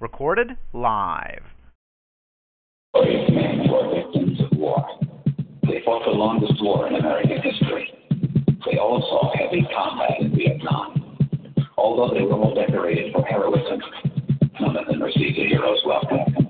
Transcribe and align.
Recorded 0.00 0.56
live. 0.72 1.42
Men 2.94 3.68
were 3.70 3.94
victims 3.94 4.40
of 4.40 4.58
war. 4.58 4.84
They 5.64 5.82
fought 5.84 6.04
the 6.04 6.12
longest 6.12 6.62
war 6.62 6.86
in 6.88 6.94
American 6.94 7.42
history. 7.42 7.92
They 8.70 8.78
all 8.78 9.00
saw 9.00 9.36
heavy 9.36 9.66
combat 9.74 10.20
in 10.20 10.34
Vietnam. 10.36 11.16
Although 11.76 12.14
they 12.14 12.22
were 12.22 12.32
all 12.32 12.54
decorated 12.54 13.12
for 13.12 13.22
heroism, 13.22 13.80
none 14.60 14.76
of 14.76 14.86
them 14.86 15.02
received 15.02 15.38
a 15.38 15.48
hero's 15.48 15.80
welcome. 15.84 16.47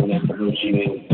And 0.00 0.10
everybody 0.10 0.44
went 0.44 0.58
in 0.64 1.08
for 1.08 1.13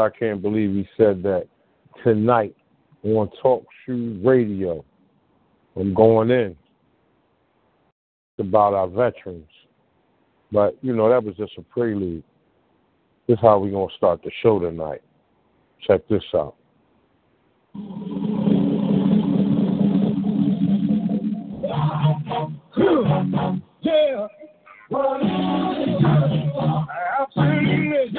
I 0.00 0.10
Can't 0.10 0.42
Believe 0.42 0.70
He 0.70 0.88
Said 0.96 1.22
That. 1.22 1.46
Tonight 2.02 2.56
on 3.02 3.30
Talk 3.42 3.64
Shoe 3.84 4.20
Radio. 4.24 4.84
I'm 5.76 5.94
going 5.94 6.30
in. 6.30 6.56
It's 8.38 8.48
about 8.48 8.74
our 8.74 8.88
veterans. 8.88 9.46
But, 10.50 10.76
you 10.82 10.96
know, 10.96 11.08
that 11.08 11.22
was 11.22 11.36
just 11.36 11.52
a 11.58 11.62
prelude. 11.62 12.24
This 13.28 13.34
is 13.34 13.40
how 13.42 13.58
we're 13.58 13.70
going 13.70 13.88
to 13.88 13.96
start 13.96 14.22
the 14.24 14.30
show 14.42 14.58
tonight. 14.58 15.02
Check 15.86 16.08
this 16.08 16.24
out. 16.34 16.56
Yeah. 23.82 24.26
Absolutely. 27.20 28.18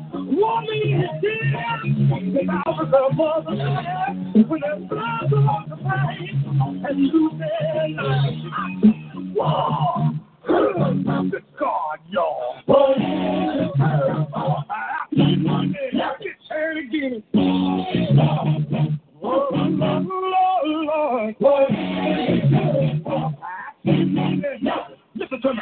Woman 0.41 0.73
is 0.73 1.05
dead. 1.21 2.33
The 2.33 2.41
hours 2.65 2.93
of 2.93 3.13
mother. 3.15 3.55
When 4.33 4.61
the 4.61 4.71
blood 4.89 5.33
on 5.33 5.61
the 5.69 5.75
pain 5.75 6.35
and 6.83 6.97
life. 7.95 8.39
Whoa. 9.35 10.11
The 10.47 11.41
God, 11.59 11.99
y'all. 12.09 12.55
Turn 16.49 16.77
again. 16.77 17.23
Oh, 17.35 17.85
Lord, 20.71 21.35
Lord. 21.39 21.75
Listen 25.15 25.41
to 25.41 25.53
me. 25.53 25.61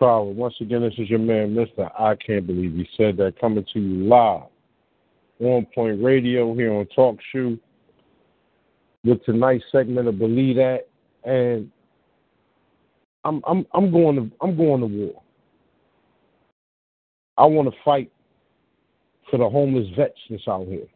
Power. 0.00 0.24
Once 0.24 0.54
again, 0.62 0.80
this 0.80 0.94
is 0.96 1.10
your 1.10 1.18
man, 1.18 1.54
Mr. 1.54 1.90
I 1.98 2.16
Can't 2.16 2.46
Believe 2.46 2.72
He 2.72 2.88
Said 2.96 3.18
That, 3.18 3.38
coming 3.38 3.66
to 3.72 3.78
you 3.78 4.08
live. 4.08 4.44
On 5.40 5.66
Point 5.74 6.02
Radio 6.02 6.54
here 6.54 6.72
on 6.72 6.86
Talk 6.86 7.18
Shoe 7.32 7.58
with 9.04 9.24
tonight's 9.24 9.64
segment 9.70 10.08
of 10.08 10.18
Believe 10.18 10.56
That. 10.56 10.88
And 11.24 11.70
I'm 13.24 13.42
I'm 13.46 13.66
I'm 13.72 13.90
going 13.90 14.16
to 14.16 14.30
I'm 14.40 14.56
going 14.56 14.80
to 14.80 14.86
war. 14.86 15.22
I 17.36 17.46
want 17.46 17.72
to 17.72 17.76
fight 17.84 18.10
for 19.30 19.38
the 19.38 19.48
homeless 19.48 19.86
vets 19.96 20.18
that's 20.28 20.48
out 20.48 20.66
here. 20.66 20.86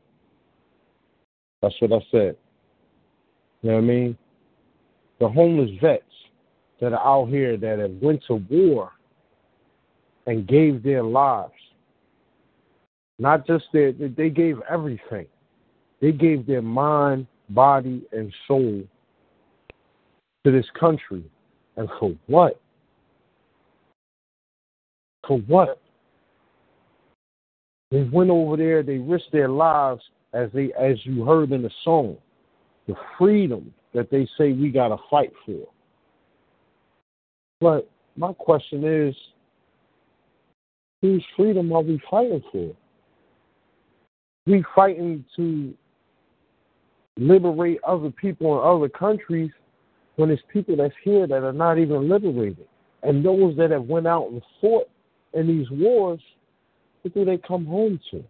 That's 1.62 1.74
what 1.80 1.92
I 1.92 2.04
said. 2.10 2.36
You 3.62 3.70
know 3.70 3.76
what 3.76 3.84
I 3.84 3.86
mean? 3.86 4.18
The 5.20 5.28
homeless 5.28 5.70
vets 5.80 6.04
that 6.80 6.92
are 6.92 7.06
out 7.06 7.28
here 7.28 7.56
that 7.56 7.78
have 7.78 7.92
went 8.00 8.22
to 8.26 8.34
war 8.50 8.90
and 10.26 10.46
gave 10.46 10.82
their 10.82 11.02
lives. 11.02 11.52
Not 13.18 13.46
just 13.46 13.64
their 13.72 13.92
they 13.92 14.30
gave 14.30 14.58
everything. 14.68 15.26
They 16.00 16.12
gave 16.12 16.46
their 16.46 16.62
mind, 16.62 17.26
body, 17.50 18.02
and 18.12 18.32
soul 18.48 18.82
to 20.44 20.50
this 20.50 20.66
country. 20.78 21.24
And 21.76 21.88
for 21.98 22.14
what? 22.26 22.60
For 25.26 25.38
what? 25.38 25.80
They 27.90 28.02
went 28.02 28.30
over 28.30 28.56
there, 28.56 28.82
they 28.82 28.98
risked 28.98 29.32
their 29.32 29.48
lives 29.48 30.02
as 30.32 30.50
they 30.52 30.72
as 30.78 30.96
you 31.04 31.24
heard 31.24 31.52
in 31.52 31.62
the 31.62 31.70
song. 31.84 32.16
The 32.88 32.94
freedom 33.16 33.72
that 33.94 34.10
they 34.10 34.28
say 34.36 34.52
we 34.52 34.70
gotta 34.70 34.96
fight 35.08 35.32
for. 35.46 35.68
But 37.64 37.88
my 38.14 38.34
question 38.34 38.84
is, 38.84 39.16
whose 41.00 41.24
freedom 41.34 41.72
are 41.72 41.80
we 41.80 41.98
fighting 42.10 42.42
for? 42.52 42.76
We 44.44 44.62
fighting 44.76 45.24
to 45.36 45.72
liberate 47.16 47.78
other 47.82 48.10
people 48.10 48.52
in 48.60 48.68
other 48.68 48.90
countries 48.90 49.50
when 50.16 50.28
it's 50.28 50.42
people 50.52 50.76
that's 50.76 50.92
here 51.02 51.26
that 51.26 51.42
are 51.42 51.54
not 51.54 51.78
even 51.78 52.06
liberated. 52.06 52.66
And 53.02 53.24
those 53.24 53.56
that 53.56 53.70
have 53.70 53.84
went 53.84 54.06
out 54.06 54.28
and 54.30 54.42
fought 54.60 54.90
in 55.32 55.46
these 55.46 55.70
wars, 55.70 56.20
what 57.00 57.14
do 57.14 57.24
they 57.24 57.38
come 57.38 57.64
home 57.64 57.98
to? 58.10 58.22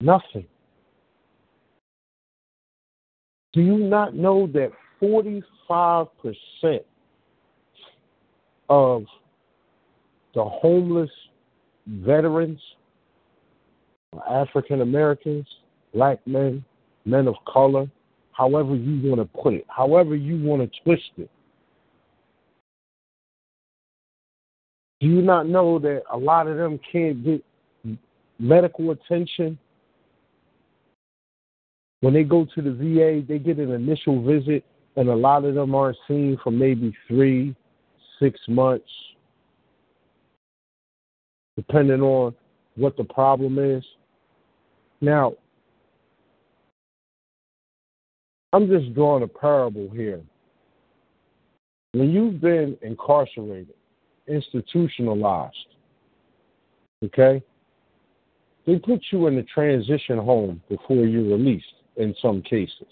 Nothing. 0.00 0.46
Do 3.52 3.60
you 3.60 3.76
not 3.76 4.14
know 4.14 4.46
that 4.54 4.72
45% 5.02 6.14
of 8.68 9.04
the 10.34 10.44
homeless 10.44 11.10
veterans 11.86 12.60
African 14.28 14.80
Americans, 14.80 15.46
black 15.94 16.18
men, 16.26 16.64
men 17.04 17.28
of 17.28 17.34
color, 17.46 17.88
however 18.32 18.74
you 18.74 19.08
want 19.08 19.20
to 19.20 19.38
put 19.40 19.54
it, 19.54 19.64
however 19.68 20.16
you 20.16 20.42
want 20.44 20.62
to 20.62 20.80
twist 20.82 21.10
it. 21.16 21.30
Do 25.00 25.06
you 25.06 25.22
not 25.22 25.48
know 25.48 25.78
that 25.78 26.02
a 26.12 26.16
lot 26.16 26.46
of 26.46 26.56
them 26.56 26.78
can't 26.92 27.24
get 27.24 27.44
medical 28.38 28.90
attention? 28.90 29.58
When 32.00 32.12
they 32.12 32.24
go 32.24 32.46
to 32.54 32.62
the 32.62 32.72
VA, 32.72 33.24
they 33.26 33.38
get 33.38 33.58
an 33.58 33.70
initial 33.70 34.22
visit, 34.22 34.64
and 34.96 35.08
a 35.08 35.14
lot 35.14 35.44
of 35.44 35.54
them 35.54 35.74
aren't 35.74 35.96
seen 36.08 36.38
for 36.42 36.50
maybe 36.50 36.94
three, 37.08 37.54
six 38.18 38.38
months, 38.48 38.90
depending 41.56 42.00
on 42.00 42.34
what 42.76 42.96
the 42.96 43.04
problem 43.04 43.58
is. 43.58 43.84
Now, 45.00 45.34
I'm 48.52 48.68
just 48.68 48.94
drawing 48.94 49.22
a 49.22 49.28
parable 49.28 49.88
here. 49.92 50.20
When 51.92 52.10
you've 52.10 52.40
been 52.40 52.76
incarcerated, 52.82 53.74
institutionalized, 54.26 55.56
okay, 57.04 57.42
they 58.66 58.78
put 58.78 59.00
you 59.10 59.26
in 59.26 59.38
a 59.38 59.42
transition 59.44 60.18
home 60.18 60.62
before 60.68 61.04
you're 61.04 61.36
released 61.36 61.66
in 61.96 62.14
some 62.20 62.42
cases. 62.42 62.86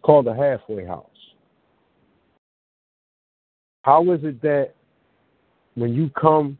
It's 0.00 0.06
called 0.06 0.28
a 0.28 0.34
halfway 0.34 0.86
house. 0.86 1.06
How 3.82 4.10
is 4.12 4.20
it 4.24 4.40
that 4.40 4.70
when 5.74 5.92
you 5.92 6.10
come 6.18 6.56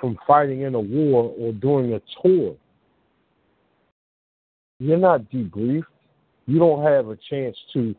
from 0.00 0.16
fighting 0.24 0.60
in 0.60 0.76
a 0.76 0.80
war 0.80 1.34
or 1.36 1.52
doing 1.52 1.94
a 1.94 2.00
tour, 2.22 2.54
you're 4.78 4.98
not 4.98 5.22
debriefed? 5.32 5.82
You 6.46 6.60
don't 6.60 6.84
have 6.84 7.08
a 7.08 7.18
chance 7.28 7.56
to 7.72 7.92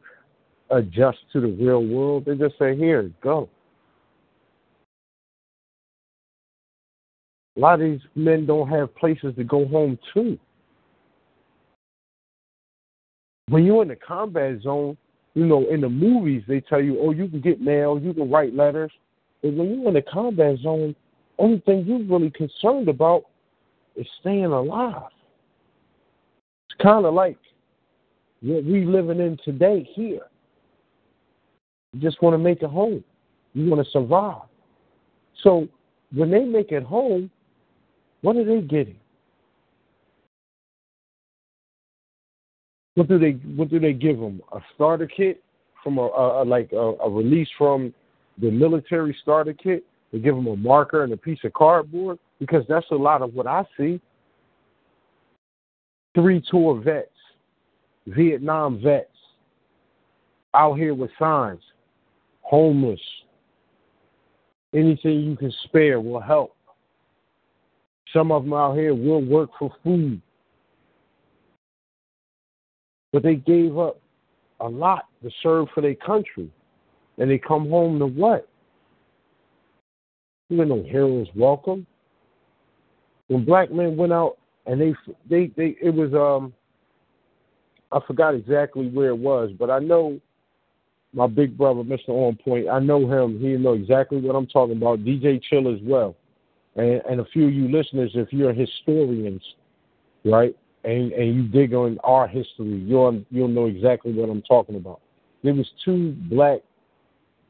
adjust 0.70 1.18
to 1.34 1.42
the 1.42 1.48
real 1.48 1.86
world. 1.86 2.24
They 2.26 2.36
just 2.36 2.58
say, 2.58 2.78
here, 2.78 3.12
go. 3.22 3.50
A 7.58 7.60
lot 7.60 7.82
of 7.82 7.82
these 7.82 8.00
men 8.16 8.46
don't 8.46 8.70
have 8.70 8.96
places 8.96 9.36
to 9.36 9.44
go 9.44 9.68
home 9.68 10.00
to. 10.14 10.40
When 13.50 13.64
you're 13.64 13.82
in 13.82 13.88
the 13.88 13.96
combat 13.96 14.62
zone, 14.62 14.98
you 15.34 15.46
know, 15.46 15.66
in 15.70 15.82
the 15.82 15.90
movies 15.90 16.44
they 16.48 16.62
tell 16.62 16.82
you, 16.82 17.00
oh, 17.00 17.12
you 17.12 17.28
can 17.28 17.42
get 17.42 17.62
mail, 17.62 18.00
you 18.02 18.14
can 18.14 18.30
write 18.30 18.54
letters, 18.54 18.92
but 19.42 19.54
when 19.54 19.80
you're 19.80 19.88
in 19.88 19.94
the 19.94 20.02
combat 20.02 20.58
zone, 20.60 20.96
only 21.40 21.60
thing 21.60 21.86
you're 21.86 22.04
really 22.04 22.32
concerned 22.32 22.90
about 22.90 23.24
is 23.96 24.08
staying 24.20 24.46
alive. 24.46 25.12
It's 26.70 26.82
kind 26.82 27.06
of 27.06 27.14
like 27.14 27.38
what 28.42 28.64
we 28.64 28.86
living 28.86 29.20
in 29.20 29.38
today 29.46 29.88
here. 29.94 30.22
You 31.94 32.02
just 32.02 32.22
want 32.22 32.34
to 32.34 32.38
make 32.38 32.62
it 32.62 32.70
home. 32.70 33.04
You 33.54 33.70
want 33.70 33.86
to 33.86 33.92
survive. 33.92 34.42
So 35.44 35.68
when 36.14 36.32
they 36.32 36.44
make 36.44 36.72
it 36.72 36.84
home, 36.84 37.30
what 38.22 38.36
are 38.36 38.44
they 38.44 38.62
getting? 38.62 38.98
What 42.98 43.08
do 43.08 43.20
they 43.20 43.34
What 43.56 43.70
do 43.70 43.80
they 43.80 43.94
give 43.94 44.20
them? 44.20 44.42
A 44.54 44.60
starter 44.74 45.06
kit 45.06 45.44
from 45.84 46.00
a, 46.00 46.02
a, 46.02 46.44
like 46.44 46.72
a, 46.72 46.78
a 46.78 47.08
release 47.08 47.48
from 47.56 47.94
the 48.40 48.50
military 48.50 49.16
starter 49.22 49.54
kit. 49.54 49.86
They 50.12 50.18
give 50.18 50.34
them 50.34 50.48
a 50.48 50.56
marker 50.56 51.04
and 51.04 51.14
a 51.14 51.18
piece 51.18 51.38
of 51.44 51.54
cardboard 51.54 52.18
because 52.40 52.64
that's 52.68 52.88
a 52.90 52.96
lot 52.96 53.22
of 53.22 53.36
what 53.36 53.46
I 53.46 53.66
see. 53.78 54.02
Three 56.16 56.42
tour 56.50 56.82
vets, 56.82 57.12
Vietnam 58.08 58.82
vets, 58.82 59.12
out 60.56 60.74
here 60.74 60.96
with 60.96 61.12
signs, 61.20 61.62
homeless. 62.42 63.00
Anything 64.74 65.20
you 65.20 65.38
can 65.38 65.54
spare 65.66 66.02
will 66.02 66.20
help. 66.20 66.56
Some 68.12 68.32
of 68.32 68.46
them 68.46 68.54
out 68.54 68.74
here 68.76 68.96
will 68.96 69.24
work 69.24 69.52
for 69.60 69.72
food. 69.84 70.20
But 73.18 73.24
they 73.24 73.38
gave 73.38 73.80
up 73.80 74.00
a 74.60 74.70
lot 74.70 75.06
to 75.24 75.32
serve 75.42 75.70
for 75.74 75.82
their 75.82 75.96
country. 75.96 76.52
And 77.18 77.32
they 77.32 77.40
come 77.40 77.68
home 77.68 77.98
to 77.98 78.06
what? 78.06 78.48
You 80.50 80.64
know, 80.64 80.84
heroes 80.84 81.26
welcome. 81.36 81.88
When 83.26 83.44
black 83.44 83.72
men 83.72 83.98
went 83.98 84.14
out 84.14 84.38
and 84.68 84.80
they 84.80 84.94
they 85.28 85.48
they 85.58 85.76
it 85.82 85.90
was 85.96 86.14
um 86.14 86.54
I 87.92 88.06
forgot 88.06 88.36
exactly 88.36 88.88
where 88.88 89.10
it 89.10 89.18
was, 89.18 89.50
but 89.58 89.72
I 89.72 89.80
know 89.80 90.22
my 91.12 91.26
big 91.26 91.58
brother, 91.58 91.82
Mr. 91.82 92.10
On 92.10 92.36
Point. 92.36 92.70
I 92.70 92.78
know 92.78 93.12
him. 93.12 93.40
He 93.40 93.48
know 93.54 93.74
exactly 93.74 94.22
what 94.22 94.36
I'm 94.36 94.46
talking 94.46 94.78
about. 94.78 95.00
DJ 95.00 95.42
Chill 95.42 95.74
as 95.74 95.80
well, 95.82 96.16
and 96.76 97.02
and 97.10 97.20
a 97.20 97.26
few 97.26 97.48
of 97.48 97.54
you 97.56 97.68
listeners, 97.68 98.12
if 98.14 98.32
you're 98.32 98.54
historians, 98.54 99.42
right, 100.24 100.56
and 100.88 101.12
and 101.12 101.36
you 101.36 101.44
dig 101.44 101.74
on 101.74 102.00
our 102.04 102.28
history, 102.28 102.82
you'll 102.86 103.24
you'll 103.30 103.50
know 103.50 103.66
exactly 103.66 104.14
what 104.14 104.30
I'm 104.30 104.42
talking 104.42 104.78
about. 104.78 105.02
There 105.44 105.54
was 105.54 105.70
two 105.84 106.16
black 106.30 106.62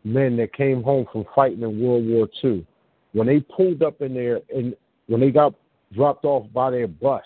men 0.03 0.35
that 0.37 0.53
came 0.53 0.81
home 0.81 1.05
from 1.11 1.25
fighting 1.35 1.61
in 1.61 1.79
World 1.79 2.07
War 2.07 2.27
II. 2.43 2.65
When 3.13 3.27
they 3.27 3.39
pulled 3.39 3.83
up 3.83 4.01
in 4.01 4.15
there 4.15 4.41
and 4.53 4.75
when 5.05 5.21
they 5.21 5.29
got 5.29 5.53
dropped 5.93 6.25
off 6.25 6.51
by 6.51 6.71
their 6.71 6.87
bus, 6.87 7.23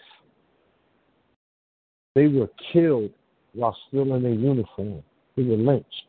they 2.13 2.27
were 2.27 2.49
killed 2.73 3.11
while 3.53 3.75
still 3.87 4.13
in 4.13 4.23
their 4.23 4.33
uniform. 4.33 5.01
They 5.37 5.43
were 5.43 5.55
lynched. 5.55 6.05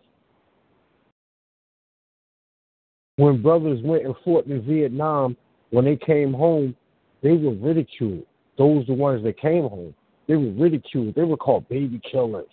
When 3.16 3.40
brothers 3.40 3.80
went 3.84 4.04
and 4.04 4.14
fought 4.24 4.46
in 4.46 4.62
Vietnam, 4.62 5.36
when 5.70 5.84
they 5.84 5.96
came 5.96 6.32
home, 6.32 6.74
they 7.22 7.32
were 7.32 7.54
ridiculed. 7.54 8.26
Those 8.58 8.86
the 8.86 8.94
ones 8.94 9.22
that 9.24 9.40
came 9.40 9.62
home. 9.62 9.94
They 10.28 10.36
were 10.36 10.52
ridiculed. 10.52 11.14
They 11.14 11.22
were 11.22 11.36
called 11.36 11.68
baby 11.68 12.00
killers. 12.10 12.46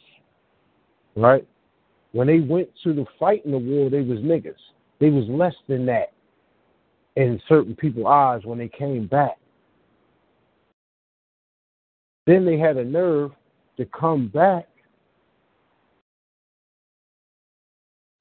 Right? 1.15 1.47
When 2.11 2.27
they 2.27 2.39
went 2.39 2.69
to 2.83 2.93
the 2.93 3.05
fight 3.19 3.45
in 3.45 3.51
the 3.51 3.57
war, 3.57 3.89
they 3.89 4.01
was 4.01 4.19
niggas. 4.19 4.55
They 4.99 5.09
was 5.09 5.25
less 5.27 5.55
than 5.67 5.85
that 5.85 6.13
in 7.15 7.41
certain 7.47 7.75
people's 7.75 8.07
eyes 8.07 8.41
when 8.45 8.57
they 8.57 8.69
came 8.69 9.07
back. 9.07 9.37
Then 12.25 12.45
they 12.45 12.57
had 12.57 12.77
a 12.77 12.85
nerve 12.85 13.31
to 13.77 13.85
come 13.85 14.27
back 14.27 14.67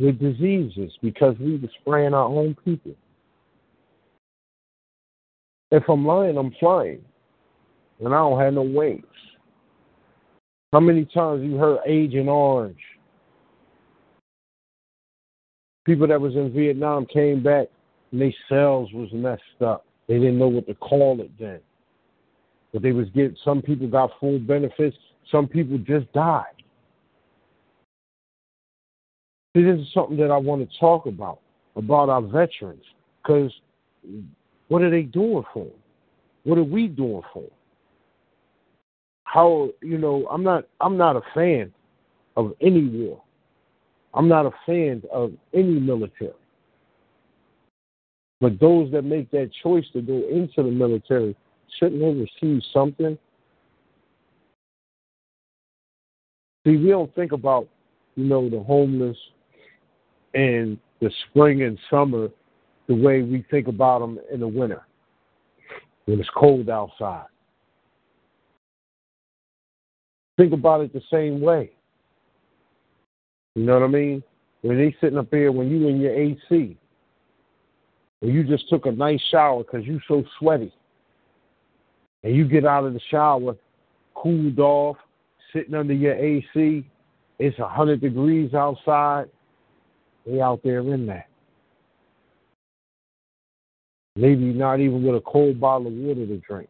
with 0.00 0.18
diseases 0.18 0.92
because 1.02 1.36
we 1.38 1.56
were 1.56 1.68
spraying 1.80 2.14
our 2.14 2.26
own 2.26 2.56
people. 2.64 2.94
If 5.70 5.82
I'm 5.88 6.06
lying, 6.06 6.38
I'm 6.38 6.54
flying. 6.58 7.04
And 8.00 8.08
I 8.08 8.18
don't 8.18 8.40
have 8.40 8.54
no 8.54 8.62
wings. 8.62 9.04
How 10.72 10.80
many 10.80 11.04
times 11.06 11.42
you 11.42 11.56
heard 11.56 11.78
Agent 11.86 12.28
Orange? 12.28 12.78
People 15.84 16.06
that 16.08 16.20
was 16.20 16.34
in 16.34 16.52
Vietnam 16.52 17.06
came 17.06 17.42
back 17.42 17.68
and 18.12 18.20
their 18.20 18.34
cells 18.48 18.90
was 18.92 19.08
messed 19.12 19.62
up. 19.64 19.86
They 20.06 20.14
didn't 20.14 20.38
know 20.38 20.48
what 20.48 20.66
to 20.66 20.74
call 20.74 21.20
it 21.20 21.30
then. 21.38 21.60
But 22.72 22.82
they 22.82 22.92
was 22.92 23.08
getting 23.10 23.36
some 23.44 23.62
people 23.62 23.88
got 23.88 24.10
full 24.20 24.38
benefits, 24.38 24.96
some 25.30 25.48
people 25.48 25.78
just 25.78 26.12
died. 26.12 26.44
This 29.54 29.64
is 29.64 29.86
something 29.94 30.18
that 30.18 30.30
I 30.30 30.36
want 30.36 30.68
to 30.68 30.78
talk 30.78 31.06
about, 31.06 31.40
about 31.76 32.10
our 32.10 32.22
veterans. 32.22 32.84
Because 33.22 33.50
what 34.68 34.82
are 34.82 34.90
they 34.90 35.02
doing 35.02 35.44
for 35.52 35.64
them? 35.64 35.74
What 36.44 36.58
are 36.58 36.64
we 36.64 36.86
doing 36.86 37.22
for 37.32 37.42
them? 37.42 37.50
How 39.32 39.68
you 39.82 39.98
know, 39.98 40.26
I'm 40.30 40.42
not 40.42 40.64
I'm 40.80 40.96
not 40.96 41.16
a 41.16 41.22
fan 41.34 41.72
of 42.36 42.54
any 42.62 42.86
war. 42.86 43.22
I'm 44.14 44.26
not 44.26 44.46
a 44.46 44.52
fan 44.64 45.02
of 45.12 45.32
any 45.52 45.78
military. 45.78 46.32
But 48.40 48.58
those 48.58 48.90
that 48.92 49.02
make 49.02 49.30
that 49.32 49.50
choice 49.62 49.84
to 49.92 50.00
go 50.00 50.22
into 50.30 50.62
the 50.62 50.70
military, 50.70 51.36
shouldn't 51.78 52.00
they 52.00 52.26
receive 52.42 52.62
something? 52.72 53.18
See, 56.66 56.76
we 56.76 56.88
don't 56.88 57.14
think 57.14 57.32
about, 57.32 57.68
you 58.14 58.24
know, 58.24 58.48
the 58.48 58.60
homeless 58.60 59.16
and 60.34 60.78
the 61.00 61.10
spring 61.28 61.62
and 61.62 61.78
summer 61.90 62.28
the 62.86 62.94
way 62.94 63.22
we 63.22 63.44
think 63.50 63.68
about 63.68 63.98
them 63.98 64.18
in 64.32 64.40
the 64.40 64.48
winter 64.48 64.82
when 66.06 66.18
it's 66.18 66.30
cold 66.34 66.70
outside. 66.70 67.26
Think 70.38 70.52
about 70.52 70.82
it 70.82 70.92
the 70.92 71.02
same 71.10 71.40
way. 71.40 71.72
You 73.56 73.64
know 73.64 73.74
what 73.74 73.82
I 73.82 73.88
mean? 73.88 74.22
When 74.62 74.78
they 74.78 74.94
sitting 75.00 75.18
up 75.18 75.30
there, 75.30 75.50
when 75.50 75.68
you 75.68 75.88
in 75.88 76.00
your 76.00 76.14
AC, 76.14 76.78
and 78.22 78.32
you 78.32 78.44
just 78.44 78.68
took 78.68 78.86
a 78.86 78.92
nice 78.92 79.20
shower 79.30 79.64
because 79.64 79.84
you 79.84 80.00
so 80.06 80.24
sweaty, 80.38 80.72
and 82.22 82.34
you 82.34 82.46
get 82.46 82.64
out 82.64 82.84
of 82.84 82.94
the 82.94 83.00
shower, 83.10 83.56
cooled 84.14 84.60
off, 84.60 84.96
sitting 85.52 85.74
under 85.74 85.92
your 85.92 86.14
AC, 86.14 86.86
it's 87.40 87.58
a 87.58 87.68
hundred 87.68 88.00
degrees 88.00 88.54
outside. 88.54 89.26
They 90.24 90.40
out 90.40 90.60
there 90.62 90.80
in 90.80 91.06
that. 91.06 91.28
Maybe 94.14 94.52
not 94.52 94.78
even 94.78 95.04
with 95.04 95.16
a 95.16 95.20
cold 95.20 95.60
bottle 95.60 95.88
of 95.88 95.92
water 95.94 96.26
to 96.26 96.36
drink. 96.38 96.68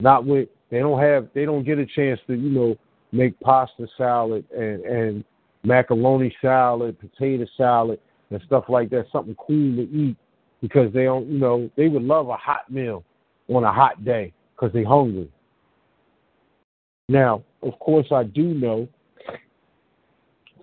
Not 0.00 0.24
with 0.24 0.48
they 0.70 0.78
don't 0.78 1.00
have 1.00 1.28
they 1.34 1.44
don't 1.44 1.64
get 1.64 1.78
a 1.78 1.86
chance 1.86 2.20
to, 2.26 2.34
you 2.34 2.50
know, 2.50 2.76
make 3.12 3.38
pasta 3.40 3.86
salad 3.96 4.44
and, 4.56 4.84
and 4.84 5.24
macaroni 5.64 6.34
salad, 6.40 6.98
potato 6.98 7.46
salad 7.56 8.00
and 8.30 8.40
stuff 8.46 8.64
like 8.68 8.90
that, 8.90 9.06
something 9.12 9.34
cool 9.34 9.76
to 9.76 9.82
eat 9.82 10.16
because 10.62 10.92
they 10.92 11.04
don't, 11.04 11.26
you 11.26 11.38
know, 11.38 11.70
they 11.76 11.88
would 11.88 12.02
love 12.02 12.28
a 12.28 12.36
hot 12.36 12.70
meal 12.70 13.04
on 13.48 13.64
a 13.64 13.72
hot 13.72 14.04
day 14.04 14.32
because 14.54 14.72
they're 14.72 14.86
hungry. 14.86 15.28
Now, 17.08 17.42
of 17.62 17.78
course, 17.80 18.06
I 18.12 18.22
do 18.22 18.54
know 18.54 18.88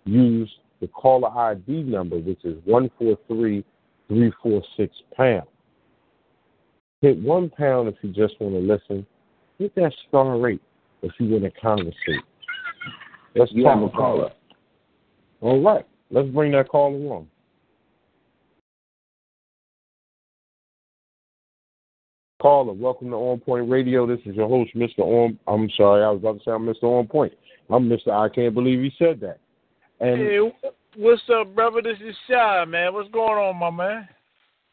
Use 0.05 0.60
the 0.79 0.88
caller 0.88 1.29
ID 1.29 1.84
number, 1.84 2.17
which 2.17 2.43
is 2.43 2.58
143346 2.65 4.96
pound. 5.15 5.48
Hit 7.01 7.20
one 7.22 7.50
pound 7.50 7.88
if 7.89 7.96
you 8.01 8.10
just 8.12 8.39
want 8.39 8.53
to 8.53 8.60
listen. 8.60 9.05
Hit 9.58 9.74
that 9.75 9.91
star 10.08 10.38
rate. 10.39 10.62
if 11.01 11.12
you 11.20 11.29
want 11.29 11.43
to 11.43 11.51
conversate. 11.60 12.24
Let's 13.36 13.51
You 13.53 13.63
talk 13.63 13.74
have 13.75 13.81
a 13.81 13.86
about 13.88 13.98
caller. 13.98 14.25
it. 14.27 14.36
All 15.41 15.62
right. 15.62 15.86
Let's 16.12 16.29
bring 16.29 16.51
that 16.51 16.70
caller 16.70 16.96
along. 16.96 17.27
Caller, 22.41 22.74
welcome 22.74 23.10
to 23.12 23.15
On 23.15 23.39
Point 23.39 23.70
Radio. 23.70 24.08
This 24.08 24.20
is 24.25 24.36
your 24.36 24.48
host, 24.50 24.75
Mr. 24.75 25.00
On. 25.00 25.38
I'm 25.48 25.70
sorry, 25.77 26.03
I 26.03 26.10
was 26.10 26.20
about 26.20 26.39
to 26.39 26.43
say 26.43 26.51
I'm 26.51 26.65
Mr. 26.65 26.84
On 26.84 27.08
Point. 27.08 27.34
I'm 27.70 27.88
Mr. 27.88 28.10
I 28.10 28.34
can't 28.34 28.53
believe 28.53 28.79
he 28.79 28.91
said 28.98 29.20
that. 29.22 29.39
And 30.00 30.17
Hey, 30.20 30.39
what's 30.98 31.22
up, 31.34 31.53
brother? 31.53 31.81
This 31.84 31.98
is 32.03 32.15
Shy, 32.27 32.65
man. 32.65 32.93
What's 32.93 33.10
going 33.12 33.38
on, 33.38 33.58
my 33.58 33.70
man? 33.70 34.10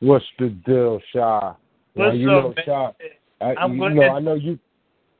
what's 0.00 0.25
the 0.38 0.49
deal, 0.64 1.00
Shy? 1.12 1.52
Now, 1.99 2.07
What's 2.07 2.19
you 2.19 2.31
up, 2.31 2.45
know, 2.45 2.55
man? 2.57 2.64
Shy. 2.64 3.55
I, 3.57 3.67
you 3.67 3.90
know, 3.90 4.02
I 4.02 4.21
know 4.21 4.35
you. 4.35 4.59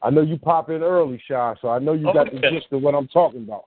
I 0.00 0.11
know 0.11 0.20
you 0.23 0.38
pop 0.38 0.70
in 0.70 0.82
early, 0.82 1.20
Shy. 1.26 1.54
So 1.61 1.68
I 1.68 1.80
know 1.80 1.92
you 1.92 2.04
got 2.12 2.30
the 2.30 2.38
gist 2.38 2.66
of 2.70 2.82
what 2.82 2.94
I'm 2.94 3.08
talking 3.08 3.42
about. 3.42 3.64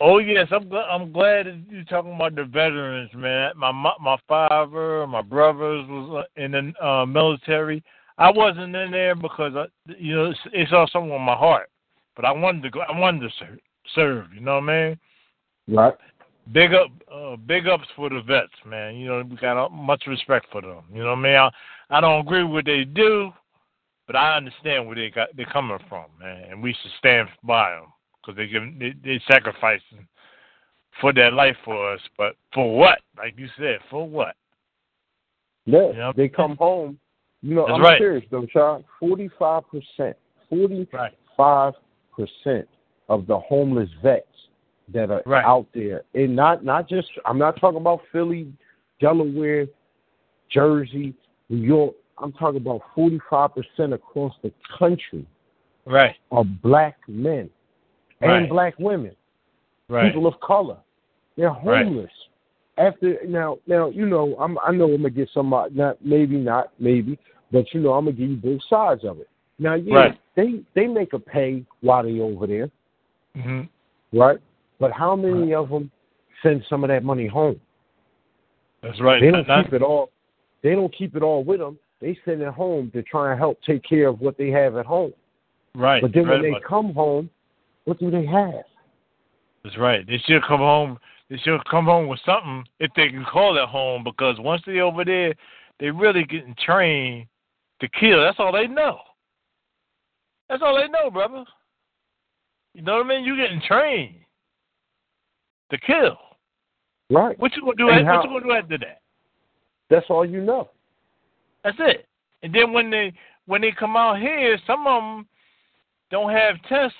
Oh 0.00 0.18
yes, 0.18 0.48
I'm 0.50 0.64
gl- 0.64 0.88
I'm 0.90 1.12
glad 1.12 1.46
that 1.46 1.60
you're 1.68 1.84
talking 1.84 2.14
about 2.14 2.34
the 2.34 2.44
veterans, 2.44 3.10
man. 3.14 3.52
My 3.56 3.70
my 3.70 4.16
father, 4.26 5.06
my 5.06 5.22
brothers 5.22 5.86
was 5.88 6.24
uh, 6.24 6.42
in 6.42 6.52
the 6.52 6.84
uh, 6.84 7.06
military. 7.06 7.82
I 8.18 8.30
wasn't 8.30 8.74
in 8.74 8.90
there 8.90 9.14
because 9.14 9.52
I, 9.54 9.66
you 9.98 10.16
know 10.16 10.30
it's, 10.30 10.40
it's 10.52 10.72
all 10.72 10.88
something 10.92 11.12
on 11.12 11.20
my 11.20 11.36
heart, 11.36 11.68
but 12.16 12.24
I 12.24 12.32
wanted 12.32 12.62
to 12.62 12.70
go. 12.70 12.80
I 12.80 12.98
wanted 12.98 13.20
to 13.20 13.34
serve. 13.38 13.58
serve 13.94 14.26
you 14.34 14.40
know 14.40 14.54
what 14.54 14.70
I 14.70 14.88
mean? 14.88 14.98
Right. 15.76 15.94
Big 16.52 16.74
up, 16.74 16.88
uh, 17.12 17.36
big 17.36 17.68
ups 17.68 17.86
for 17.94 18.10
the 18.10 18.20
vets, 18.20 18.52
man. 18.66 18.96
You 18.96 19.08
know 19.08 19.22
we 19.28 19.36
got 19.36 19.62
uh, 19.62 19.68
much 19.68 20.04
respect 20.06 20.46
for 20.50 20.60
them. 20.60 20.82
You 20.92 21.02
know 21.02 21.10
what 21.10 21.18
I 21.18 21.22
mean? 21.22 21.36
I, 21.36 21.50
I 21.90 22.00
don't 22.00 22.20
agree 22.20 22.42
with 22.42 22.52
what 22.52 22.64
they 22.64 22.84
do, 22.84 23.32
but 24.06 24.16
I 24.16 24.36
understand 24.36 24.86
where 24.86 24.96
they 24.96 25.10
got 25.10 25.28
they're 25.36 25.46
coming 25.46 25.78
from, 25.88 26.06
man, 26.20 26.44
and 26.50 26.62
we 26.62 26.74
should 26.82 26.92
stand 26.98 27.28
by 27.42 27.70
them 27.70 27.86
because 28.20 28.36
they 28.36 28.46
give 28.46 28.62
they, 28.78 28.94
they 29.02 29.20
sacrificing 29.30 30.06
for 31.00 31.12
their 31.12 31.30
life 31.30 31.56
for 31.64 31.92
us. 31.92 32.00
But 32.16 32.36
for 32.52 32.76
what? 32.76 33.00
Like 33.16 33.34
you 33.38 33.48
said, 33.58 33.78
for 33.90 34.08
what? 34.08 34.36
Yeah, 35.66 35.92
Yep. 35.94 36.16
they 36.16 36.28
come 36.28 36.56
home. 36.56 36.98
You 37.42 37.54
know, 37.54 37.66
That's 37.66 37.76
I'm 37.76 37.82
right. 37.82 37.98
serious 37.98 38.24
though, 38.30 38.46
Sean. 38.50 38.84
Forty-five 38.98 39.64
percent, 39.70 40.16
forty-five 40.48 41.74
percent 42.16 42.68
of 43.08 43.26
the 43.26 43.38
homeless 43.38 43.90
vets 44.02 44.26
that 44.88 45.10
are 45.10 45.22
Right. 45.26 45.44
out 45.44 45.66
there, 45.74 46.04
and 46.14 46.34
not 46.34 46.64
not 46.64 46.88
just. 46.88 47.08
I'm 47.26 47.38
not 47.38 47.58
talking 47.60 47.80
about 47.80 48.00
Philly, 48.12 48.52
Delaware, 49.00 49.66
Jersey, 50.50 51.14
New 51.48 51.58
York. 51.58 51.94
I'm 52.18 52.32
talking 52.32 52.58
about 52.60 52.80
forty-five 52.94 53.50
percent 53.54 53.92
across 53.92 54.34
the 54.42 54.52
country 54.78 55.26
Right, 55.86 56.16
are 56.30 56.44
black 56.44 56.96
men 57.08 57.50
and 58.20 58.30
Right. 58.30 58.48
black 58.48 58.74
women, 58.78 59.14
right, 59.88 60.06
people 60.12 60.26
of 60.26 60.38
color. 60.40 60.78
They're 61.36 61.48
Right. 61.48 61.84
homeless. 61.84 62.10
After 62.78 63.18
now, 63.26 63.58
now 63.66 63.88
you 63.88 64.06
know 64.06 64.34
I'm 64.38 64.58
I 64.60 64.70
know 64.72 64.86
I'm 64.86 64.96
gonna 64.98 65.10
get 65.10 65.28
somebody 65.30 65.74
not 65.74 66.02
maybe 66.04 66.36
not 66.36 66.70
maybe, 66.78 67.18
but 67.52 67.72
you 67.74 67.80
know 67.80 67.92
I'm 67.94 68.04
gonna 68.06 68.16
give 68.16 68.30
you 68.30 68.36
both 68.36 68.62
sides 68.64 69.04
of 69.04 69.20
it. 69.20 69.28
Now 69.58 69.74
yeah, 69.74 69.94
Right. 69.94 70.18
they 70.36 70.62
they 70.74 70.86
make 70.86 71.12
a 71.12 71.18
pay 71.18 71.64
while 71.80 72.02
they 72.04 72.20
over 72.20 72.46
there, 72.46 72.70
hmm 73.36 73.62
right? 74.12 74.38
But 74.78 74.92
how 74.92 75.14
many 75.16 75.52
of 75.54 75.68
them 75.68 75.90
send 76.42 76.64
some 76.68 76.82
of 76.84 76.88
that 76.88 77.04
money 77.04 77.26
home? 77.26 77.60
that's 78.82 79.00
right. 79.00 79.20
They 79.20 79.30
don't 79.30 79.46
Not- 79.48 79.64
keep 79.64 79.74
it 79.74 79.82
all. 79.82 80.10
They 80.64 80.74
don't 80.74 80.92
keep 80.96 81.14
it 81.14 81.22
all 81.22 81.44
with 81.44 81.60
them. 81.60 81.78
They 82.00 82.18
send 82.24 82.40
it 82.40 82.48
home 82.48 82.90
to 82.92 83.02
try 83.02 83.30
and 83.30 83.38
help 83.38 83.62
take 83.62 83.84
care 83.84 84.08
of 84.08 84.20
what 84.20 84.36
they 84.38 84.48
have 84.48 84.76
at 84.76 84.86
home. 84.86 85.12
right, 85.74 86.00
But 86.02 86.12
then 86.12 86.24
right 86.24 86.32
when 86.32 86.42
they 86.42 86.48
about 86.48 86.62
it. 86.62 86.66
come 86.66 86.94
home, 86.94 87.30
what 87.84 87.98
do 88.00 88.10
they 88.10 88.24
have? 88.24 88.64
That's 89.62 89.76
right. 89.76 90.06
They 90.06 90.18
should 90.26 90.42
come 90.42 90.60
home. 90.60 90.98
They 91.28 91.36
should 91.36 91.62
come 91.66 91.84
home 91.84 92.08
with 92.08 92.20
something 92.24 92.64
if 92.80 92.90
they 92.96 93.08
can 93.10 93.24
call 93.24 93.62
it 93.62 93.68
home. 93.68 94.04
Because 94.04 94.36
once 94.38 94.62
they're 94.64 94.82
over 94.82 95.04
there, 95.04 95.34
they 95.80 95.90
really 95.90 96.24
getting 96.24 96.54
trained 96.64 97.26
to 97.80 97.88
kill. 97.88 98.22
That's 98.22 98.38
all 98.38 98.52
they 98.52 98.66
know. 98.66 98.98
That's 100.48 100.62
all 100.62 100.76
they 100.76 100.88
know, 100.88 101.10
brother. 101.10 101.44
You 102.74 102.82
know 102.82 102.96
what 102.96 103.06
I 103.06 103.08
mean? 103.08 103.24
You 103.24 103.36
getting 103.36 103.60
trained 103.66 104.16
to 105.70 105.78
kill. 105.78 106.16
Right. 107.10 107.38
What 107.38 107.54
you 107.54 107.62
gonna 107.62 107.76
do? 107.76 107.88
How- 107.88 108.16
what 108.16 108.24
you 108.24 108.30
gonna 108.30 108.44
do 108.44 108.52
after 108.52 108.78
that? 108.78 109.00
That's 109.90 110.06
all 110.08 110.24
you 110.24 110.40
know. 110.40 110.70
That's 111.62 111.76
it. 111.80 112.06
And 112.42 112.54
then 112.54 112.72
when 112.72 112.90
they 112.90 113.12
when 113.46 113.60
they 113.60 113.72
come 113.72 113.96
out 113.96 114.18
here, 114.18 114.58
some 114.66 114.86
of 114.86 115.02
them 115.02 115.26
don't 116.10 116.32
have 116.32 116.56
tests, 116.68 116.96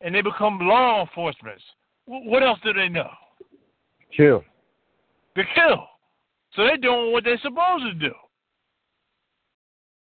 and 0.00 0.14
they 0.14 0.22
become 0.22 0.58
law 0.60 1.02
enforcement. 1.02 1.60
What 2.06 2.42
else 2.42 2.58
do 2.64 2.72
they 2.72 2.88
know? 2.88 3.10
Kill. 4.16 4.42
to 5.36 5.42
kill. 5.54 5.86
So 6.54 6.64
they're 6.64 6.76
doing 6.76 7.12
what 7.12 7.24
they're 7.24 7.38
supposed 7.42 7.84
to 7.84 7.94
do. 7.94 8.14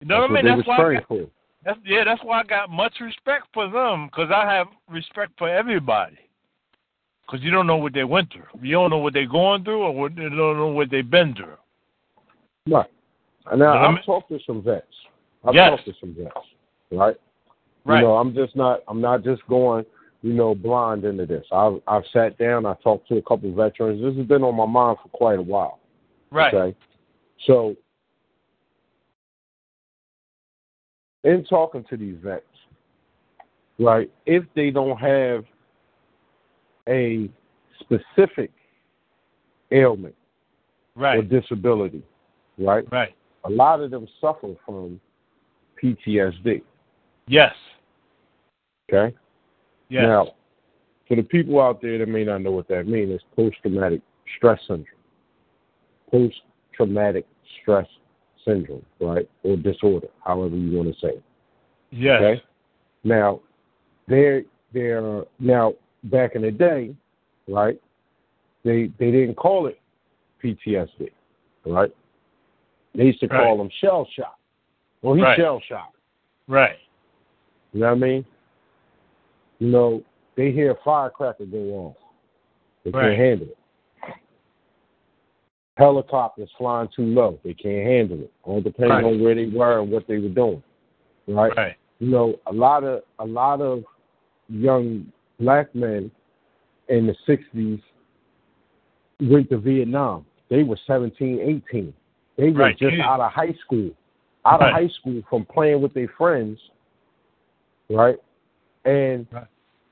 You 0.01 0.07
know 0.07 0.21
That's 0.21 0.31
what 0.31 0.39
I 0.39 0.41
mean? 0.43 0.57
That's 0.57 0.67
why. 0.67 0.77
I 0.77 0.93
got, 0.95 1.29
that's, 1.63 1.79
yeah, 1.85 2.03
that's 2.03 2.23
why 2.23 2.41
I 2.41 2.43
got 2.43 2.69
much 2.69 2.93
respect 2.99 3.45
for 3.53 3.69
them 3.69 4.07
because 4.07 4.29
I 4.33 4.51
have 4.51 4.67
respect 4.89 5.31
for 5.37 5.47
everybody. 5.49 6.17
Because 7.25 7.43
you 7.43 7.51
don't 7.51 7.67
know 7.67 7.77
what 7.77 7.93
they 7.93 8.03
went 8.03 8.33
through. 8.33 8.61
You 8.61 8.73
don't 8.73 8.89
know 8.89 8.97
what 8.97 9.13
they're 9.13 9.27
going 9.27 9.63
through, 9.63 9.81
or 9.81 9.93
what, 9.93 10.17
you 10.17 10.29
don't 10.29 10.57
know 10.57 10.67
what 10.67 10.91
they've 10.91 11.09
been 11.09 11.33
through. 11.33 11.55
Right. 12.69 12.89
And 13.47 13.59
now 13.59 13.73
I've 13.73 14.03
talked 14.05 14.29
to 14.29 14.39
some 14.45 14.61
vets. 14.61 14.85
I've 15.43 15.53
Yes. 15.53 15.69
talked 15.71 15.85
to 15.85 15.93
some 15.99 16.13
vets. 16.13 16.33
Right. 16.91 17.17
Right. 17.85 17.99
You 17.99 18.05
know, 18.07 18.17
I'm 18.17 18.33
just 18.33 18.55
not. 18.55 18.81
I'm 18.87 19.01
not 19.01 19.23
just 19.23 19.45
going. 19.47 19.85
You 20.21 20.31
know, 20.31 20.55
blind 20.55 21.03
into 21.03 21.25
this. 21.25 21.45
I've 21.51 21.81
I've 21.85 22.05
sat 22.13 22.37
down. 22.37 22.65
I 22.65 22.75
talked 22.75 23.09
to 23.09 23.17
a 23.17 23.21
couple 23.21 23.49
of 23.49 23.55
veterans. 23.55 24.01
This 24.01 24.15
has 24.15 24.25
been 24.25 24.43
on 24.43 24.55
my 24.55 24.65
mind 24.65 24.97
for 25.03 25.09
quite 25.09 25.37
a 25.37 25.41
while. 25.41 25.79
right. 26.31 26.53
Okay. 26.53 26.77
So, 27.45 27.75
in 31.25 31.43
talking 31.43 31.83
to 31.89 31.97
these 31.97 32.15
vets, 32.23 32.45
right, 33.79 34.09
if 34.25 34.45
they 34.55 34.71
don't 34.71 34.97
have 34.97 35.43
a 36.87 37.29
specific 37.81 38.51
ailment 39.71 40.15
right. 40.95 41.19
or 41.19 41.21
disability, 41.21 42.01
right, 42.57 42.85
Right. 42.91 43.15
a 43.45 43.49
lot 43.49 43.81
of 43.81 43.91
them 43.91 44.07
suffer 44.21 44.55
from 44.65 44.99
PTSD. 45.81 46.61
Yes. 47.27 47.53
Okay. 48.91 49.15
Yes. 49.89 50.03
Now, 50.03 50.33
for 51.07 51.15
the 51.15 51.23
people 51.23 51.59
out 51.61 51.81
there 51.81 51.97
that 51.97 52.07
may 52.07 52.23
not 52.23 52.41
know 52.41 52.51
what 52.51 52.67
that 52.69 52.87
means, 52.87 53.11
it's 53.11 53.23
post 53.35 53.57
traumatic 53.61 54.01
stress 54.37 54.59
syndrome. 54.67 54.87
Post 56.11 56.35
traumatic 56.73 57.25
stress 57.61 57.87
syndrome, 58.45 58.85
right? 58.99 59.29
Or 59.43 59.57
disorder, 59.57 60.07
however 60.23 60.55
you 60.55 60.77
want 60.77 60.93
to 60.93 60.99
say 60.99 61.13
it. 61.13 61.23
yes. 61.91 62.21
Okay. 62.21 62.43
Now, 63.03 63.41
they're 64.07 64.43
they're 64.73 65.23
now 65.39 65.73
back 66.05 66.35
in 66.35 66.41
the 66.41 66.51
day, 66.51 66.95
right? 67.47 67.79
They 68.63 68.91
they 68.99 69.11
didn't 69.11 69.35
call 69.35 69.67
it 69.67 69.79
PTSD, 70.43 71.09
right? 71.65 71.91
They 72.95 73.05
used 73.05 73.19
to 73.21 73.27
call 73.27 73.39
Right. 73.39 73.57
them 73.57 73.69
shell 73.69 74.05
shock. 74.05 74.37
Well, 75.01 75.15
he's 75.15 75.23
Right. 75.23 75.37
shell 75.37 75.59
shocked. 75.61 75.97
Right. 76.47 76.77
You 77.73 77.81
know 77.81 77.87
what 77.87 77.93
I 77.93 77.99
mean? 77.99 78.25
You 79.59 79.67
know, 79.69 80.03
they 80.35 80.51
hear 80.51 80.71
a 80.71 80.75
firecracker 80.75 81.45
go 81.45 81.57
off. 81.57 81.97
They 82.83 82.91
Right. 82.91 83.03
can't 83.07 83.17
handle 83.17 83.47
it. 83.47 83.57
Helicopters 85.77 86.51
flying 86.57 86.87
too 86.89 87.05
low. 87.05 87.39
They 87.43 87.53
can't 87.53 87.85
handle 87.87 88.21
it. 88.21 88.31
All 88.43 88.61
depends 88.61 88.91
Right. 88.91 89.03
on 89.03 89.19
where 89.23 89.33
they 89.33 89.47
were 89.47 89.79
and 89.79 89.91
what 89.91 90.05
they 90.05 90.19
were 90.19 90.29
doing. 90.29 90.61
Right? 91.27 91.55
Right. 91.57 91.75
You 91.99 92.09
know, 92.09 92.39
a 92.45 92.53
lot 92.53 92.83
of 92.83 93.03
a 93.19 93.25
lot 93.25 93.61
of 93.61 93.83
young 94.49 95.11
black 95.39 95.73
men 95.73 96.11
in 96.89 97.07
the 97.07 97.15
sixties 97.25 97.79
went 99.21 99.49
to 99.49 99.57
Vietnam. 99.57 100.25
They 100.49 100.63
were 100.63 100.77
17, 100.85 101.39
18. 101.39 101.93
They 102.37 102.49
were 102.49 102.59
Right. 102.59 102.77
just 102.77 102.99
out 102.99 103.19
of 103.19 103.31
high 103.31 103.53
school. 103.53 103.91
Out 104.45 104.59
Right. 104.59 104.69
of 104.69 104.73
high 104.73 104.87
school 104.87 105.21
from 105.29 105.45
playing 105.45 105.81
with 105.81 105.93
their 105.93 106.07
friends. 106.09 106.59
Right? 107.89 108.17
And 108.85 109.27
Right. 109.31 109.47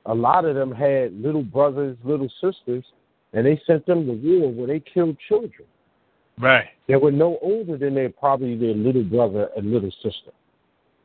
a 0.06 0.14
lot 0.14 0.44
of 0.44 0.54
them 0.54 0.72
had 0.72 1.12
little 1.20 1.42
brothers, 1.42 1.96
little 2.04 2.28
sisters, 2.28 2.84
and 3.32 3.46
they 3.46 3.56
sent 3.58 3.86
them 3.86 4.06
to 4.06 4.12
war 4.12 4.50
where 4.50 4.66
they 4.66 4.80
killed 4.80 5.18
children. 5.20 5.66
Right. 6.38 6.68
They 6.86 6.96
were 6.96 7.12
no 7.12 7.38
older 7.38 7.76
than 7.76 7.94
their 7.94 8.10
probably 8.10 8.56
their 8.56 8.74
little 8.74 9.04
brother 9.04 9.50
and 9.56 9.70
little 9.70 9.90
sister. 10.02 10.32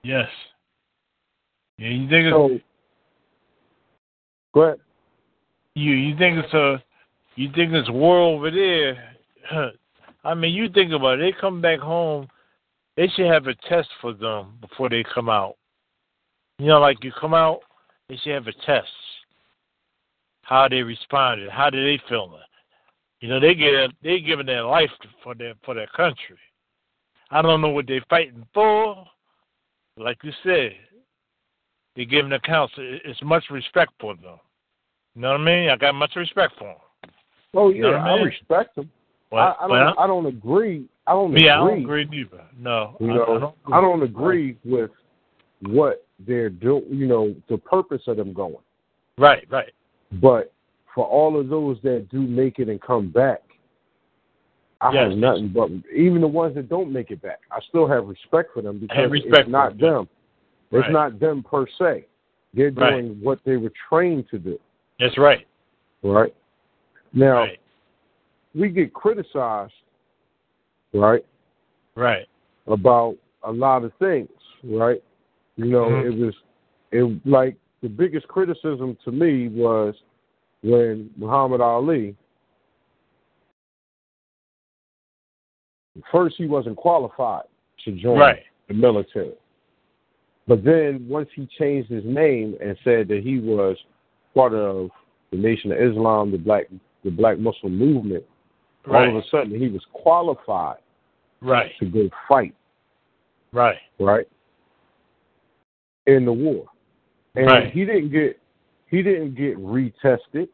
Yes. 0.04 0.30
Yeah. 1.78 1.90
You 1.90 2.10
think 2.10 2.26
it's 2.26 2.34
So 2.34 2.60
go 4.54 4.62
ahead. 4.62 4.80
You 5.76 5.92
you 5.94 6.16
think 6.18 6.44
it's 6.44 6.54
a 6.54 6.84
you 7.36 7.52
think 7.52 7.72
it's 7.74 7.90
war 7.90 8.18
over 8.18 8.50
there? 8.50 9.16
I 10.28 10.34
mean, 10.34 10.54
you 10.54 10.68
think 10.70 10.92
about 10.92 11.20
it. 11.20 11.22
They 11.22 11.40
come 11.40 11.62
back 11.62 11.80
home, 11.80 12.28
they 12.98 13.08
should 13.08 13.28
have 13.28 13.48
a 13.48 13.56
test 13.70 13.88
for 14.02 14.14
them 14.14 14.58
before 14.60 14.90
they 14.90 15.04
come 15.16 15.30
out. 15.30 15.56
You 16.60 16.68
know, 16.68 16.80
like 16.80 17.02
you 17.04 17.14
come 17.18 17.34
out 17.34 17.62
they 18.10 18.18
should 18.18 18.34
have 18.34 18.48
a 18.48 18.54
test. 18.66 18.88
How 20.42 20.68
they 20.68 20.82
responded, 20.82 21.50
how 21.50 21.70
did 21.70 21.86
they 21.86 22.02
feel? 22.10 22.38
You 23.22 23.30
know, 23.30 23.40
they 23.40 23.56
get 23.56 23.92
they 24.04 24.20
giving 24.20 24.46
their 24.46 24.64
life 24.64 24.90
for 25.24 25.34
their 25.34 25.54
for 25.64 25.74
their 25.74 25.88
country. 25.88 26.38
I 27.32 27.42
don't 27.42 27.62
know 27.62 27.70
what 27.70 27.88
they're 27.88 28.06
fighting 28.10 28.46
for. 28.54 29.06
Like 29.98 30.18
you 30.24 30.32
said, 30.44 30.74
they're 31.96 32.06
giving 32.06 32.34
accounts. 32.34 32.74
It's 32.78 33.22
much 33.24 33.46
respect 33.50 33.92
for 34.00 34.16
them. 34.16 34.40
You 35.16 35.22
know 35.22 35.32
what 35.32 35.42
I 35.42 35.44
mean? 35.44 35.70
I 35.70 35.78
got 35.78 35.96
much 35.96 36.16
respect 36.16 36.54
for 36.60 36.66
them. 36.66 37.12
Oh 37.54 37.70
yeah, 37.70 37.76
You 37.76 37.82
know 37.92 37.98
I 37.98 38.10
I 38.10 38.22
respect 38.22 38.76
them. 38.76 38.92
But, 39.30 39.38
I, 39.38 39.56
I 39.66 39.68
don't. 39.68 40.00
I 40.00 40.08
don't 40.08 40.26
agree. 40.26 40.86
I 41.06 41.12
don't 41.12 41.32
I 41.38 41.38
agree. 41.38 41.48
don't 41.48 41.80
agree 41.82 42.06
neither. 42.06 42.44
No, 42.58 42.96
You 43.00 43.12
I, 43.12 43.16
know, 43.16 43.24
I 43.24 43.40
don't. 43.40 43.56
Agree. 43.64 43.74
I 43.74 43.82
don't 43.82 44.04
agree 44.04 44.58
with 44.64 44.92
what 45.62 46.06
they're 46.26 46.50
doing. 46.50 46.84
You 46.90 47.08
know, 47.08 47.36
the 47.50 47.58
purpose 47.58 48.02
of 48.08 48.18
them 48.18 48.34
going. 48.34 48.56
Right, 49.18 49.46
right. 49.50 49.72
But 50.22 50.54
for 50.94 51.06
all 51.06 51.40
of 51.40 51.50
those 51.50 51.78
that 51.84 52.08
do 52.10 52.22
make 52.22 52.60
it 52.60 52.70
and 52.70 52.82
come 52.82 53.10
back, 53.10 53.42
I 54.80 54.94
Yes. 54.94 55.10
have 55.10 55.18
nothing 55.18 55.50
but 55.50 55.72
even 55.94 56.22
the 56.22 56.28
ones 56.28 56.56
that 56.56 56.70
don't 56.70 56.92
make 56.92 57.12
it 57.12 57.22
back. 57.22 57.40
I 57.52 57.60
still 57.68 57.88
have 57.88 58.08
respect 58.08 58.54
for 58.54 58.62
them 58.62 58.78
because 58.80 59.12
it's 59.14 59.50
not 59.50 59.78
them. 59.78 60.08
It's 60.72 60.82
Right. 60.84 60.92
not 60.92 61.20
them 61.20 61.44
per 61.44 61.66
se. 61.68 62.06
They're 62.54 62.72
Right. 62.72 62.92
doing 62.92 63.20
what 63.22 63.44
they 63.44 63.58
were 63.58 63.72
trained 63.90 64.30
to 64.30 64.40
do. 64.40 64.60
That's 65.00 65.18
right. 65.18 65.48
Right 66.04 66.34
now, 67.14 67.40
Right, 67.40 67.60
we 68.58 68.70
get 68.70 68.94
criticized, 68.94 69.74
right, 70.94 71.26
right. 71.96 72.28
about 72.68 73.16
a 73.44 73.52
lot 73.52 73.84
of 73.84 73.94
things, 74.00 74.30
right? 74.64 75.02
You 75.56 75.66
know, 75.66 75.86
Mhm. 75.86 76.06
it 76.06 76.26
was 76.26 76.36
it 76.92 77.28
like 77.28 77.56
the 77.82 77.90
biggest 77.90 78.28
criticism 78.28 78.96
to 79.04 79.12
me 79.12 79.50
was 79.50 79.96
when 80.64 81.10
Muhammad 81.18 81.62
Ali 81.62 82.16
first 86.12 86.38
he 86.38 86.46
wasn't 86.46 86.78
qualified 86.78 87.44
to 87.84 87.92
join 87.92 88.20
Right. 88.20 88.44
the 88.68 88.74
military. 88.74 89.34
But 90.48 90.64
then 90.64 91.08
once 91.08 91.30
he 91.34 91.46
changed 91.46 91.90
his 91.90 92.06
name 92.06 92.58
and 92.62 92.78
said 92.84 93.08
that 93.10 93.22
he 93.22 93.40
was 93.40 93.78
part 94.34 94.54
of 94.54 94.92
the 95.32 95.38
Nation 95.38 95.72
of 95.72 95.80
Islam, 95.80 96.32
the 96.32 96.38
black 96.38 96.68
the 97.04 97.12
black 97.12 97.38
Muslim 97.38 97.78
movement, 97.78 98.26
Right. 98.88 99.10
all 99.10 99.18
of 99.18 99.24
a 99.24 99.28
sudden 99.28 99.60
he 99.60 99.68
was 99.68 99.84
qualified 99.94 100.78
Right. 101.42 101.72
to 101.80 101.86
go 101.86 102.10
fight 102.28 102.56
Right. 103.52 103.78
right, 104.00 104.28
in 106.06 106.26
the 106.26 106.34
war. 106.34 106.66
And 107.36 107.46
Right. 107.48 107.72
he 107.72 107.86
didn't 107.86 108.10
get 108.10 108.40
he 108.90 109.04
didn't 109.04 109.36
get 109.36 109.58
retested. 109.58 110.48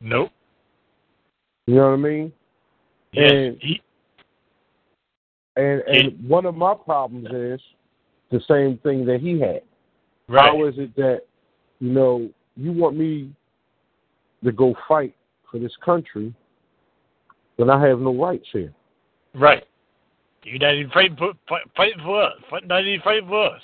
Nope. 0.00 0.30
You 1.66 1.74
know 1.74 1.88
what 1.88 1.94
I 1.94 1.96
mean? 1.96 2.32
Yes. 3.12 3.32
And- 3.32 3.62
he, 3.62 3.82
And 5.56 5.80
and 5.82 6.28
one 6.28 6.46
of 6.46 6.54
my 6.54 6.74
problems 6.74 7.26
is 7.32 7.60
the 8.30 8.40
same 8.42 8.78
thing 8.78 9.04
that 9.06 9.20
he 9.20 9.40
had. 9.40 9.62
right. 10.28 10.44
How 10.44 10.64
is 10.66 10.78
it 10.78 10.94
that, 10.94 11.22
you 11.80 11.90
know, 11.90 12.30
you 12.56 12.70
want 12.72 12.96
me 12.96 13.34
to 14.44 14.52
go 14.52 14.74
fight 14.86 15.14
for 15.50 15.58
this 15.58 15.74
country 15.78 16.32
when 17.58 17.70
I 17.70 17.86
have 17.86 17.98
no 18.00 18.14
rights 18.14 18.46
here? 18.52 18.72
Right. 19.34 19.64
You're 20.44 20.58
not 20.60 20.74
even 20.74 20.90
fighting 20.92 21.16
for, 21.16 21.32
fight, 21.48 21.62
fighting 21.76 22.00
for 22.02 22.22
us. 22.22 22.32
Not 22.64 22.84
even 22.84 23.00
fighting 23.02 23.28
for 23.28 23.50
us. 23.54 23.62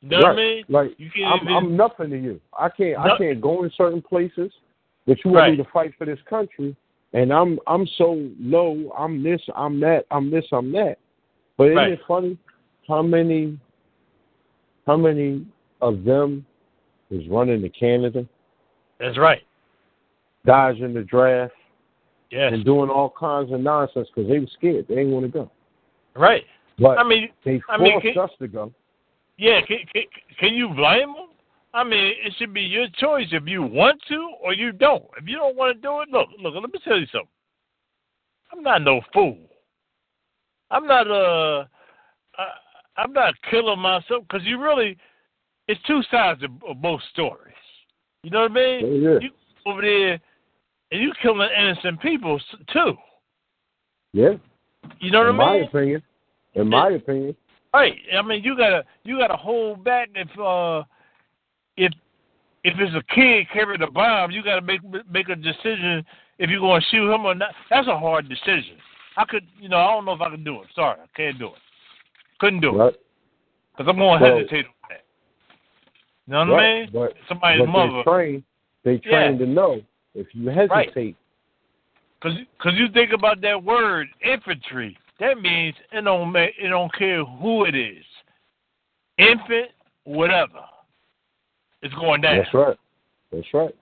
You 0.00 0.10
know 0.10 0.18
what 0.18 0.26
I 0.26 0.36
mean? 0.36 0.64
Like 0.68 0.94
You 0.98 1.10
can't 1.10 1.26
I'm 1.26 1.40
even- 1.42 1.56
I'm 1.56 1.76
nothing 1.76 2.10
to 2.10 2.16
you. 2.18 2.40
I 2.56 2.68
can't 2.68 2.96
I 2.98 3.18
can't 3.18 3.40
go 3.40 3.64
in 3.64 3.70
certain 3.76 4.00
places, 4.00 4.52
that 5.06 5.24
you 5.24 5.32
want 5.32 5.50
me 5.52 5.56
to 5.56 5.70
fight 5.72 5.92
for 5.98 6.04
this 6.04 6.20
country, 6.30 6.76
and 7.14 7.32
I'm 7.32 7.58
I'm 7.66 7.84
so 7.98 8.30
low. 8.38 8.92
I'm 8.96 9.22
this. 9.24 9.42
I'm 9.56 9.80
that. 9.80 10.06
I'm 10.12 10.30
this. 10.30 10.44
I'm 10.52 10.70
that. 10.72 10.98
But 11.56 11.64
isn't 11.64 11.76
Right. 11.76 11.92
it 11.92 12.00
funny 12.06 12.38
how 12.86 13.02
many 13.02 13.58
how 14.86 14.96
many 14.96 15.44
of 15.80 16.04
them 16.04 16.46
is 17.10 17.26
running 17.28 17.60
to 17.62 17.68
Canada, 17.70 18.24
That's 19.00 19.18
right. 19.18 19.42
dodging 20.46 20.94
the 20.94 21.02
draft, 21.02 21.54
Yes. 22.30 22.52
and 22.52 22.64
doing 22.64 22.90
all 22.90 23.12
kinds 23.18 23.50
of 23.52 23.60
nonsense 23.60 24.08
because 24.14 24.28
they 24.30 24.38
were 24.38 24.46
scared. 24.58 24.86
They 24.88 24.96
didn't 24.96 25.12
want 25.12 25.26
to 25.26 25.32
go. 25.32 25.50
Right. 26.14 26.44
But 26.78 26.98
I 26.98 27.04
mean, 27.04 27.30
they 27.44 27.60
I 27.70 27.76
forced 27.78 27.82
mean, 27.82 28.00
can- 28.14 28.18
us 28.22 28.30
to 28.38 28.48
go. 28.48 28.72
yeah. 29.38 29.60
Can, 29.66 29.78
can, 29.92 30.02
can 30.38 30.54
you 30.54 30.68
blame 30.68 31.14
them? 31.14 31.28
I 31.74 31.84
mean, 31.84 32.12
it 32.24 32.32
should 32.38 32.52
be 32.54 32.62
your 32.62 32.86
choice 32.98 33.26
if 33.30 33.46
you 33.46 33.62
want 33.62 34.00
to 34.08 34.30
or 34.42 34.52
you 34.54 34.72
don't. 34.72 35.04
If 35.20 35.26
you 35.28 35.36
don't 35.36 35.56
want 35.56 35.76
to 35.76 35.80
do 35.80 36.00
it, 36.00 36.08
look, 36.10 36.28
look. 36.40 36.54
Let 36.54 36.62
me 36.72 36.78
tell 36.84 36.98
you 36.98 37.06
something. 37.12 37.28
I'm 38.52 38.62
not 38.62 38.82
no 38.82 39.00
fool. 39.12 39.38
I'm 40.70 40.86
not 40.86 41.10
uh, 41.10 41.64
I, 42.38 42.46
I'm 43.02 43.12
not 43.12 43.34
killing 43.50 43.78
myself 43.78 44.24
because 44.28 44.46
you 44.46 44.60
really, 44.60 44.96
it's 45.66 45.80
two 45.86 46.00
sides 46.10 46.42
of, 46.42 46.50
of 46.68 46.80
both 46.82 47.00
stories. 47.12 47.54
You 48.22 48.30
know 48.30 48.42
what 48.42 48.50
I 48.50 48.54
mean? 48.54 49.02
Yeah. 49.02 49.18
You 49.20 49.30
over 49.66 49.82
there, 49.82 50.18
and 50.90 51.02
you 51.02 51.12
killing 51.22 51.48
innocent 51.58 52.00
people 52.00 52.40
too. 52.72 52.92
yeah. 54.12 54.34
You 55.00 55.10
know 55.10 55.18
what 55.18 55.28
I 55.28 55.32
mean? 55.32 55.40
in 55.40 55.60
my 55.60 55.66
opinion, 55.66 56.02
in 56.54 56.68
my 56.68 56.88
opinion, 56.90 57.36
Right. 57.74 57.96
I 58.16 58.22
mean, 58.22 58.42
you 58.42 58.56
gotta 58.56 58.84
you 59.04 59.18
gotta 59.18 59.36
hold 59.36 59.84
back 59.84 60.08
if 60.14 60.28
uh 60.38 60.82
if 61.76 61.92
if 62.64 62.74
it's 62.78 62.94
a 62.96 63.14
kid 63.14 63.46
carrying 63.52 63.82
a 63.82 63.90
bomb, 63.90 64.30
you 64.30 64.42
gotta 64.42 64.62
make 64.62 64.80
make 65.10 65.28
a 65.28 65.36
decision 65.36 66.04
if 66.38 66.48
you're 66.48 66.60
gonna 66.60 66.80
shoot 66.90 67.12
him 67.12 67.26
or 67.26 67.34
not. 67.34 67.50
That's 67.70 67.86
a 67.88 67.98
hard 67.98 68.28
decision. 68.28 68.78
I 69.16 69.24
could, 69.26 69.44
you 69.60 69.68
know, 69.68 69.76
I 69.76 69.92
don't 69.92 70.04
know 70.06 70.12
if 70.12 70.20
I 70.20 70.30
can 70.30 70.42
do 70.44 70.62
it. 70.62 70.68
Sorry, 70.74 70.96
I 71.00 71.06
can't 71.16 71.38
do 71.38 71.48
it. 71.48 71.60
Couldn't 72.40 72.60
do 72.60 72.70
it 72.70 72.78
right? 72.78 72.94
because 73.76 73.88
I'm 73.90 73.98
gonna 73.98 74.20
Well- 74.22 74.36
hesitate 74.38 74.64
on 74.66 74.72
that. 74.88 75.04
You 76.26 76.32
know 76.32 76.52
what 76.52 76.60
I 76.60 76.80
mean? 76.80 76.90
But 76.92 77.14
Somebody's 77.28 77.60
but 77.60 77.68
mother. 77.68 77.96
they 77.98 78.02
train, 78.04 78.44
they 78.84 79.00
Yeah. 79.04 79.36
to 79.36 79.46
know 79.46 79.82
if 80.18 80.26
you 80.32 80.48
hesitate, 80.48 81.16
Because 82.20 82.38
cause 82.60 82.72
you 82.76 82.88
think 82.92 83.12
about 83.12 83.40
that 83.42 83.62
word 83.62 84.08
infantry, 84.24 84.98
that 85.20 85.40
means 85.40 85.74
it 85.92 86.02
don't 86.02 86.32
ma 86.32 86.40
it 86.40 86.68
don't 86.68 86.92
care 86.94 87.24
who 87.24 87.64
it 87.64 87.74
is, 87.74 88.04
infant, 89.18 89.70
whatever. 90.04 90.60
It's 91.82 91.94
going 91.94 92.20
down. 92.20 92.38
that's 92.38 92.52
right, 92.54 92.76
that's 93.32 93.46
right. 93.54 93.74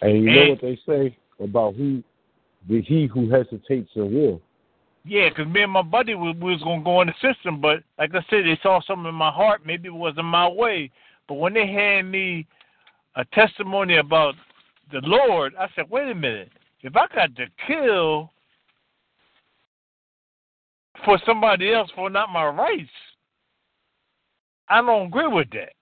And 0.00 0.24
you 0.24 0.30
know 0.30 0.50
what 0.50 0.60
they 0.60 0.78
say 0.86 1.16
about 1.40 1.74
who, 1.76 2.02
the 2.68 2.82
he 2.82 3.06
who 3.06 3.30
hesitates 3.30 3.90
in 3.94 4.12
war. 4.12 4.40
Yeah, 5.04 5.30
'cause 5.30 5.46
me 5.46 5.62
and 5.62 5.72
my 5.72 5.82
buddy 5.82 6.14
we, 6.16 6.32
we 6.32 6.52
was 6.52 6.62
gonna 6.62 6.82
go 6.82 7.00
in 7.00 7.06
the 7.08 7.14
system, 7.32 7.60
but 7.60 7.82
like 7.98 8.14
I 8.14 8.20
said, 8.28 8.44
they 8.44 8.58
saw 8.62 8.80
something 8.80 9.08
in 9.08 9.14
my 9.14 9.30
heart. 9.30 9.64
Maybe 9.64 9.88
it 9.88 9.94
wasn't 9.94 10.26
my 10.26 10.48
way. 10.48 10.90
But 11.28 11.34
when 11.34 11.54
they 11.54 11.66
had 11.70 12.02
me 12.02 12.46
a 13.14 13.24
testimony 13.26 13.96
about 13.98 14.34
the 14.90 15.00
Lord, 15.02 15.54
I 15.58 15.68
said, 15.74 15.90
wait 15.90 16.10
a 16.10 16.14
minute. 16.14 16.50
If 16.82 16.96
I 16.96 17.06
got 17.14 17.34
to 17.36 17.46
kill 17.66 18.30
for 21.04 21.18
somebody 21.26 21.72
else 21.72 21.90
for 21.94 22.08
not 22.10 22.30
my 22.30 22.46
rights, 22.46 22.90
I 24.68 24.80
don't 24.82 25.06
agree 25.06 25.26
with 25.26 25.50
that. 25.50 25.72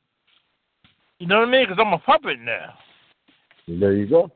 You 1.19 1.27
know 1.27 1.41
what 1.41 1.49
I 1.49 1.51
mean? 1.51 1.67
Because 1.69 1.83
I'm 1.85 1.93
a 1.93 1.99
puppet 1.99 2.39
now. 2.41 2.75
And 3.67 3.81
there 3.81 3.95
you 3.95 4.07
go. 4.07 4.31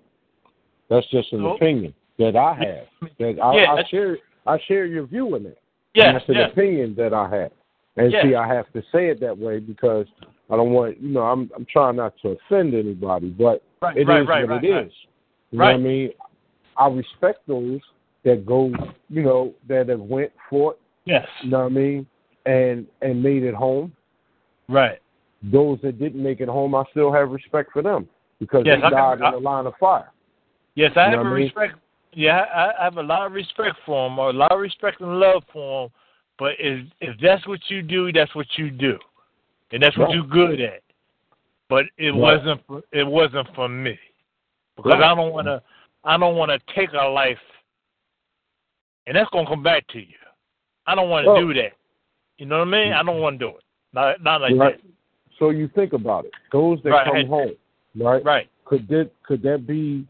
That's 0.89 1.07
just 1.11 1.33
an 1.33 1.41
So- 1.41 1.55
opinion 1.55 1.95
that 2.19 2.37
I 2.37 2.55
have. 2.55 3.11
That 3.19 3.41
I, 3.43 3.55
Yeah, 3.55 3.73
I 3.75 3.85
share. 3.85 4.19
I 4.47 4.59
share 4.67 4.87
your 4.87 5.07
view 5.07 5.37
in 5.37 5.45
that. 5.45 5.49
And 5.49 5.57
Yes, 5.95 6.15
that's 6.15 6.29
an 6.31 6.35
yes, 6.37 6.51
opinion 6.53 6.95
that 6.97 7.13
I 7.13 7.29
have. 7.29 7.53
And 7.97 8.11
Yes. 8.11 8.25
see, 8.25 8.35
I 8.35 8.47
have 8.47 8.71
to 8.73 8.83
say 8.93 9.09
it 9.09 9.21
that 9.21 9.37
way 9.37 9.59
because 9.61 10.07
I 10.49 10.57
don't 10.57 10.71
want, 10.73 11.01
you 11.01 11.11
know, 11.11 11.23
I'm 11.23 11.51
I'm 11.55 11.67
trying 11.67 11.97
not 11.97 12.15
to 12.23 12.31
offend 12.31 12.75
anybody, 12.75 13.29
but 13.31 13.63
right, 13.83 13.97
it 13.97 14.03
is 14.03 14.07
right, 14.09 14.27
right, 14.27 14.43
what 14.49 14.51
right, 14.57 14.65
it 14.65 14.71
right. 14.73 14.87
is. 14.87 14.93
You 15.51 15.59
know 15.59 15.65
what 15.65 15.75
I 15.75 15.79
mean? 15.79 16.11
I 16.77 16.89
respect 16.89 17.41
those 17.49 17.81
that 18.25 18.47
go, 18.47 18.73
you 19.09 19.23
know, 19.23 19.55
that 19.69 19.89
have 19.89 20.01
went, 20.01 20.31
fought, 20.49 20.79
Yes, 21.07 21.27
you 21.43 21.51
know 21.51 21.61
what 21.61 21.67
I 21.67 21.69
mean, 21.71 22.07
and 22.47 22.87
and 23.03 23.23
made 23.23 23.43
it 23.43 23.55
home. 23.55 23.93
right. 24.69 24.99
Those 25.43 25.79
that 25.83 25.99
didn't 25.99 26.23
make 26.23 26.41
it 26.41 26.49
home, 26.49 26.75
I 26.75 26.85
still 26.91 27.11
have 27.11 27.31
respect 27.31 27.73
for 27.73 27.81
them 27.81 28.07
because 28.39 28.63
Yes, 28.67 28.79
they 28.83 28.87
I 28.89 28.91
died 28.91 29.23
I- 29.23 29.29
in 29.29 29.33
the 29.35 29.41
line 29.41 29.67
of 29.67 29.73
fire. 29.81 30.11
Yes, 30.75 30.93
I 30.97 31.07
You 31.11 31.17
have 31.17 31.21
a 31.27 31.31
mean? 31.31 31.45
respect. 31.45 31.75
Yeah, 32.13 32.41
I, 32.55 32.81
I 32.81 32.85
have 32.85 32.99
a 32.99 33.03
lot 33.03 33.27
of 33.27 33.33
respect 33.33 33.77
for 33.87 34.09
them, 34.09 34.19
or 34.19 34.31
a 34.31 34.33
lot 34.35 34.53
of 34.53 34.61
respect 34.61 35.01
and 35.01 35.19
love 35.19 35.43
for 35.53 35.85
them. 35.85 35.93
But 36.39 36.53
if 36.59 36.87
if 37.01 37.17
that's 37.21 37.47
what 37.49 37.61
you 37.69 37.81
do, 37.83 38.13
that's 38.13 38.35
what 38.35 38.47
you 38.59 38.71
do, 38.71 38.99
and 39.73 39.83
that's 39.83 39.97
what 39.97 40.07
Right. 40.09 40.15
you're 40.17 40.27
good 40.27 40.61
at. 40.61 40.83
But 41.71 41.87
it 41.97 42.11
Right. 42.11 42.15
wasn't. 42.17 42.67
For, 42.67 42.83
it 42.93 43.07
wasn't 43.07 43.49
for 43.55 43.69
me 43.69 43.99
because 44.77 44.93
Right. 44.95 45.03
I 45.05 45.15
don't 45.15 45.33
want 45.33 45.47
to. 45.47 45.63
I 46.05 46.19
don't 46.19 46.37
want 46.37 46.51
to 46.51 46.75
take 46.75 46.93
a 46.93 47.07
life, 47.09 47.39
and 49.07 49.17
that's 49.17 49.31
gonna 49.31 49.47
come 49.49 49.63
back 49.63 49.87
to 49.89 50.01
you. 50.01 50.17
I 50.87 50.95
don't 50.95 51.09
want 51.09 51.25
to 51.25 51.33
Well- 51.33 51.41
do 51.47 51.55
that. 51.55 51.73
You 52.39 52.47
know 52.47 52.59
what 52.59 52.69
I 52.69 52.71
mean? 52.71 52.93
I 52.93 53.03
don't 53.03 53.21
want 53.21 53.39
to 53.39 53.47
do 53.47 53.57
it. 53.57 53.63
Not 53.93 54.21
not 54.23 54.41
like 54.41 54.57
Right. 54.57 54.83
that. 54.83 54.91
So 55.39 55.51
you 55.51 55.69
think 55.69 55.93
about 55.93 56.25
it. 56.25 56.33
Those 56.53 56.83
that 56.83 56.91
Right. 56.91 57.07
come 57.07 57.27
home, 57.27 57.53
right? 57.97 58.25
Right. 58.25 58.49
Could 58.65 58.89
that 58.89 59.11
could 59.23 59.43
that 59.43 59.67
be? 59.67 60.05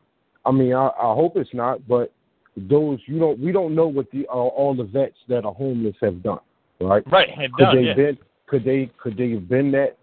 I 0.47 0.51
mean, 0.53 0.73
I, 0.73 0.87
I 0.89 1.15
hope 1.15 1.37
it's 1.37 1.53
not, 1.53 1.87
but 1.87 2.11
those 2.57 3.01
you 3.07 3.19
don't 3.19 3.39
we 3.39 3.53
don't 3.53 3.75
know 3.75 3.87
what 3.89 4.11
the 4.13 4.27
uh, 4.29 4.33
all 4.33 4.75
the 4.75 4.85
vets 4.85 5.19
that 5.29 5.45
are 5.45 5.53
homeless 5.53 5.97
have 6.01 6.23
done, 6.23 6.41
right? 6.81 7.03
Right. 7.11 7.31
Have 7.31 7.53
Could 7.53 7.65
done. 7.65 7.77
they 7.77 7.83
Yeah. 7.83 7.95
been 7.95 8.19
could 8.47 8.65
they 8.65 8.87
could 8.97 9.17
they 9.19 9.31
have 9.33 9.49
been 9.49 9.71
that 9.73 9.97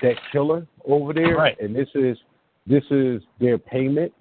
that 0.00 0.16
killer 0.30 0.66
over 0.86 1.12
there? 1.12 1.36
Right. 1.36 1.58
And 1.60 1.74
this 1.74 1.88
is 1.94 2.16
this 2.66 2.84
is 2.90 3.22
their 3.40 3.58
payment. 3.58 4.12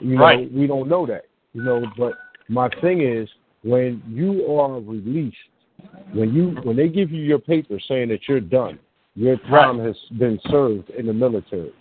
You 0.00 0.16
know, 0.16 0.22
Right. 0.22 0.52
we 0.52 0.66
don't 0.66 0.88
know 0.88 1.06
that. 1.06 1.26
You 1.52 1.62
know, 1.62 1.84
but 1.98 2.14
my 2.48 2.68
thing 2.80 3.02
is 3.02 3.28
when 3.62 4.02
you 4.08 4.46
are 4.54 4.80
released, 4.80 5.36
when 6.12 6.32
you 6.32 6.56
when 6.62 6.76
they 6.76 6.88
give 6.88 7.10
you 7.10 7.22
your 7.22 7.38
paper 7.38 7.78
saying 7.86 8.08
that 8.08 8.28
you're 8.28 8.40
done, 8.40 8.78
your 9.14 9.36
time 9.36 9.78
has 9.80 9.96
been 10.18 10.40
served 10.50 10.90
in 10.90 11.06
the 11.06 11.12
military. 11.12 11.72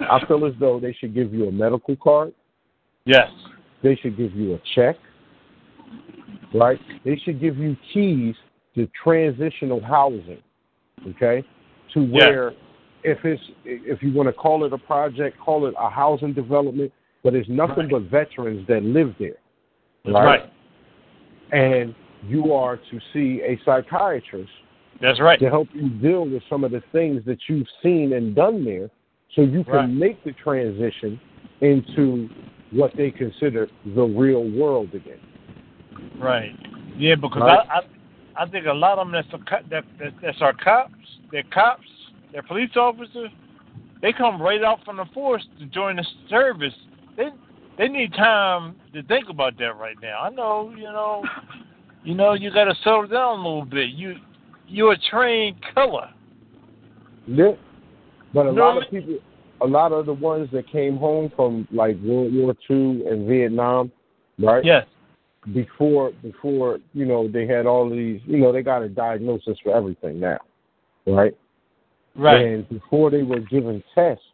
I 0.00 0.24
feel 0.26 0.44
as 0.46 0.52
though 0.58 0.80
they 0.80 0.92
should 0.92 1.14
give 1.14 1.32
you 1.32 1.48
a 1.48 1.52
medical 1.52 1.96
card. 1.96 2.32
Yes. 3.04 3.30
They 3.82 3.96
should 3.96 4.16
give 4.16 4.34
you 4.34 4.54
a 4.54 4.60
check, 4.74 4.96
right? 6.54 6.78
They 7.04 7.16
should 7.24 7.40
give 7.40 7.56
you 7.56 7.76
keys 7.92 8.34
to 8.74 8.88
transitional 9.02 9.82
housing, 9.82 10.42
okay? 11.08 11.44
To 11.94 12.04
where, 12.04 12.52
if 13.04 13.18
it's 13.24 13.42
if 13.64 14.02
you 14.02 14.12
want 14.12 14.28
to 14.28 14.32
call 14.32 14.64
it 14.64 14.72
a 14.72 14.78
project, 14.78 15.38
call 15.38 15.66
it 15.66 15.74
a 15.78 15.90
housing 15.90 16.32
development, 16.32 16.92
but 17.22 17.34
it's 17.34 17.48
nothing 17.48 17.88
but 17.90 18.02
veterans 18.02 18.66
that 18.68 18.82
live 18.82 19.14
there, 19.18 19.36
right? 20.06 20.24
right. 20.24 20.52
And 21.52 21.94
you 22.26 22.52
are 22.52 22.76
to 22.76 23.00
see 23.12 23.42
a 23.42 23.60
psychiatrist 23.64 24.50
That's 25.00 25.20
right. 25.20 25.38
to 25.40 25.48
help 25.48 25.68
you 25.74 25.88
deal 25.88 26.24
with 26.24 26.42
some 26.48 26.64
of 26.64 26.70
the 26.70 26.82
things 26.92 27.22
that 27.26 27.38
you've 27.48 27.66
seen 27.82 28.12
and 28.12 28.34
done 28.34 28.64
there 28.64 28.90
so 29.34 29.42
you 29.42 29.64
can 29.64 29.74
Right. 29.74 29.88
make 29.88 30.24
the 30.24 30.32
transition 30.32 31.20
into 31.60 32.28
what 32.70 32.94
they 32.96 33.10
consider 33.10 33.68
the 33.94 34.02
real 34.02 34.48
world 34.50 34.94
again. 34.94 35.20
Right. 36.18 36.54
Yeah, 36.96 37.16
because 37.16 37.42
Right. 37.42 37.66
I, 37.68 37.78
I 37.78 37.82
I 38.34 38.46
think 38.46 38.66
a 38.66 38.72
lot 38.72 38.98
of 38.98 39.06
them 39.06 39.12
that's 39.12 39.28
a, 39.34 39.60
that, 39.68 39.84
that 39.98 40.12
that's 40.22 40.40
our 40.40 40.54
cops. 40.54 40.94
They're 41.30 41.42
cops. 41.44 41.86
They're 42.32 42.42
police 42.42 42.70
officers. 42.76 43.30
They 44.00 44.12
come 44.12 44.40
right 44.40 44.62
out 44.62 44.84
from 44.84 44.96
the 44.96 45.04
force 45.14 45.46
to 45.60 45.66
join 45.66 45.96
the 45.96 46.06
service. 46.28 46.74
They 47.16 47.28
they 47.78 47.88
need 47.88 48.12
time 48.12 48.76
to 48.92 49.02
think 49.04 49.28
about 49.28 49.58
that 49.58 49.76
right 49.76 49.96
now. 50.02 50.22
I 50.22 50.30
know, 50.30 50.72
you 50.76 50.84
know, 50.84 51.24
you 52.04 52.14
know, 52.14 52.34
you 52.34 52.52
got 52.52 52.64
to 52.64 52.74
settle 52.82 53.06
down 53.06 53.38
a 53.38 53.42
little 53.42 53.64
bit. 53.64 53.90
You 53.90 54.16
you're 54.66 54.92
a 54.92 54.98
trained 54.98 55.56
killer. 55.74 56.08
Yeah. 57.26 57.52
But 58.34 58.46
a 58.46 58.50
You 58.50 58.56
know 58.56 58.62
lot 58.62 58.82
of 58.82 58.90
people, 58.90 59.18
a 59.60 59.66
lot 59.66 59.92
of 59.92 60.06
the 60.06 60.14
ones 60.14 60.48
that 60.52 60.70
came 60.70 60.96
home 60.96 61.30
from 61.36 61.68
like 61.70 61.96
World 62.00 62.34
War 62.34 62.54
II 62.68 63.06
and 63.06 63.28
Vietnam, 63.28 63.92
right? 64.38 64.64
Yes. 64.64 64.86
Before, 65.52 66.12
before 66.22 66.78
you 66.94 67.04
know, 67.04 67.28
they 67.28 67.46
had 67.46 67.66
all 67.66 67.90
these. 67.90 68.20
You 68.24 68.38
know, 68.38 68.52
they 68.52 68.62
got 68.62 68.82
a 68.82 68.88
diagnosis 68.88 69.58
for 69.62 69.76
everything 69.76 70.20
now, 70.20 70.38
right? 71.06 71.36
Right. 72.14 72.44
And 72.44 72.68
before 72.68 73.10
they 73.10 73.22
were 73.22 73.40
given 73.40 73.82
tests, 73.94 74.24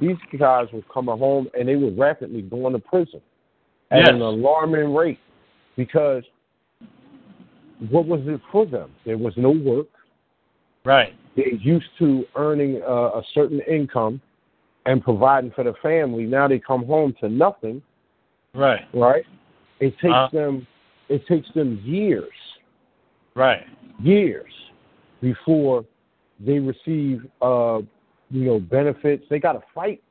these 0.00 0.16
guys 0.38 0.66
were 0.72 0.82
coming 0.92 1.18
home 1.18 1.48
and 1.58 1.68
they 1.68 1.76
were 1.76 1.90
rapidly 1.90 2.42
going 2.42 2.72
to 2.72 2.78
prison 2.78 3.20
at 3.90 4.00
Yes. 4.00 4.08
an 4.10 4.20
alarming 4.20 4.94
rate 4.94 5.18
because 5.76 6.22
what 7.90 8.06
was 8.06 8.20
it 8.26 8.40
for 8.50 8.66
them? 8.66 8.90
There 9.04 9.18
was 9.18 9.36
no 9.36 9.50
work. 9.50 9.88
Right. 10.84 11.14
They're 11.34 11.48
used 11.48 11.90
to 11.98 12.24
earning 12.36 12.82
uh, 12.82 13.10
a 13.20 13.22
certain 13.34 13.60
income 13.60 14.20
and 14.86 15.02
providing 15.02 15.50
for 15.50 15.64
the 15.64 15.74
family. 15.82 16.24
Now 16.24 16.48
they 16.48 16.58
come 16.58 16.84
home 16.86 17.12
to 17.20 17.28
nothing, 17.28 17.82
Right. 18.54 18.86
right? 18.94 19.26
It 19.80 19.98
takes 19.98 20.14
Uh-huh. 20.14 20.28
them 20.32 20.66
it 21.08 21.24
takes 21.28 21.48
them 21.52 21.80
years, 21.84 22.34
Right. 23.36 23.64
years 24.00 24.52
before 25.20 25.84
they 26.40 26.58
receive 26.58 27.26
uh, 27.42 27.80
you 28.30 28.44
know 28.44 28.58
benefits. 28.58 29.24
They 29.30 29.38
got 29.38 29.52
to 29.52 29.62
fight. 29.74 30.02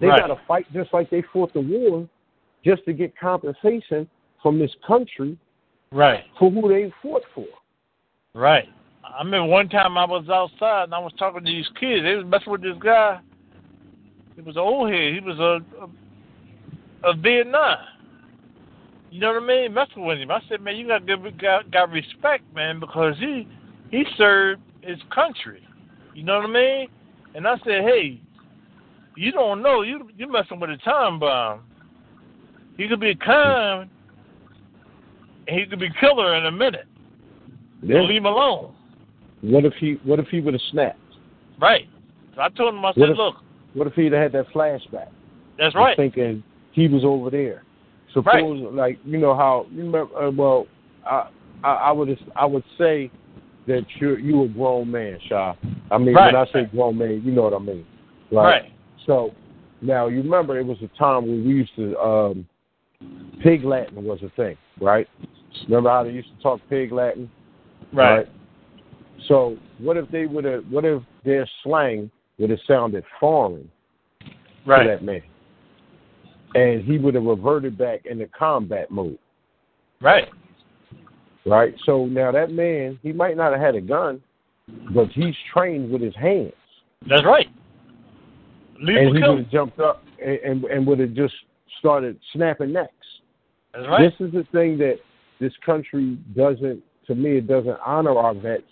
They 0.00 0.08
Right. 0.08 0.20
got 0.20 0.26
to 0.28 0.40
fight 0.46 0.66
just 0.72 0.92
like 0.92 1.10
they 1.10 1.22
fought 1.32 1.52
the 1.52 1.60
war, 1.60 2.08
just 2.64 2.84
to 2.86 2.92
get 2.92 3.16
compensation 3.16 4.08
from 4.42 4.58
this 4.58 4.74
country 4.86 5.38
Right. 5.92 6.24
for 6.38 6.50
who 6.50 6.68
they 6.68 6.90
fought 7.02 7.22
for. 7.34 7.46
Right. 8.34 8.68
I 9.04 9.22
remember 9.22 9.50
one 9.50 9.68
time 9.68 9.98
I 9.98 10.04
was 10.04 10.28
outside 10.28 10.84
and 10.84 10.94
I 10.94 10.98
was 10.98 11.12
talking 11.18 11.44
to 11.44 11.50
these 11.50 11.68
kids. 11.78 12.02
They 12.02 12.14
was 12.14 12.24
messing 12.24 12.50
with 12.50 12.62
this 12.62 12.76
guy. 12.78 13.20
He 14.36 14.42
was 14.42 14.56
an 14.56 14.62
old 14.62 14.90
head. 14.90 15.14
He 15.14 15.20
was 15.20 15.38
a 15.38 15.60
a, 17.04 17.10
a 17.10 17.14
Vietnam. 17.14 17.78
You 19.10 19.20
know 19.20 19.34
what 19.34 19.42
I 19.42 19.46
mean? 19.46 19.74
Messing 19.74 20.06
with 20.06 20.18
him. 20.18 20.30
I 20.30 20.40
said, 20.48 20.62
man, 20.62 20.76
you 20.76 20.88
got 20.88 21.06
to 21.06 21.16
give 21.16 21.38
got, 21.38 21.70
got 21.70 21.90
respect, 21.90 22.44
man, 22.54 22.80
because 22.80 23.14
he 23.18 23.46
he 23.90 24.04
served 24.16 24.62
his 24.82 24.98
country. 25.14 25.66
You 26.14 26.24
know 26.24 26.36
what 26.36 26.46
I 26.50 26.52
mean? 26.52 26.88
And 27.34 27.46
I 27.46 27.56
said, 27.58 27.82
hey, 27.84 28.20
you 29.16 29.32
don't 29.32 29.62
know. 29.62 29.82
You 29.82 30.08
you 30.16 30.30
messing 30.30 30.60
with 30.60 30.70
a 30.70 30.76
time 30.78 31.18
bomb. 31.18 31.60
He 32.76 32.88
could 32.88 33.00
be 33.00 33.14
kind, 33.14 33.88
and 35.46 35.60
he 35.60 35.66
could 35.66 35.78
be 35.78 35.90
killer 36.00 36.34
in 36.36 36.46
a 36.46 36.50
minute. 36.50 36.86
Yeah. 37.82 38.00
Leave 38.02 38.18
him 38.18 38.26
alone. 38.26 38.74
What 39.42 39.64
if 39.64 39.74
he 39.74 39.98
What 40.04 40.18
if 40.18 40.28
he 40.28 40.40
would 40.40 40.54
have 40.54 40.62
snapped? 40.70 40.98
Right. 41.60 41.88
So 42.34 42.40
I 42.40 42.48
told 42.50 42.74
him, 42.74 42.84
I 42.84 42.92
said, 42.94 43.10
if- 43.10 43.16
look, 43.16 43.36
What 43.74 43.86
if 43.86 43.94
he'd 43.94 44.12
had 44.12 44.32
that 44.32 44.48
flashback? 44.54 45.08
that's 45.58 45.74
right. 45.74 45.96
Thinking 45.96 46.42
he 46.72 46.88
was 46.88 47.04
over 47.04 47.30
there. 47.30 47.64
Suppose, 48.14 48.62
like 48.72 48.98
you 49.04 49.18
know 49.18 49.34
how 49.34 49.66
you 49.70 49.84
remember? 49.84 50.14
Uh, 50.16 50.30
well, 50.30 50.66
I, 51.06 51.28
I 51.64 51.72
I 51.74 51.92
would 51.92 52.18
I 52.36 52.46
would 52.46 52.64
say 52.78 53.10
that 53.66 53.84
you 54.00 54.16
you 54.16 54.42
a 54.44 54.48
grown 54.48 54.90
man, 54.90 55.18
Sha. 55.28 55.54
I 55.90 55.98
mean, 55.98 56.14
Right. 56.14 56.32
when 56.32 56.36
I 56.36 56.46
say 56.52 56.64
grown 56.66 56.98
man, 56.98 57.22
you 57.24 57.32
know 57.32 57.42
what 57.42 57.54
I 57.54 57.58
mean, 57.58 57.86
Right. 58.30 58.64
So 59.06 59.34
now 59.80 60.06
you 60.06 60.22
remember 60.22 60.58
it 60.58 60.66
was 60.66 60.78
a 60.82 60.88
time 60.98 61.22
when 61.26 61.46
we 61.46 61.54
used 61.54 61.74
to 61.76 61.98
um 61.98 62.46
pig 63.42 63.64
Latin 63.64 64.04
was 64.04 64.22
a 64.22 64.30
thing, 64.30 64.56
right? 64.80 65.08
Remember 65.66 65.90
how 65.90 66.04
they 66.04 66.10
used 66.10 66.28
to 66.36 66.42
talk 66.42 66.60
pig 66.68 66.92
Latin? 66.92 67.30
Right. 67.92 68.26
So 69.28 69.56
what 69.78 69.96
if 69.96 70.10
they 70.10 70.26
would 70.26 70.44
have? 70.44 70.64
What 70.70 70.84
if 70.84 71.02
their 71.24 71.48
slang 71.62 72.10
would 72.38 72.50
have 72.50 72.60
sounded 72.66 73.04
foreign 73.20 73.70
Right. 74.64 74.84
to 74.84 74.88
that 74.90 75.02
man, 75.02 75.22
and 76.54 76.82
he 76.82 76.98
would 76.98 77.14
have 77.14 77.24
reverted 77.24 77.76
back 77.76 78.06
into 78.06 78.26
combat 78.26 78.90
mode, 78.90 79.18
Right. 80.00 80.28
Right? 81.46 81.74
So 81.84 82.06
now 82.06 82.32
that 82.32 82.50
man, 82.50 82.98
he 83.02 83.12
might 83.12 83.36
not 83.36 83.52
have 83.52 83.60
had 83.60 83.74
a 83.74 83.80
gun, 83.80 84.22
but 84.94 85.08
he's 85.08 85.34
trained 85.52 85.90
with 85.90 86.00
his 86.02 86.14
hands, 86.14 86.52
That's 87.08 87.24
right. 87.24 87.48
Leave 88.80 88.96
and 88.98 89.16
he 89.16 89.22
would 89.22 89.38
have 89.38 89.50
jumped 89.50 89.78
up 89.78 90.02
and, 90.24 90.38
and 90.38 90.64
and 90.64 90.86
would 90.86 90.98
have 90.98 91.14
just 91.14 91.34
started 91.78 92.18
snapping 92.32 92.72
necks. 92.72 92.92
That's 93.72 93.86
right. 93.86 94.10
This 94.18 94.28
is 94.28 94.32
the 94.32 94.44
thing 94.52 94.76
that 94.78 94.98
this 95.40 95.52
country 95.64 96.18
doesn't. 96.36 96.82
To 97.06 97.14
me, 97.14 97.38
it 97.38 97.46
doesn't 97.46 97.78
honor 97.84 98.16
our 98.16 98.34
vets 98.34 98.62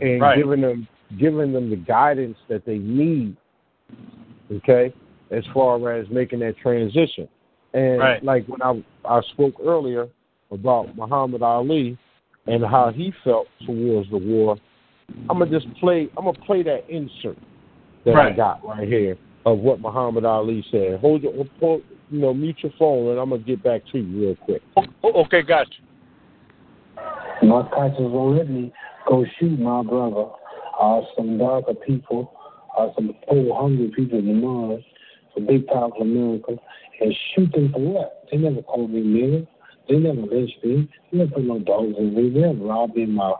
and 0.00 0.20
Right. 0.20 0.36
giving 0.36 0.60
them 0.60 0.88
giving 1.18 1.52
them 1.52 1.70
the 1.70 1.76
guidance 1.76 2.36
that 2.48 2.64
they 2.64 2.78
need. 2.78 3.36
Okay, 4.52 4.92
as 5.30 5.44
far 5.52 5.92
as 5.92 6.08
making 6.08 6.40
that 6.40 6.56
transition, 6.58 7.28
and 7.74 7.98
Right. 7.98 8.24
like 8.24 8.46
when 8.46 8.62
I 8.62 8.82
I 9.04 9.20
spoke 9.32 9.54
earlier 9.64 10.08
about 10.50 10.94
Muhammad 10.96 11.42
Ali 11.42 11.98
and 12.46 12.64
how 12.64 12.92
he 12.94 13.12
felt 13.24 13.46
towards 13.66 14.10
the 14.10 14.18
war, 14.18 14.56
I'm 15.28 15.38
gonna 15.38 15.50
just 15.50 15.72
play. 15.76 16.08
I'm 16.16 16.24
gonna 16.24 16.38
play 16.40 16.62
that 16.62 16.88
insert 16.88 17.38
that 18.04 18.16
I 18.16 18.32
got 18.32 18.64
right 18.64 18.86
here 18.86 19.16
of 19.44 19.58
what 19.58 19.80
Muhammad 19.80 20.24
Ali 20.24 20.64
said. 20.70 21.00
Hold 21.00 21.22
your, 21.22 21.32
hold, 21.60 21.82
you 22.10 22.20
know, 22.20 22.34
mute 22.34 22.56
your 22.62 22.72
phone, 22.78 23.10
and 23.10 23.18
I'm 23.18 23.30
gonna 23.30 23.42
get 23.42 23.62
back 23.62 23.82
to 23.92 23.98
you 23.98 24.20
real 24.20 24.36
quick. 24.36 24.62
Oh, 24.76 24.84
oh, 25.04 25.24
okay, 25.24 25.42
got 25.42 25.66
you. 25.68 27.48
My 27.48 27.68
conscience 27.72 28.08
won't 28.10 28.36
let 28.36 28.48
me 28.48 28.72
go 29.06 29.24
shoot 29.38 29.58
my 29.58 29.82
brother. 29.82 30.26
Uh, 30.80 31.00
some 31.16 31.38
darker 31.38 31.74
people, 31.74 32.32
uh, 32.76 32.88
some 32.94 33.14
poor, 33.28 33.54
hungry 33.60 33.90
people 33.94 34.18
in 34.18 34.26
the 34.26 34.34
mud, 34.34 34.84
some 35.34 35.46
big 35.46 35.66
powerful 35.66 36.02
America, 36.02 36.56
and 37.00 37.14
shoot 37.34 37.50
them 37.52 37.72
for 37.72 37.80
what? 37.80 38.24
They 38.30 38.38
never 38.38 38.62
called 38.62 38.90
me 38.90 39.02
nigger. 39.02 39.46
They 39.88 39.96
never 39.96 40.22
lynched 40.22 40.64
me. 40.64 40.88
They 41.12 41.18
never 41.18 41.30
put 41.32 41.44
no 41.44 41.58
dogs 41.60 41.94
in 41.98 42.14
me. 42.14 42.30
They 42.30 42.40
never 42.40 42.64
robbed 42.64 42.96
me 42.96 43.04
of 43.04 43.08
my 43.10 43.34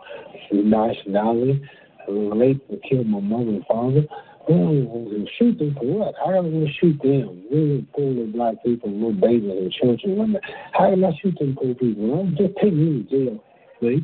nationality, 0.51 1.61
raped 2.07 2.69
and 2.69 2.83
killed 2.83 3.07
my 3.07 3.19
mother 3.19 3.49
and 3.49 3.65
father. 3.67 4.05
Well, 4.49 5.25
shoot 5.37 5.59
them 5.59 5.75
for 5.75 5.85
what? 5.85 6.15
How 6.23 6.37
am 6.37 6.45
I 6.45 6.49
to 6.65 6.73
shoot 6.79 6.97
them? 7.01 7.43
Little 7.51 7.83
poor 7.93 8.09
little 8.09 8.27
black 8.27 8.63
people, 8.63 8.89
little 8.89 9.11
babies 9.11 9.51
and 9.51 9.99
children. 9.99 10.37
How 10.71 10.93
am 10.93 11.03
I 11.03 11.11
shoot 11.21 11.37
them 11.37 11.57
poor 11.59 11.75
people? 11.75 12.07
Well, 12.07 12.31
just 12.37 12.55
take 12.61 12.73
me 12.73 13.03
to 13.03 13.09
jail 13.09 13.43
See, 13.79 14.03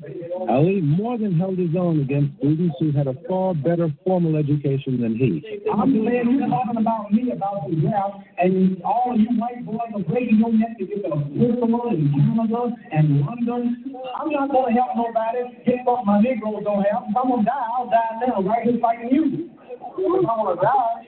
Ali 0.50 0.82
more 0.82 1.18
than 1.18 1.34
held 1.38 1.58
his 1.58 1.76
own 1.76 2.02
against 2.02 2.38
students 2.38 2.76
who 2.80 2.92
had 2.92 3.08
a 3.08 3.16
far 3.28 3.56
better 3.56 3.90
formal 4.06 4.36
education 4.36 5.02
than 5.02 5.16
he. 5.16 5.42
I'm 5.74 5.92
saying 6.06 6.30
you're 6.30 6.48
talking 6.48 6.78
about 6.78 7.12
me 7.12 7.32
about 7.32 7.70
the 7.70 7.76
draft, 7.78 8.22
and 8.38 8.82
all 8.84 9.16
you 9.18 9.30
white 9.40 9.66
boys 9.66 9.90
are 9.96 10.04
breaking 10.04 10.38
your 10.38 10.54
neck 10.54 10.78
to 10.78 10.86
get 10.86 11.02
the 11.02 11.10
Switzerland 11.10 11.98
and 11.98 12.14
Canada 12.14 12.76
and 12.92 13.22
London. 13.22 13.98
I'm 14.14 14.30
not 14.30 14.52
going 14.52 14.76
to 14.76 14.82
help 14.82 14.94
nobody. 14.96 15.42
Hit 15.66 15.80
what 15.86 16.06
my 16.06 16.22
Negroes 16.22 16.64
don't 16.64 16.84
have. 16.84 17.10
If 17.10 17.18
I'm 17.18 17.30
going 17.30 17.42
to 17.42 17.50
die, 17.50 17.66
I'll 17.78 17.90
die 17.90 18.20
now, 18.28 18.42
right 18.42 18.64
here 18.64 18.78
fighting 18.80 19.10
you. 19.10 19.53
I'm 19.94 20.58
to 20.58 20.62
die, 20.62 21.06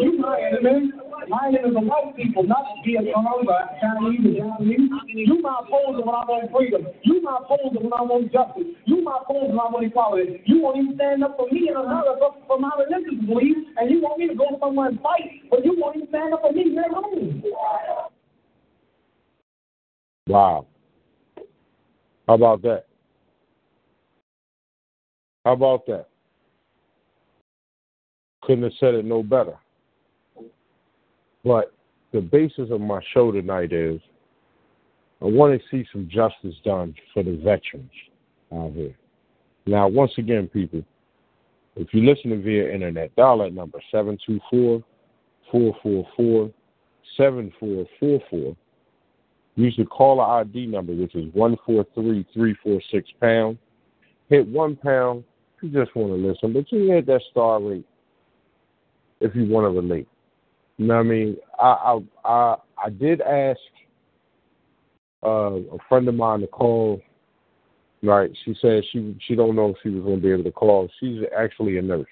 you 0.00 0.18
my 0.18 0.36
enemy. 0.40 0.92
My 1.28 1.48
enemy 1.48 1.68
is 1.68 1.74
the 1.74 1.80
white 1.80 2.16
people, 2.16 2.42
not 2.42 2.64
Vietnam, 2.84 3.46
but 3.46 3.80
Chinese 3.80 4.20
or 4.20 4.58
Japanese. 4.60 4.90
You 5.08 5.40
my 5.40 5.60
opposer 5.64 6.04
when 6.04 6.14
I 6.14 6.24
want 6.28 6.52
freedom. 6.52 6.86
You 7.02 7.22
my 7.22 7.38
opposer 7.40 7.80
when 7.80 7.92
I 7.92 8.02
want 8.02 8.32
justice. 8.32 8.76
You 8.84 9.02
my 9.02 9.20
opposer 9.22 9.48
when 9.48 9.60
I 9.60 9.68
want 9.72 9.86
equality. 9.86 10.42
You 10.44 10.60
won't 10.60 10.78
even 10.78 10.94
stand 10.96 11.24
up 11.24 11.36
for 11.36 11.48
me 11.50 11.68
in 11.68 11.76
America 11.76 12.36
for 12.46 12.58
my 12.58 12.70
religious 12.76 13.24
beliefs, 13.24 13.72
and 13.76 13.90
you 13.90 14.02
want 14.02 14.18
me 14.18 14.28
to 14.28 14.34
go 14.34 14.44
somewhere 14.60 14.88
and 14.88 15.00
fight, 15.00 15.48
but 15.50 15.64
you 15.64 15.76
won't 15.78 15.96
even 15.96 16.08
stand 16.08 16.34
up 16.34 16.42
for 16.42 16.52
me 16.52 16.76
at 16.76 16.92
home. 16.92 17.42
Wow. 20.26 20.66
How 22.28 22.34
about 22.34 22.62
that? 22.62 22.84
How 25.44 25.52
about 25.52 25.86
that? 25.86 26.09
Couldn't 28.50 28.64
have 28.64 28.72
said 28.80 28.94
it 28.94 29.04
no 29.04 29.22
better. 29.22 29.54
But 31.44 31.72
the 32.12 32.20
basis 32.20 32.68
of 32.72 32.80
my 32.80 32.98
show 33.14 33.30
tonight 33.30 33.72
is 33.72 34.00
I 35.22 35.26
want 35.26 35.56
to 35.56 35.68
see 35.70 35.86
some 35.92 36.08
justice 36.10 36.56
done 36.64 36.92
for 37.14 37.22
the 37.22 37.36
veterans 37.36 37.92
out 38.52 38.72
here. 38.72 38.96
Now, 39.66 39.86
once 39.86 40.10
again, 40.18 40.48
people, 40.48 40.82
if 41.76 41.94
you're 41.94 42.02
listening 42.02 42.42
via 42.42 42.74
internet, 42.74 43.14
dial 43.14 43.38
that 43.38 43.54
number 43.54 43.78
724 43.92 44.82
444 45.52 46.50
7444. 47.16 48.56
Use 49.54 49.76
the 49.78 49.84
caller 49.84 50.24
ID 50.40 50.66
number, 50.66 50.92
which 50.92 51.14
is 51.14 51.32
143346 51.34 53.10
pound. 53.20 53.58
Hit 54.28 54.48
one 54.48 54.74
pound 54.74 55.22
if 55.56 55.62
you 55.62 55.84
just 55.84 55.94
want 55.94 56.10
to 56.10 56.16
listen, 56.16 56.52
but 56.52 56.72
you 56.72 56.90
hit 56.90 57.06
that 57.06 57.22
star 57.30 57.62
rate 57.62 57.86
if 59.20 59.34
you 59.34 59.46
want 59.46 59.64
to 59.64 59.70
relate. 59.70 60.08
You 60.78 60.86
know 60.86 60.96
what 60.96 61.00
I 61.00 61.04
mean? 61.04 61.36
I 61.58 61.66
I 61.66 61.98
I, 62.24 62.56
I 62.86 62.90
did 62.90 63.20
ask 63.20 63.60
uh, 65.22 65.56
a 65.56 65.78
friend 65.88 66.08
of 66.08 66.14
mine 66.14 66.40
to 66.40 66.46
call. 66.46 67.02
Right, 68.02 68.30
she 68.44 68.56
said 68.62 68.82
she 68.90 69.14
she 69.26 69.34
don't 69.34 69.56
know 69.56 69.70
if 69.70 69.76
she 69.82 69.90
was 69.90 70.02
going 70.02 70.16
to 70.16 70.22
be 70.22 70.32
able 70.32 70.44
to 70.44 70.52
call. 70.52 70.88
She's 70.98 71.20
actually 71.38 71.76
a 71.76 71.82
nurse 71.82 72.06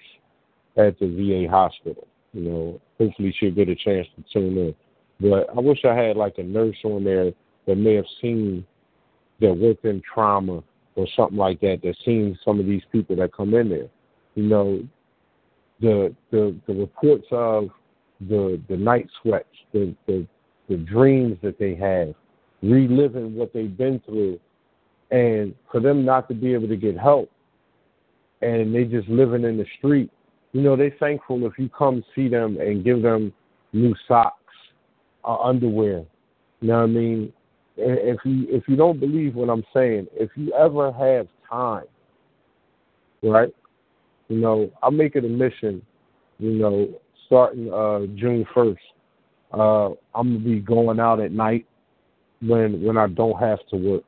at 0.77 0.99
the 0.99 1.07
VA 1.07 1.49
hospital. 1.49 2.07
You 2.31 2.41
know, 2.41 2.81
hopefully 2.99 3.35
she'll 3.39 3.55
get 3.55 3.69
a 3.69 3.75
chance 3.75 4.05
to 4.15 4.23
tune 4.31 4.57
in. 4.57 4.75
But 5.19 5.49
I 5.49 5.59
wish 5.59 5.79
I 5.85 5.95
had 5.95 6.15
like 6.15 6.37
a 6.37 6.43
nurse 6.43 6.77
on 6.83 7.03
there 7.03 7.31
that 7.65 7.75
may 7.75 7.95
have 7.95 8.05
seen 8.21 8.63
that 9.41 9.53
worked 9.53 9.85
in 9.85 10.01
trauma 10.13 10.63
or 10.95 11.07
something 11.15 11.37
like 11.37 11.59
that. 11.61 11.79
That 11.81 11.95
seen 12.05 12.37
some 12.45 12.59
of 12.59 12.67
these 12.67 12.83
people 12.91 13.15
that 13.15 13.33
come 13.33 13.55
in 13.55 13.69
there. 13.69 13.87
You 14.35 14.43
know, 14.43 14.83
the 15.81 16.15
the 16.31 16.55
the 16.67 16.73
reports 16.73 17.27
of 17.31 17.69
the 18.27 18.59
the 18.69 18.77
night 18.77 19.07
sweats, 19.21 19.47
the 19.73 19.95
the 20.07 20.25
the 20.67 20.77
dreams 20.77 21.37
that 21.41 21.57
they 21.57 21.75
have, 21.75 22.13
reliving 22.61 23.35
what 23.35 23.53
they've 23.53 23.75
been 23.75 23.99
through, 24.05 24.39
and 25.11 25.55
for 25.71 25.79
them 25.79 26.05
not 26.05 26.27
to 26.27 26.33
be 26.33 26.53
able 26.53 26.67
to 26.67 26.77
get 26.77 26.97
help, 26.97 27.29
and 28.41 28.73
they 28.73 28.83
just 28.83 29.07
living 29.09 29.43
in 29.43 29.57
the 29.57 29.65
street. 29.77 30.11
You 30.51 30.61
know, 30.61 30.75
they're 30.75 30.95
thankful 30.99 31.45
if 31.45 31.53
you 31.57 31.69
come 31.69 32.03
see 32.15 32.27
them 32.27 32.57
and 32.59 32.83
give 32.83 33.01
them 33.01 33.31
new 33.71 33.93
socks 34.07 34.35
or 35.23 35.45
underwear. 35.45 36.05
You 36.61 36.67
know 36.67 36.77
what 36.77 36.83
I 36.83 36.87
mean? 36.87 37.33
If 37.77 38.17
you 38.25 38.45
if 38.49 38.63
you 38.67 38.75
don't 38.75 38.99
believe 38.99 39.35
what 39.35 39.49
I'm 39.49 39.63
saying, 39.73 40.07
if 40.13 40.29
you 40.35 40.51
ever 40.53 40.91
have 40.91 41.27
time, 41.49 41.85
right? 43.23 43.53
You 44.29 44.37
know, 44.37 44.71
I'll 44.81 44.91
make 44.91 45.15
it 45.15 45.25
a 45.25 45.27
mission, 45.27 45.81
you 46.37 46.51
know, 46.51 46.87
starting 47.25 47.71
uh 47.73 48.05
June 48.15 48.45
first. 48.53 48.81
Uh 49.51 49.89
I'm 50.15 50.33
gonna 50.33 50.39
be 50.39 50.59
going 50.59 50.99
out 50.99 51.19
at 51.19 51.31
night 51.31 51.65
when 52.41 52.81
when 52.83 52.97
I 52.97 53.07
don't 53.07 53.39
have 53.39 53.59
to 53.71 53.75
work. 53.75 54.03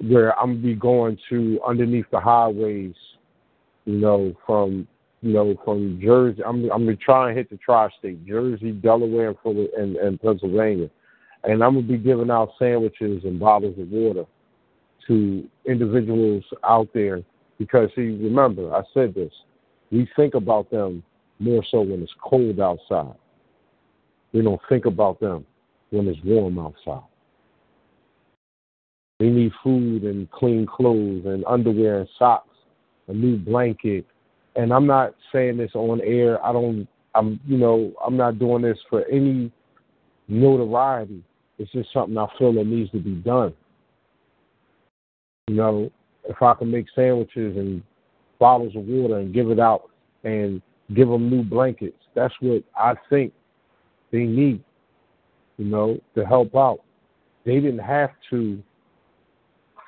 Where 0.00 0.38
I'm 0.38 0.54
gonna 0.54 0.66
be 0.66 0.74
going 0.74 1.18
to 1.30 1.60
underneath 1.66 2.06
the 2.12 2.20
highways, 2.20 2.94
you 3.86 3.98
know, 3.98 4.34
from 4.46 4.86
you 5.22 5.32
know, 5.32 5.56
from 5.64 5.98
Jersey 6.02 6.42
I'm 6.44 6.70
I'm 6.70 6.84
gonna 6.84 6.96
try 6.96 7.28
and 7.28 7.36
hit 7.36 7.48
the 7.48 7.56
tri 7.56 7.88
state, 7.98 8.26
Jersey, 8.26 8.72
Delaware 8.72 9.34
and, 9.44 9.58
and, 9.58 9.96
and 9.96 10.20
Pennsylvania. 10.20 10.90
And 11.44 11.64
I'm 11.64 11.74
gonna 11.74 11.86
be 11.86 11.96
giving 11.96 12.30
out 12.30 12.50
sandwiches 12.58 13.24
and 13.24 13.40
bottles 13.40 13.78
of 13.78 13.88
water 13.88 14.26
to 15.08 15.48
individuals 15.64 16.44
out 16.64 16.88
there 16.92 17.22
because 17.62 17.90
see, 17.94 18.18
remember, 18.20 18.74
I 18.74 18.82
said 18.92 19.14
this. 19.14 19.32
We 19.92 20.08
think 20.16 20.34
about 20.34 20.68
them 20.72 21.04
more 21.38 21.62
so 21.70 21.80
when 21.82 22.02
it's 22.02 22.12
cold 22.20 22.58
outside. 22.58 23.14
We 24.32 24.42
don't 24.42 24.60
think 24.68 24.84
about 24.84 25.20
them 25.20 25.46
when 25.90 26.08
it's 26.08 26.18
warm 26.24 26.58
outside. 26.58 27.06
They 29.20 29.28
need 29.28 29.52
food 29.62 30.02
and 30.02 30.28
clean 30.32 30.66
clothes 30.66 31.22
and 31.24 31.44
underwear 31.46 32.00
and 32.00 32.08
socks, 32.18 32.56
a 33.06 33.12
new 33.12 33.36
blanket. 33.36 34.06
And 34.56 34.72
I'm 34.72 34.88
not 34.88 35.14
saying 35.32 35.58
this 35.58 35.70
on 35.74 36.00
air. 36.00 36.44
I 36.44 36.52
don't 36.52 36.88
I'm 37.14 37.38
you 37.46 37.58
know, 37.58 37.92
I'm 38.04 38.16
not 38.16 38.40
doing 38.40 38.62
this 38.62 38.78
for 38.90 39.04
any 39.06 39.52
notoriety. 40.26 41.22
It's 41.58 41.70
just 41.70 41.92
something 41.92 42.18
I 42.18 42.26
feel 42.38 42.54
that 42.54 42.66
needs 42.66 42.90
to 42.90 42.98
be 42.98 43.14
done. 43.14 43.54
You 45.46 45.54
know, 45.54 45.92
if 46.24 46.40
I 46.40 46.54
can 46.54 46.70
make 46.70 46.86
sandwiches 46.94 47.56
and 47.56 47.82
bottles 48.38 48.74
of 48.76 48.84
water 48.84 49.18
and 49.18 49.34
give 49.34 49.50
it 49.50 49.58
out 49.58 49.90
and 50.24 50.62
give 50.94 51.08
them 51.08 51.30
new 51.30 51.42
blankets, 51.42 51.98
that's 52.14 52.34
what 52.40 52.62
I 52.76 52.94
think 53.08 53.32
they 54.10 54.24
need, 54.24 54.62
you 55.58 55.64
know, 55.64 56.00
to 56.14 56.24
help 56.24 56.54
out. 56.54 56.80
They 57.44 57.54
didn't 57.56 57.80
have 57.80 58.10
to 58.30 58.62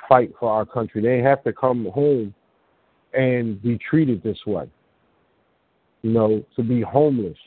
fight 0.08 0.32
for 0.38 0.50
our 0.50 0.64
country. 0.64 1.02
They 1.02 1.18
have 1.18 1.44
to 1.44 1.52
come 1.52 1.86
home 1.92 2.34
and 3.12 3.62
be 3.62 3.78
treated 3.78 4.22
this 4.22 4.38
way, 4.46 4.68
you 6.02 6.10
know, 6.10 6.44
to 6.56 6.62
be 6.62 6.80
homeless, 6.80 7.38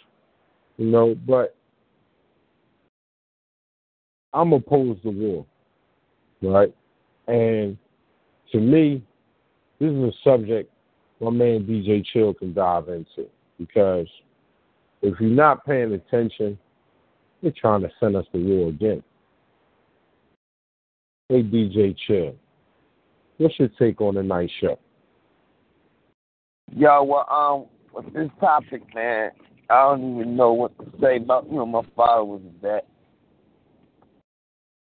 you 0.77 0.85
know, 0.85 1.15
but 1.27 1.55
I'm 4.33 4.53
opposed 4.53 5.03
to 5.03 5.09
war, 5.09 5.45
right? 6.41 6.73
And 7.27 7.77
to 8.51 8.59
me, 8.59 9.03
this 9.79 9.91
is 9.91 9.97
a 9.97 10.11
subject 10.23 10.71
my 11.19 11.31
man 11.31 11.63
DJ 11.63 12.05
Chill 12.05 12.33
can 12.33 12.53
dive 12.53 12.89
into 12.89 13.27
because 13.57 14.07
if 15.01 15.19
you're 15.19 15.29
not 15.29 15.65
paying 15.65 15.93
attention, 15.93 16.57
they're 17.41 17.53
trying 17.59 17.81
to 17.81 17.89
send 17.99 18.15
us 18.15 18.25
to 18.33 18.37
war 18.37 18.69
again. 18.69 19.03
Hey 21.29 21.43
DJ 21.43 21.95
Chill, 22.07 22.35
what's 23.37 23.57
your 23.59 23.69
take 23.79 23.99
on 23.99 24.15
the 24.15 24.23
night 24.23 24.51
show? 24.61 24.79
Yo, 26.75 27.03
well, 27.03 27.25
um, 27.29 27.65
with 27.93 28.13
this 28.13 28.29
topic, 28.39 28.83
man, 28.93 29.31
I 29.69 29.83
don't 29.83 30.15
even 30.15 30.35
know 30.35 30.53
what 30.53 30.77
to 30.77 30.85
say 31.01 31.17
about. 31.17 31.47
You 31.49 31.57
know, 31.57 31.65
my 31.65 31.81
father 31.95 32.23
was 32.23 32.41
a 32.45 32.61
vet. 32.61 32.87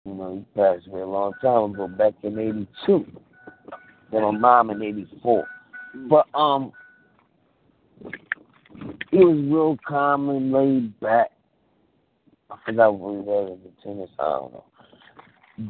You 0.06 0.14
know, 0.14 0.36
he 0.36 0.60
passed 0.60 0.88
away 0.88 1.02
a 1.02 1.06
long 1.06 1.34
time 1.42 1.74
ago, 1.74 1.88
back 1.88 2.14
in 2.24 2.40
'82 2.40 3.06
than 4.14 4.24
my 4.24 4.32
mom 4.32 4.70
in 4.70 4.82
'84. 4.82 5.48
But 6.10 6.26
um, 6.34 6.72
he 9.12 9.18
was 9.18 9.38
real 9.38 9.78
calm 9.88 10.30
and 10.30 10.52
laid 10.52 11.00
back. 11.00 11.32
I 12.50 12.58
forgot 12.66 12.96
what 12.96 13.12
he 13.12 13.18
was 13.20 13.58
in 13.58 13.64
the 13.64 13.82
tennis. 13.84 14.10
I 14.20 14.24
don't 14.24 14.54
know. 14.54 14.64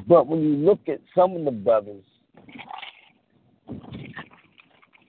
But 0.07 0.27
when 0.27 0.41
you 0.41 0.55
look 0.55 0.79
at 0.87 0.99
some 1.13 1.35
of 1.35 1.45
the 1.45 1.51
brothers, 1.51 2.03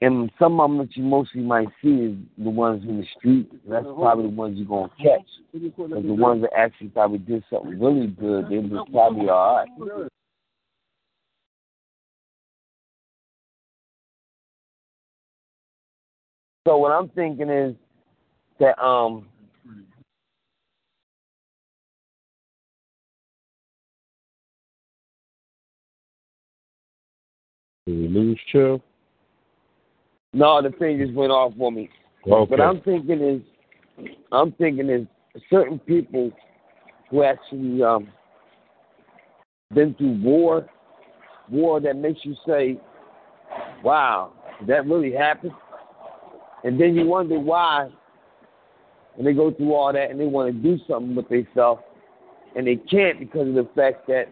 and 0.00 0.30
some 0.38 0.60
of 0.60 0.70
them 0.70 0.78
that 0.78 0.96
you 0.96 1.02
mostly 1.02 1.40
might 1.40 1.68
see 1.82 1.88
is 1.88 2.16
the 2.36 2.50
ones 2.50 2.82
in 2.86 2.98
the 2.98 3.06
street. 3.16 3.50
That's 3.68 3.86
probably 3.86 4.24
the 4.24 4.34
ones 4.34 4.58
you're 4.58 4.66
gonna 4.66 4.90
catch. 4.98 5.26
But 5.52 6.02
the 6.02 6.14
ones 6.14 6.42
that 6.42 6.50
actually 6.56 6.88
probably 6.88 7.18
did 7.18 7.44
something 7.48 7.80
really 7.80 8.08
good, 8.08 8.48
they 8.50 8.58
was 8.58 8.86
probably 8.92 9.28
all 9.28 9.56
right. 9.56 10.08
So 16.66 16.78
what 16.78 16.92
I'm 16.92 17.08
thinking 17.10 17.50
is 17.50 17.74
that 18.58 18.82
um 18.82 19.26
Did 27.86 27.98
we 27.98 28.08
lose 28.08 28.40
Chill? 28.50 28.80
No, 30.32 30.62
the 30.62 30.70
thing 30.70 30.98
just 30.98 31.12
went 31.12 31.30
off 31.30 31.52
for 31.58 31.70
me. 31.70 31.90
Okay. 32.26 32.50
But 32.50 32.60
I'm 32.62 32.80
thinking 32.80 33.20
is, 33.20 34.08
I'm 34.32 34.52
thinking 34.52 34.88
is 34.88 35.06
certain 35.50 35.78
people 35.78 36.32
who 37.10 37.22
actually 37.22 37.82
um 37.82 38.08
been 39.74 39.94
through 39.94 40.22
war, 40.22 40.66
war 41.50 41.78
that 41.80 41.96
makes 41.96 42.20
you 42.24 42.34
say, 42.46 42.80
"Wow, 43.82 44.32
did 44.60 44.68
that 44.68 44.86
really 44.86 45.12
happen?" 45.12 45.52
And 46.64 46.80
then 46.80 46.96
you 46.96 47.06
wonder 47.06 47.38
why, 47.38 47.88
and 49.16 49.26
they 49.26 49.34
go 49.34 49.52
through 49.52 49.74
all 49.74 49.92
that 49.92 50.10
and 50.10 50.18
they 50.18 50.26
want 50.26 50.52
to 50.52 50.62
do 50.62 50.82
something 50.88 51.14
with 51.14 51.28
themselves, 51.28 51.82
and 52.56 52.66
they 52.66 52.76
can't 52.76 53.20
because 53.20 53.48
of 53.48 53.54
the 53.54 53.68
fact 53.76 54.06
that 54.08 54.24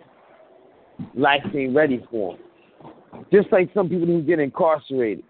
life 1.14 1.42
ain't 1.54 1.74
ready 1.74 2.04
for 2.10 2.36
them. 2.36 3.24
Just 3.30 3.52
like 3.52 3.70
some 3.74 3.88
people 3.88 4.06
who 4.06 4.22
get 4.22 4.38
incarcerated, 4.38 5.24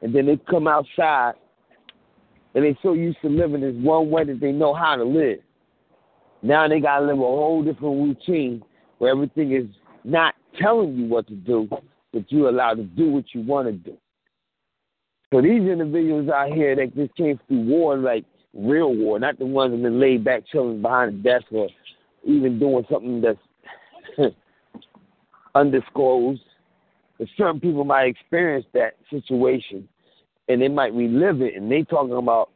and 0.00 0.14
then 0.14 0.26
they 0.26 0.36
come 0.48 0.68
outside, 0.68 1.34
and 2.54 2.64
they 2.64 2.78
so 2.82 2.92
used 2.92 3.18
to 3.22 3.28
living 3.28 3.60
this 3.60 3.74
one 3.76 4.08
way 4.08 4.24
that 4.24 4.40
they 4.40 4.52
know 4.52 4.72
how 4.72 4.94
to 4.94 5.04
live. 5.04 5.40
Now 6.42 6.68
they 6.68 6.78
gotta 6.78 7.04
live 7.04 7.18
a 7.18 7.20
whole 7.20 7.64
different 7.64 8.00
routine 8.00 8.62
where 8.98 9.10
everything 9.10 9.52
is 9.52 9.66
not 10.04 10.36
telling 10.60 10.96
you 10.96 11.06
what 11.06 11.26
to 11.26 11.34
do, 11.34 11.68
but 12.12 12.30
you're 12.30 12.48
allowed 12.48 12.74
to 12.74 12.84
do 12.84 13.10
what 13.10 13.24
you 13.34 13.42
want 13.42 13.66
to 13.66 13.72
do. 13.72 13.96
So 15.32 15.42
these 15.42 15.62
individuals 15.62 16.28
out 16.30 16.52
here 16.52 16.74
that 16.74 16.94
just 16.94 17.14
came 17.14 17.38
through 17.46 17.62
war, 17.66 17.98
like 17.98 18.24
real 18.54 18.94
war, 18.94 19.18
not 19.18 19.38
the 19.38 19.46
ones 19.46 19.72
that 19.72 19.82
been 19.82 20.00
laid 20.00 20.24
back 20.24 20.44
chilling 20.50 20.80
behind 20.80 21.18
the 21.18 21.22
desk 21.22 21.46
or 21.50 21.68
even 22.24 22.58
doing 22.58 22.84
something 22.90 23.20
that's 23.20 23.38
undisclosed. 25.54 26.40
But 27.18 27.28
certain 27.36 27.60
people 27.60 27.84
might 27.84 28.04
experience 28.04 28.64
that 28.72 28.94
situation 29.10 29.88
and 30.48 30.62
they 30.62 30.68
might 30.68 30.94
relive 30.94 31.42
it 31.42 31.54
and 31.56 31.70
they 31.70 31.82
talking 31.82 32.16
about 32.16 32.50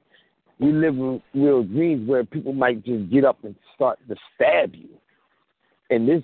reliving 0.59 1.21
real 1.35 1.63
dreams 1.63 2.09
where 2.09 2.25
people 2.25 2.55
might 2.55 2.85
just 2.85 3.11
get 3.11 3.25
up 3.25 3.43
and 3.45 3.55
start 3.75 3.99
to 4.09 4.17
stab 4.35 4.75
you. 4.75 4.89
And 5.91 6.09
this 6.09 6.23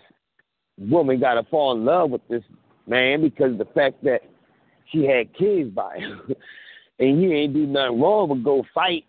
woman 0.79 1.21
got 1.21 1.35
to 1.35 1.43
fall 1.51 1.73
in 1.73 1.85
love 1.85 2.11
with 2.11 2.27
this 2.29 2.45
man 2.87 3.21
because 3.21 3.59
the 3.59 3.67
fact 3.67 4.03
that 4.05 4.23
she 4.91 5.05
had 5.05 5.35
kids 5.35 5.71
by 5.71 5.99
him. 5.99 6.21
and 6.99 7.19
he 7.19 7.33
ain't 7.33 7.55
do 7.55 7.67
nothing 7.67 8.01
wrong 8.01 8.29
but 8.29 8.43
go 8.43 8.65
fight 8.75 9.05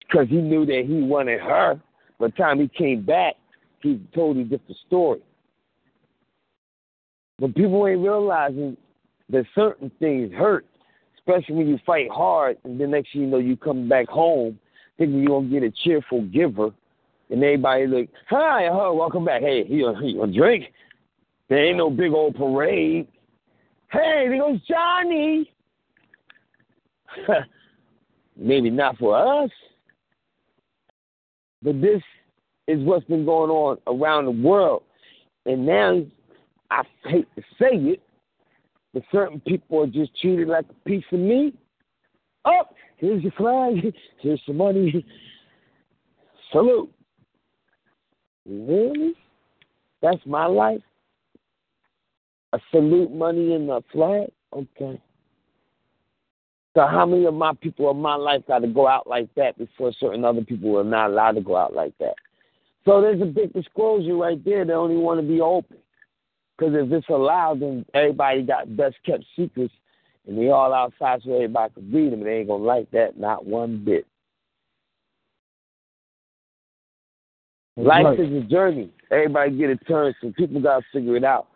because 0.00 0.28
he 0.28 0.36
knew 0.36 0.66
that 0.66 0.84
he 0.86 1.02
wanted 1.02 1.40
her. 1.40 1.80
By 2.18 2.26
the 2.28 2.32
time 2.32 2.60
he 2.60 2.68
came 2.68 3.02
back, 3.04 3.34
he 3.82 4.00
totally 4.14 4.44
different 4.44 4.76
story. 4.86 5.20
But 7.38 7.54
people 7.54 7.86
ain't 7.86 8.02
realizing 8.02 8.76
that 9.30 9.46
certain 9.54 9.90
things 9.98 10.32
hurt, 10.32 10.66
especially 11.16 11.54
when 11.54 11.68
you 11.68 11.78
fight 11.86 12.10
hard, 12.10 12.58
and 12.64 12.78
then 12.78 12.90
next 12.90 13.12
thing 13.12 13.22
you 13.22 13.28
know, 13.28 13.38
you 13.38 13.56
come 13.56 13.88
back 13.88 14.08
home 14.08 14.58
thinking 14.98 15.22
you're 15.22 15.40
gonna 15.40 15.48
get 15.48 15.62
a 15.62 15.70
cheerful 15.82 16.22
giver, 16.26 16.70
and 17.30 17.42
everybody 17.42 17.86
like, 17.86 18.10
"Hi, 18.28 18.68
oh, 18.68 18.92
welcome 18.92 19.24
back. 19.24 19.40
Hey, 19.40 19.64
you 19.64 19.88
a 19.88 20.26
drink? 20.26 20.72
There 21.48 21.64
ain't 21.64 21.78
no 21.78 21.88
big 21.88 22.12
old 22.12 22.36
parade. 22.36 23.08
Hey, 23.92 24.26
there 24.28 24.38
goes 24.38 24.60
Johnny. 24.68 25.50
Maybe 28.36 28.70
not 28.70 28.96
for 28.98 29.16
us, 29.44 29.50
but 31.62 31.80
this 31.80 32.00
is 32.68 32.82
what's 32.84 33.04
been 33.06 33.24
going 33.24 33.50
on 33.50 33.78
around 33.86 34.26
the 34.26 34.30
world, 34.30 34.84
and 35.44 35.66
now 35.66 36.02
I 36.70 36.82
hate 37.04 37.26
to 37.34 37.42
say 37.58 37.72
it, 37.72 38.02
but 38.94 39.02
certain 39.10 39.40
people 39.40 39.82
are 39.82 39.86
just 39.88 40.18
treated 40.20 40.48
like 40.48 40.66
a 40.70 40.88
piece 40.88 41.04
of 41.12 41.18
meat. 41.18 41.58
Oh, 42.44 42.62
here's 42.96 43.22
your 43.22 43.32
flag. 43.32 43.92
Here's 44.20 44.40
some 44.46 44.56
money. 44.56 45.04
Salute. 46.52 46.90
Really? 48.46 49.14
That's 50.00 50.24
my 50.24 50.46
life? 50.46 50.80
A 52.52 52.60
salute 52.70 53.12
money 53.12 53.54
in 53.54 53.66
the 53.66 53.82
flag? 53.92 54.28
Okay. 54.52 55.00
So 56.74 56.86
how 56.86 57.04
many 57.04 57.24
of 57.24 57.34
my 57.34 57.52
people 57.60 57.90
in 57.90 57.96
my 57.96 58.14
life 58.14 58.42
got 58.46 58.60
to 58.60 58.68
go 58.68 58.86
out 58.86 59.06
like 59.06 59.28
that 59.34 59.58
before 59.58 59.92
certain 59.98 60.24
other 60.24 60.42
people 60.42 60.78
are 60.78 60.84
not 60.84 61.10
allowed 61.10 61.32
to 61.32 61.40
go 61.40 61.56
out 61.56 61.74
like 61.74 61.96
that? 61.98 62.14
So 62.84 63.00
there's 63.00 63.20
a 63.20 63.26
big 63.26 63.52
disclosure 63.52 64.16
right 64.16 64.42
there. 64.44 64.64
They 64.64 64.72
only 64.72 64.96
want 64.96 65.20
to 65.20 65.26
be 65.26 65.40
open. 65.40 65.76
Because 66.56 66.74
if 66.74 66.92
it's 66.92 67.08
allowed, 67.08 67.60
then 67.60 67.86
everybody 67.94 68.42
got 68.42 68.76
best 68.76 68.96
kept 69.04 69.24
secrets, 69.34 69.72
and 70.26 70.38
they 70.38 70.50
all 70.50 70.72
outside 70.74 71.22
so 71.24 71.34
everybody 71.34 71.72
can 71.72 71.90
read 71.92 72.12
them. 72.12 72.20
And 72.20 72.28
they 72.28 72.38
ain't 72.38 72.48
gonna 72.48 72.62
like 72.62 72.90
that, 72.90 73.18
not 73.18 73.46
one 73.46 73.82
bit. 73.84 74.06
Life 77.76 78.04
right. 78.04 78.20
is 78.20 78.44
a 78.44 78.46
journey. 78.46 78.90
Everybody 79.10 79.56
get 79.56 79.70
a 79.70 79.76
turn, 79.76 80.14
so 80.20 80.32
people 80.36 80.60
gotta 80.60 80.84
figure 80.92 81.16
it 81.16 81.24
out. 81.24 81.48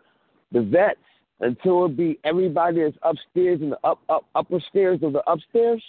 The 0.51 0.61
vets, 0.61 0.99
until 1.39 1.85
it 1.85 1.97
be 1.97 2.19
everybody 2.23 2.83
that's 2.83 2.97
upstairs 3.03 3.61
in 3.61 3.71
the 3.71 3.79
up 3.83 3.99
up 4.09 4.25
upper 4.35 4.59
stairs 4.69 4.99
of 5.03 5.13
the 5.13 5.23
upstairs, 5.29 5.83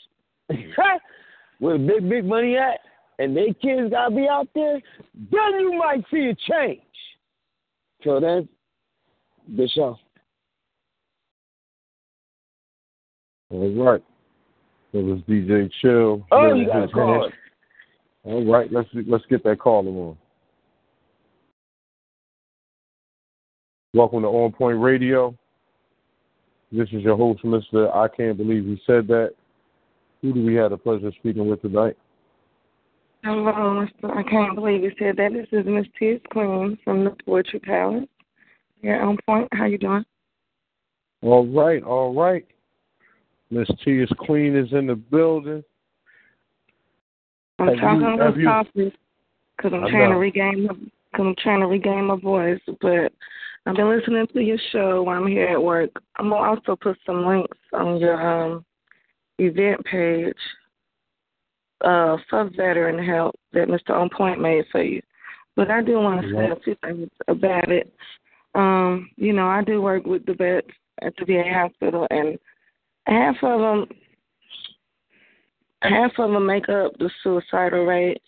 where 1.58 1.78
the 1.78 1.84
big 1.84 2.08
big 2.08 2.24
money 2.24 2.56
at, 2.56 2.80
and 3.18 3.36
they 3.36 3.54
kids 3.62 3.90
gotta 3.90 4.14
be 4.14 4.26
out 4.28 4.48
there, 4.54 4.80
then 5.14 5.60
you 5.60 5.74
might 5.78 6.04
see 6.10 6.30
a 6.30 6.34
change. 6.50 6.80
Till 8.02 8.20
then, 8.20 8.48
good 9.56 9.70
show. 9.70 9.98
All 13.50 13.84
right. 13.84 14.02
It 14.92 15.04
was 15.04 15.20
DJ 15.28 15.70
Chill. 15.82 16.26
Oh, 16.30 16.54
you 16.54 16.66
got 16.66 16.84
a 16.84 16.88
call. 16.88 17.30
All 18.24 18.44
right, 18.44 18.72
let's 18.72 18.88
let's 19.06 19.24
get 19.26 19.44
that 19.44 19.60
caller 19.60 19.90
on. 19.90 20.16
Welcome 23.96 24.20
to 24.24 24.28
On 24.28 24.52
Point 24.52 24.78
Radio. 24.78 25.34
This 26.70 26.86
is 26.92 27.00
your 27.02 27.16
host, 27.16 27.42
Mr. 27.44 27.90
I 27.96 28.08
Can't 28.08 28.36
Believe 28.36 28.66
He 28.66 28.78
Said 28.86 29.06
That. 29.08 29.30
Who 30.20 30.34
do 30.34 30.44
we 30.44 30.54
have 30.56 30.72
the 30.72 30.76
pleasure 30.76 31.06
of 31.06 31.14
speaking 31.14 31.48
with 31.48 31.62
tonight? 31.62 31.96
Hello, 33.24 33.52
Mr. 33.54 34.14
I 34.14 34.22
can't 34.22 34.54
believe 34.54 34.82
you 34.82 34.92
said 34.98 35.16
that. 35.16 35.32
This 35.32 35.46
is 35.50 35.64
Miss 35.64 35.86
Tiz 35.98 36.20
Queen 36.30 36.76
from 36.84 37.04
the 37.04 37.16
Poetry 37.24 37.58
Palace. 37.58 38.04
Here 38.82 39.00
on 39.00 39.16
point. 39.26 39.48
How 39.52 39.64
you 39.64 39.78
doing? 39.78 40.04
All 41.22 41.46
right, 41.46 41.82
all 41.82 42.12
right. 42.12 42.44
Miss 43.50 43.66
T 43.82 43.92
is 44.02 44.10
Queen 44.18 44.54
is 44.54 44.70
in 44.72 44.88
the 44.88 44.94
building. 44.96 45.64
I'm 47.58 47.68
Have 47.68 47.78
talking 47.78 48.00
you- 48.02 48.06
a 48.08 48.24
have 48.24 48.36
little 48.74 48.92
because 49.56 49.72
I'm 49.72 49.84
I 49.84 49.90
trying 49.90 50.10
to 50.10 50.18
regain 50.18 50.66
my 50.66 50.74
cause 51.16 51.26
I'm 51.28 51.34
trying 51.42 51.60
to 51.60 51.66
regain 51.66 52.04
my 52.04 52.16
voice. 52.16 52.60
But 52.82 53.10
I've 53.66 53.74
been 53.74 53.90
listening 53.90 54.26
to 54.32 54.40
your 54.40 54.58
show 54.70 55.02
while 55.02 55.18
I'm 55.18 55.26
here 55.26 55.48
at 55.48 55.62
work. 55.62 55.90
I'm 56.16 56.30
gonna 56.30 56.48
also 56.48 56.76
put 56.76 56.96
some 57.04 57.26
links 57.26 57.58
on 57.72 57.98
your 57.98 58.20
um 58.24 58.64
event 59.38 59.84
page 59.84 60.34
uh 61.80 62.16
for 62.30 62.48
veteran 62.56 63.04
help 63.04 63.34
that 63.52 63.68
Mr. 63.68 63.90
On 63.90 64.08
Point 64.08 64.40
made 64.40 64.64
for 64.70 64.82
you. 64.82 65.02
But 65.56 65.70
I 65.70 65.82
do 65.82 65.94
want 65.94 66.22
to 66.22 66.32
say 66.32 66.50
a 66.50 66.56
few 66.62 66.76
things 66.84 67.08
about 67.28 67.70
it. 67.70 67.92
Um, 68.54 69.10
you 69.16 69.32
know, 69.32 69.48
I 69.48 69.62
do 69.64 69.82
work 69.82 70.06
with 70.06 70.24
the 70.26 70.34
vets 70.34 70.68
at 71.02 71.14
the 71.16 71.24
VA 71.24 71.44
hospital, 71.52 72.06
and 72.10 72.38
half 73.06 73.36
of 73.42 73.60
them, 73.60 73.86
half 75.82 76.12
of 76.18 76.30
them 76.30 76.46
make 76.46 76.68
up 76.68 76.92
the 76.98 77.10
suicidal 77.22 77.84
rate, 77.84 78.22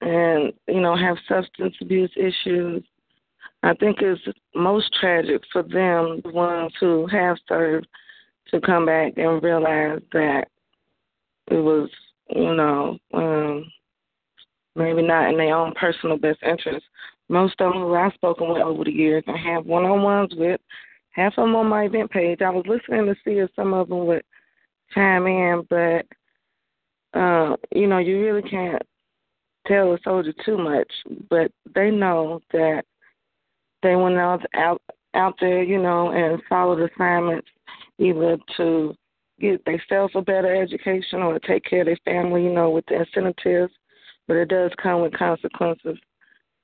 and 0.00 0.52
you 0.68 0.80
know 0.80 0.96
have 0.96 1.16
substance 1.28 1.74
abuse 1.80 2.12
issues. 2.16 2.84
I 3.62 3.74
think 3.74 3.98
it's 4.00 4.20
most 4.54 4.92
tragic 4.98 5.42
for 5.52 5.62
them, 5.62 6.20
the 6.24 6.30
ones 6.32 6.72
who 6.80 7.06
have 7.08 7.36
served, 7.48 7.86
to 8.48 8.60
come 8.60 8.86
back 8.86 9.12
and 9.16 9.42
realize 9.42 10.00
that 10.12 10.48
it 11.48 11.58
was, 11.58 11.88
you 12.30 12.54
know, 12.54 12.98
um, 13.14 13.64
maybe 14.74 15.02
not 15.02 15.30
in 15.30 15.36
their 15.36 15.54
own 15.54 15.72
personal 15.74 16.16
best 16.16 16.42
interest. 16.42 16.84
Most 17.28 17.60
of 17.60 17.72
them 17.72 17.82
who 17.82 17.94
I've 17.94 18.14
spoken 18.14 18.48
with 18.48 18.62
over 18.62 18.84
the 18.84 18.90
years 18.90 19.22
and 19.26 19.38
have 19.38 19.66
one 19.66 19.84
on 19.84 20.02
ones 20.02 20.32
with, 20.36 20.60
half 21.10 21.34
of 21.36 21.44
them 21.44 21.54
on 21.54 21.68
my 21.68 21.84
event 21.84 22.10
page. 22.10 22.40
I 22.42 22.50
was 22.50 22.64
listening 22.66 23.06
to 23.06 23.14
see 23.24 23.38
if 23.38 23.50
some 23.54 23.72
of 23.72 23.88
them 23.88 24.06
would 24.06 24.22
chime 24.94 25.26
in, 25.26 25.66
but 25.68 26.06
uh, 27.18 27.56
you 27.72 27.86
know, 27.86 27.98
you 27.98 28.20
really 28.20 28.48
can't 28.48 28.82
tell 29.66 29.92
a 29.92 29.98
soldier 30.02 30.32
too 30.44 30.58
much, 30.58 30.90
but 31.28 31.52
they 31.74 31.90
know 31.90 32.40
that 32.52 32.84
they 33.82 33.96
went 33.96 34.16
out 34.16 34.44
out 34.54 34.82
out 35.14 35.34
there, 35.40 35.62
you 35.62 35.80
know, 35.80 36.12
and 36.12 36.42
followed 36.48 36.88
assignments 36.90 37.48
either 37.98 38.38
to 38.56 38.94
get 39.40 39.64
themselves 39.64 40.12
a 40.14 40.22
better 40.22 40.54
education 40.54 41.20
or 41.20 41.38
take 41.40 41.64
care 41.64 41.80
of 41.80 41.86
their 41.86 41.98
family, 42.04 42.44
you 42.44 42.52
know, 42.52 42.70
with 42.70 42.84
the 42.86 43.00
incentives. 43.00 43.72
But 44.28 44.36
it 44.36 44.48
does 44.48 44.70
come 44.80 45.02
with 45.02 45.12
consequences, 45.14 45.98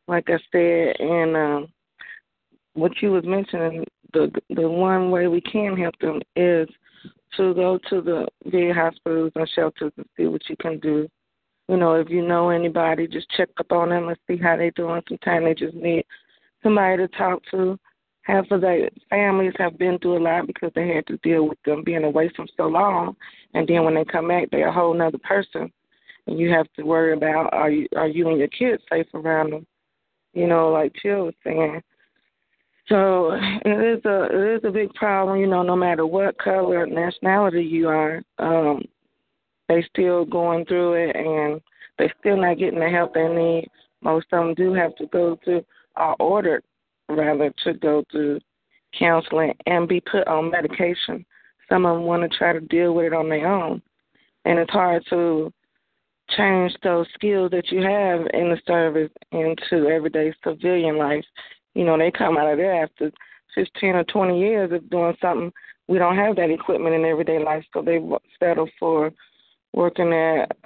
like 0.07 0.29
I 0.29 0.39
said, 0.53 0.97
and 1.01 1.37
um 1.37 1.69
what 2.75 2.93
you 3.01 3.11
was 3.11 3.25
mentioning 3.25 3.85
the 4.12 4.31
the 4.51 4.69
one 4.69 5.11
way 5.11 5.27
we 5.27 5.41
can 5.41 5.77
help 5.77 5.99
them 6.01 6.21
is 6.37 6.69
to 7.37 7.55
go 7.55 7.79
to 7.91 8.01
the 8.01 8.27
VA 8.47 8.73
hospitals 8.75 9.33
and 9.35 9.49
shelters 9.55 9.93
and 9.97 10.07
see 10.17 10.27
what 10.27 10.43
you 10.49 10.57
can 10.57 10.79
do. 10.79 11.09
You 11.69 11.77
know, 11.77 11.95
if 11.95 12.09
you 12.09 12.27
know 12.27 12.51
anybody, 12.51 13.09
just 13.09 13.29
check 13.31 13.49
up 13.59 13.73
on 13.73 13.91
them 13.91 14.09
and 14.09 14.17
see 14.27 14.37
how 14.37 14.57
they're 14.57 14.71
doing. 14.71 15.03
Sometimes 15.09 15.45
they 15.45 15.55
just 15.55 15.75
need 15.75 16.05
somebody 16.67 16.97
to 16.97 17.09
talk 17.09 17.43
to. 17.53 17.79
Half 18.23 18.51
of 18.51 18.61
their 18.61 18.91
families 19.09 19.53
have 19.57 19.79
been 19.79 20.01
through 20.01 20.19
a 20.19 20.25
lot 20.25 20.49
because 20.49 20.73
they 20.75 20.89
had 20.89 21.07
to 21.07 21.17
deal 21.19 21.49
with 21.49 21.59
them 21.64 21.85
being 21.85 22.03
away 22.03 22.29
from 22.35 22.49
so 22.57 22.67
long, 22.67 23.14
and 23.55 23.69
then 23.69 23.85
when 23.85 23.95
they 23.95 24.05
come 24.05 24.27
back, 24.27 24.51
they're 24.51 24.69
a 24.69 24.73
whole 24.73 24.93
nother 24.93 25.19
person, 25.19 25.73
and 26.27 26.37
you 26.37 26.51
have 26.51 26.67
to 26.75 26.83
worry 26.83 27.12
about 27.12 27.55
are 27.55 27.71
you 27.71 27.87
are 27.97 28.09
you 28.09 28.29
and 28.29 28.39
your 28.39 28.49
kids 28.49 28.83
safe 28.91 29.07
around 29.14 29.53
them? 29.53 29.67
You 30.35 30.49
know, 30.49 30.71
like 30.71 30.93
Chill 31.01 31.27
was 31.27 31.35
saying. 31.45 31.81
So 32.89 33.31
it 33.64 33.99
is 33.99 34.05
a 34.05 34.25
it 34.25 34.57
is 34.57 34.64
a 34.64 34.73
big 34.73 34.93
problem. 34.95 35.39
You 35.39 35.47
know, 35.47 35.62
no 35.62 35.77
matter 35.77 36.05
what 36.05 36.37
color 36.39 36.85
nationality 36.85 37.62
you 37.62 37.89
are, 37.89 38.23
um, 38.41 38.83
they 39.69 39.87
still 39.89 40.25
going 40.25 40.64
through 40.64 40.95
it, 40.95 41.14
and 41.14 41.61
they 41.97 42.12
still 42.19 42.41
not 42.41 42.59
getting 42.59 42.81
the 42.81 42.91
help 42.91 43.14
they 43.14 43.29
need. 43.29 43.69
Most 44.03 44.27
of 44.33 44.45
them 44.45 44.55
do 44.55 44.75
have 44.75 44.97
to 44.97 45.07
go 45.07 45.39
to 45.45 45.64
are 45.97 46.16
ordered 46.18 46.62
rather 47.09 47.53
to 47.64 47.74
go 47.74 48.05
through 48.11 48.40
counseling 48.99 49.55
and 49.66 49.88
be 49.88 50.01
put 50.01 50.26
on 50.26 50.51
medication. 50.51 51.24
Some 51.68 51.86
of 51.86 51.97
them 51.97 52.05
want 52.05 52.30
to 52.30 52.38
try 52.38 52.53
to 52.53 52.61
deal 52.61 52.94
with 52.94 53.07
it 53.07 53.12
on 53.12 53.28
their 53.28 53.47
own, 53.47 53.82
and 54.44 54.59
it's 54.59 54.72
hard 54.72 55.05
to 55.11 55.53
change 56.36 56.74
those 56.82 57.07
skills 57.14 57.51
that 57.53 57.70
you 57.70 57.80
have 57.82 58.20
in 58.34 58.51
the 58.51 58.61
service 58.66 59.11
into 59.32 59.88
everyday 59.88 60.32
civilian 60.44 60.99
life. 60.99 61.24
You 61.74 61.84
know, 61.84 61.99
they 61.99 62.11
come 62.11 62.36
out 62.36 62.51
of 62.51 62.59
there 62.59 62.82
after 62.82 63.12
15 63.55 63.94
or 63.97 64.05
20 64.05 64.38
years 64.38 64.72
of 64.72 64.88
doing 64.90 65.16
something. 65.20 65.53
We 65.88 65.99
don't 65.99 66.16
have 66.16 66.36
that 66.36 66.51
equipment 66.51 66.94
in 66.94 67.05
everyday 67.05 67.42
life, 67.42 67.64
so 67.72 67.82
they 67.82 68.01
settle 68.40 68.68
for 68.78 69.12
working 69.72 70.12
at 70.12 70.57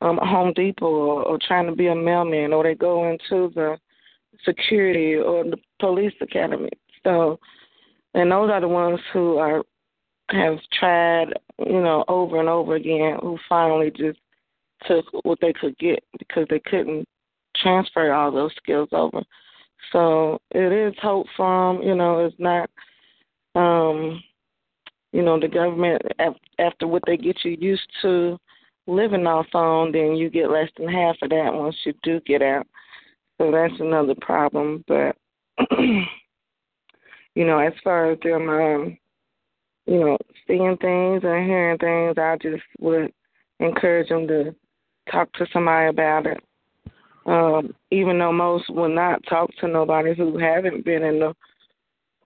um, 0.00 0.18
Home 0.22 0.52
Depot 0.54 0.86
or, 0.86 1.22
or 1.22 1.38
trying 1.38 1.66
to 1.66 1.74
be 1.74 1.88
a 1.88 1.94
mailman, 1.94 2.52
or 2.52 2.64
they 2.64 2.74
go 2.74 3.10
into 3.10 3.52
the 3.54 3.76
security 4.44 5.14
or 5.14 5.44
the 5.44 5.56
police 5.80 6.14
academy. 6.20 6.70
So, 7.02 7.38
and 8.14 8.30
those 8.30 8.50
are 8.50 8.60
the 8.60 8.68
ones 8.68 9.00
who 9.12 9.36
are 9.38 9.62
have 10.30 10.58
tried, 10.72 11.26
you 11.58 11.82
know, 11.82 12.04
over 12.08 12.40
and 12.40 12.48
over 12.48 12.76
again, 12.76 13.18
who 13.20 13.38
finally 13.48 13.90
just 13.90 14.18
took 14.86 15.04
what 15.24 15.38
they 15.40 15.52
could 15.52 15.76
get 15.78 16.02
because 16.18 16.46
they 16.48 16.60
couldn't 16.60 17.06
transfer 17.56 18.12
all 18.12 18.32
those 18.32 18.52
skills 18.56 18.88
over. 18.92 19.22
So 19.92 20.40
it 20.50 20.72
is 20.72 20.94
hope 21.00 21.26
from, 21.36 21.82
you 21.82 21.94
know, 21.94 22.24
it's 22.24 22.36
not, 22.38 22.70
um, 23.54 24.22
you 25.12 25.22
know, 25.22 25.38
the 25.38 25.48
government 25.48 26.02
after 26.58 26.86
what 26.86 27.02
they 27.06 27.16
get 27.16 27.44
you 27.44 27.56
used 27.60 27.88
to 28.02 28.38
living 28.86 29.26
off 29.26 29.46
on, 29.54 29.92
then 29.92 30.16
you 30.16 30.30
get 30.30 30.50
less 30.50 30.68
than 30.76 30.88
half 30.88 31.16
of 31.22 31.30
that 31.30 31.52
once 31.52 31.76
you 31.84 31.94
do 32.02 32.20
get 32.20 32.42
out. 32.42 32.66
So 33.38 33.50
that's 33.50 33.80
another 33.80 34.14
problem. 34.20 34.84
But 34.86 35.16
you 35.78 37.44
know, 37.44 37.58
as 37.58 37.72
far 37.82 38.12
as 38.12 38.18
them, 38.20 38.48
um, 38.48 38.98
you 39.86 40.00
know, 40.00 40.18
seeing 40.46 40.76
things 40.78 41.22
and 41.24 41.46
hearing 41.46 41.78
things, 41.78 42.16
I 42.18 42.36
just 42.40 42.62
would 42.80 43.12
encourage 43.60 44.08
them 44.08 44.26
to 44.28 44.54
talk 45.10 45.32
to 45.34 45.46
somebody 45.52 45.88
about 45.88 46.26
it. 46.26 46.38
Um, 47.26 47.74
even 47.90 48.18
though 48.18 48.32
most 48.32 48.68
will 48.68 48.94
not 48.94 49.24
talk 49.28 49.50
to 49.60 49.68
nobody 49.68 50.14
who 50.14 50.36
haven't 50.38 50.84
been 50.84 51.02
in 51.02 51.20
the 51.20 51.34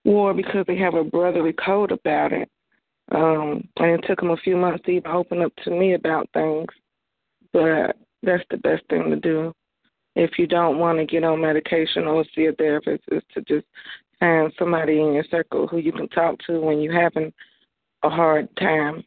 war 0.05 0.35
because 0.35 0.65
they 0.67 0.77
have 0.77 0.95
a 0.95 1.05
brotherly 1.05 1.53
code 1.53 1.93
about 1.93 2.33
it. 2.33 2.51
Um, 3.13 3.67
and 3.77 3.91
it 3.93 4.05
took 4.07 4.21
them 4.21 4.31
a 4.31 4.37
few 4.37 4.57
months 4.57 4.85
to 4.85 4.91
even 4.91 5.11
open 5.11 5.43
up 5.43 5.53
to 5.65 5.71
me 5.71 5.95
about 5.95 6.29
things. 6.35 6.67
But 7.53 7.97
that's 8.23 8.45
the 8.51 8.59
best 8.59 8.83
thing 8.91 9.09
to 9.11 9.17
do 9.17 9.55
if 10.17 10.39
you 10.39 10.47
don't 10.47 10.79
want 10.79 10.99
to 10.99 11.07
get 11.07 11.25
on 11.25 11.41
medication 11.41 12.05
or 12.05 12.25
see 12.35 12.47
a 12.47 12.53
therapist, 12.53 13.05
is 13.11 13.23
to 13.35 13.43
just 13.43 13.67
find 14.21 14.53
somebody 14.59 15.01
in 15.01 15.13
your 15.13 15.25
circle 15.31 15.67
who 15.67 15.79
you 15.79 15.93
can 15.93 16.09
talk 16.09 16.37
to 16.47 16.61
when 16.61 16.81
you're 16.81 17.01
having 17.01 17.33
a 18.03 18.11
hard 18.11 18.49
time, 18.57 19.05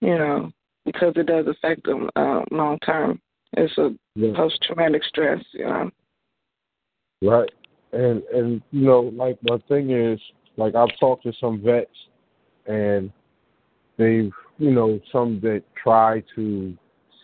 you 0.00 0.16
know, 0.16 0.50
because 0.84 1.12
it 1.16 1.26
does 1.26 1.46
affect 1.46 1.84
them 1.84 2.08
uh, 2.16 2.42
long 2.50 2.78
term. 2.80 3.20
It's 3.54 3.76
a 3.78 3.90
yeah. 4.14 4.34
post 4.34 4.58
traumatic 4.62 5.02
stress, 5.04 5.42
you 5.52 5.66
know. 5.66 5.90
Right. 7.20 7.50
And 7.92 8.22
and 8.32 8.62
you 8.70 8.86
know, 8.86 9.00
like 9.00 9.38
my 9.42 9.58
thing 9.68 9.90
is 9.90 10.18
like 10.56 10.74
I've 10.74 10.98
talked 10.98 11.24
to 11.24 11.32
some 11.38 11.62
vets 11.62 11.90
and 12.66 13.12
they've 13.98 14.32
you 14.58 14.70
know, 14.70 15.00
some 15.10 15.40
that 15.40 15.62
try 15.80 16.22
to 16.36 16.76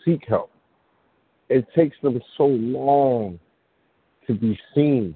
seek 0.03 0.23
help 0.27 0.51
it 1.49 1.65
takes 1.75 1.97
them 2.01 2.21
so 2.37 2.45
long 2.45 3.39
to 4.27 4.33
be 4.33 4.57
seen 4.75 5.15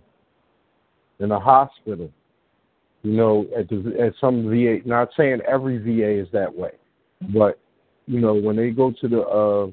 in 1.20 1.32
a 1.32 1.40
hospital. 1.40 2.12
You 3.04 3.12
know, 3.14 3.46
at, 3.58 3.68
the, 3.70 3.96
at 4.00 4.14
some 4.20 4.50
VA. 4.50 4.78
Not 4.86 5.10
saying 5.18 5.40
every 5.48 5.78
VA 5.78 6.22
is 6.22 6.28
that 6.32 6.54
way, 6.54 6.72
but 7.34 7.60
you 8.08 8.20
know, 8.20 8.34
when 8.34 8.56
they 8.56 8.70
go 8.70 8.94
to 9.02 9.08
the 9.08 9.22
uh, 9.22 9.68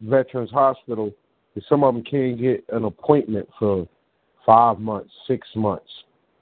Veterans 0.00 0.50
Hospital, 0.50 1.12
some 1.68 1.84
of 1.84 1.94
them 1.94 2.04
can't 2.04 2.40
get 2.40 2.64
an 2.70 2.84
appointment 2.84 3.48
for 3.58 3.88
five 4.46 4.78
months, 4.78 5.10
six 5.26 5.46
months, 5.54 5.90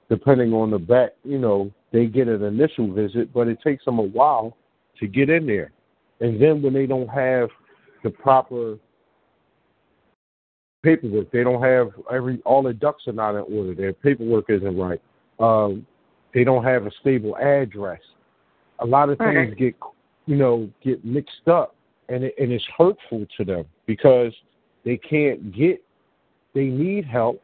depending 0.09 0.53
on 0.53 0.71
the 0.71 0.77
back. 0.77 1.11
You 1.23 1.39
know, 1.39 1.71
they 1.91 2.05
get 2.05 2.27
an 2.27 2.43
initial 2.43 2.93
visit, 2.93 3.33
but 3.33 3.47
it 3.47 3.59
takes 3.63 3.85
them 3.85 3.99
a 3.99 4.03
while 4.03 4.55
to 4.99 5.07
get 5.07 5.29
in 5.29 5.45
there. 5.45 5.71
And 6.19 6.41
then 6.41 6.61
when 6.61 6.73
they 6.73 6.85
don't 6.85 7.07
have 7.07 7.49
the 8.03 8.09
proper 8.09 8.77
paperwork. 10.83 11.31
They 11.31 11.43
don't 11.43 11.61
have 11.61 11.89
every 12.11 12.41
all 12.45 12.63
their 12.63 12.73
ducks 12.73 13.03
are 13.07 13.13
not 13.13 13.35
in 13.35 13.41
order. 13.53 13.75
Their 13.75 13.93
paperwork 13.93 14.45
isn't 14.49 14.77
right. 14.77 15.01
Um, 15.39 15.85
they 16.33 16.43
don't 16.43 16.63
have 16.63 16.85
a 16.85 16.91
stable 17.01 17.37
address. 17.37 18.01
A 18.79 18.85
lot 18.85 19.09
of 19.09 19.17
things 19.17 19.49
right. 19.49 19.57
get 19.57 19.75
you 20.25 20.35
know 20.35 20.69
get 20.83 21.03
mixed 21.03 21.47
up, 21.47 21.75
and 22.07 22.23
it, 22.23 22.35
and 22.39 22.51
it's 22.51 22.65
hurtful 22.77 23.25
to 23.37 23.45
them 23.45 23.65
because 23.85 24.33
they 24.85 24.97
can't 24.97 25.53
get. 25.53 25.83
They 26.53 26.65
need 26.65 27.05
help. 27.05 27.41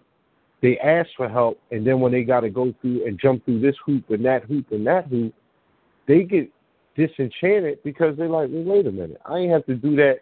They 0.62 0.80
ask 0.80 1.10
for 1.16 1.30
help, 1.30 1.60
and 1.72 1.86
then 1.86 2.00
when 2.00 2.12
they 2.12 2.24
got 2.24 2.40
to 2.40 2.50
go 2.50 2.74
through 2.82 3.06
and 3.06 3.20
jump 3.20 3.46
through 3.46 3.60
this 3.60 3.76
hoop 3.86 4.10
and 4.10 4.26
that 4.26 4.46
hoop 4.46 4.72
and 4.72 4.88
that 4.88 5.08
hoop, 5.08 5.34
they 6.08 6.24
get 6.24 6.50
disenchanted 6.96 7.84
because 7.84 8.18
they're 8.18 8.30
like, 8.30 8.50
well, 8.52 8.64
wait 8.64 8.88
a 8.88 8.92
minute, 8.92 9.22
I 9.26 9.38
ain't 9.38 9.52
have 9.52 9.66
to 9.68 9.76
do 9.76 9.96
that 9.98 10.20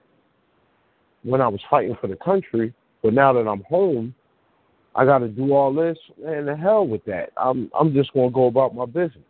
when 1.24 1.40
I 1.40 1.48
was 1.48 1.62
fighting 1.70 1.96
for 2.02 2.08
the 2.08 2.18
country. 2.18 2.74
But 3.04 3.14
now 3.14 3.34
that 3.34 3.48
I'm 3.48 3.64
home, 3.64 4.16
I 4.96 5.06
got 5.06 5.20
to 5.20 5.28
do 5.28 5.54
all 5.54 5.74
this. 5.74 5.98
and 6.26 6.48
the 6.48 6.56
hell 6.56 6.88
with 6.88 7.04
that. 7.06 7.32
I'm 7.38 7.70
I'm 7.78 7.94
just 7.94 8.14
gonna 8.14 8.32
go 8.32 8.46
about 8.48 8.74
my 8.74 8.86
business. 8.86 9.24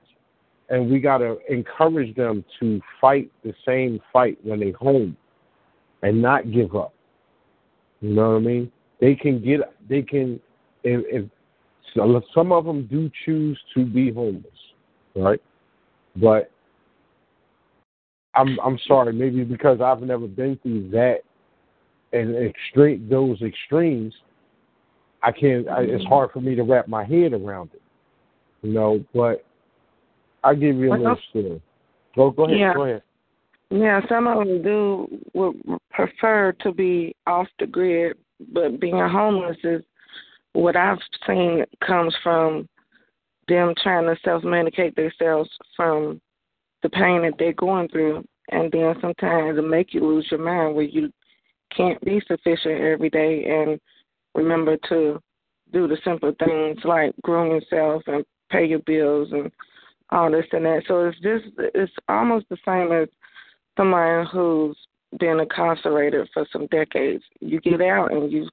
And 0.69 0.89
we 0.89 0.99
got 0.99 1.17
to 1.17 1.37
encourage 1.49 2.15
them 2.15 2.45
to 2.59 2.81
fight 3.01 3.29
the 3.43 3.53
same 3.65 3.99
fight 4.13 4.37
when 4.43 4.59
they 4.59 4.71
home, 4.71 5.17
and 6.01 6.21
not 6.21 6.51
give 6.51 6.75
up. 6.75 6.93
You 8.01 8.13
know 8.13 8.31
what 8.31 8.37
I 8.37 8.39
mean? 8.39 8.71
They 9.01 9.15
can 9.15 9.43
get. 9.43 9.59
They 9.89 10.01
can. 10.01 10.39
If, 10.83 11.03
if 11.07 11.29
some 12.33 12.51
of 12.51 12.65
them 12.65 12.87
do 12.87 13.11
choose 13.25 13.59
to 13.73 13.85
be 13.85 14.11
homeless, 14.11 14.51
right? 15.15 15.41
But 16.15 16.49
I'm 18.35 18.59
I'm 18.59 18.79
sorry, 18.87 19.13
maybe 19.13 19.43
because 19.43 19.79
I've 19.81 20.01
never 20.01 20.27
been 20.27 20.57
through 20.63 20.89
that 20.91 21.19
and 22.13 22.35
extreme 22.35 23.07
those 23.09 23.41
extremes, 23.41 24.13
I 25.21 25.31
can't. 25.31 25.67
I, 25.67 25.81
it's 25.81 26.03
mm-hmm. 26.03 26.07
hard 26.07 26.31
for 26.31 26.41
me 26.41 26.55
to 26.55 26.63
wrap 26.63 26.87
my 26.87 27.03
head 27.03 27.33
around 27.33 27.71
it. 27.73 27.81
You 28.61 28.73
know, 28.73 29.03
but 29.13 29.43
I 30.43 30.53
give 30.53 30.77
you 30.77 30.93
a 30.93 30.95
little 30.95 31.17
story. 31.29 31.61
Go, 32.15 32.31
go 32.31 32.45
ahead. 32.45 32.59
Yeah. 32.59 32.73
Go 32.73 32.83
ahead. 32.83 33.03
Yeah, 33.69 34.01
some 34.07 34.27
of 34.27 34.37
them 34.37 34.61
do 34.61 35.07
would 35.33 35.55
prefer 35.89 36.53
to 36.61 36.71
be 36.71 37.15
off 37.25 37.47
the 37.57 37.65
grid, 37.65 38.17
but 38.53 38.79
being 38.79 38.99
homeless 38.99 39.57
is 39.63 39.81
what 40.53 40.75
I've 40.75 40.99
seen 41.25 41.65
comes 41.85 42.15
from 42.21 42.69
them 43.47 43.73
trying 43.81 44.05
to 44.05 44.15
self 44.23 44.43
medicate 44.43 44.95
themselves 44.95 45.49
from 45.75 46.21
the 46.83 46.89
pain 46.89 47.23
that 47.23 47.33
they're 47.39 47.53
going 47.53 47.87
through, 47.87 48.23
and 48.51 48.71
then 48.71 48.93
sometimes 49.01 49.57
it 49.57 49.61
make 49.63 49.93
you 49.93 50.05
lose 50.05 50.27
your 50.29 50.41
mind 50.41 50.75
where 50.75 50.85
you 50.85 51.11
can't 51.75 51.99
be 52.01 52.21
sufficient 52.27 52.81
every 52.81 53.09
day 53.09 53.45
and 53.45 53.79
remember 54.35 54.77
to 54.89 55.21
do 55.71 55.87
the 55.87 55.97
simple 56.03 56.33
things 56.39 56.77
like 56.83 57.13
groom 57.21 57.51
yourself 57.51 58.03
and 58.07 58.25
pay 58.51 58.65
your 58.65 58.79
bills 58.79 59.29
and 59.31 59.51
all 60.11 60.31
this 60.31 60.45
and 60.51 60.65
that. 60.65 60.83
So 60.87 61.07
it's 61.07 61.19
just 61.19 61.45
it's 61.57 61.91
almost 62.07 62.45
the 62.49 62.57
same 62.65 62.91
as 62.91 63.07
somebody 63.75 64.27
who's 64.31 64.77
been 65.19 65.39
incarcerated 65.39 66.29
for 66.33 66.45
some 66.51 66.67
decades. 66.67 67.23
You 67.39 67.59
get 67.59 67.81
out 67.81 68.11
and 68.11 68.31
you 68.31 68.47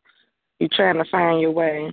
you're 0.59 0.71
trying 0.73 0.97
to 0.97 1.11
find 1.11 1.41
your 1.41 1.53
way, 1.53 1.91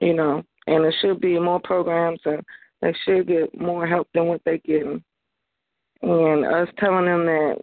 you 0.00 0.14
know. 0.14 0.42
And 0.66 0.84
there 0.84 0.94
should 1.00 1.20
be 1.20 1.38
more 1.38 1.60
programs 1.60 2.20
and 2.24 2.42
they 2.82 2.94
should 3.04 3.26
get 3.26 3.58
more 3.58 3.86
help 3.86 4.08
than 4.14 4.26
what 4.26 4.42
they're 4.44 4.58
getting. 4.58 5.02
And 6.02 6.44
us 6.44 6.68
telling 6.78 7.06
them 7.06 7.26
that 7.26 7.56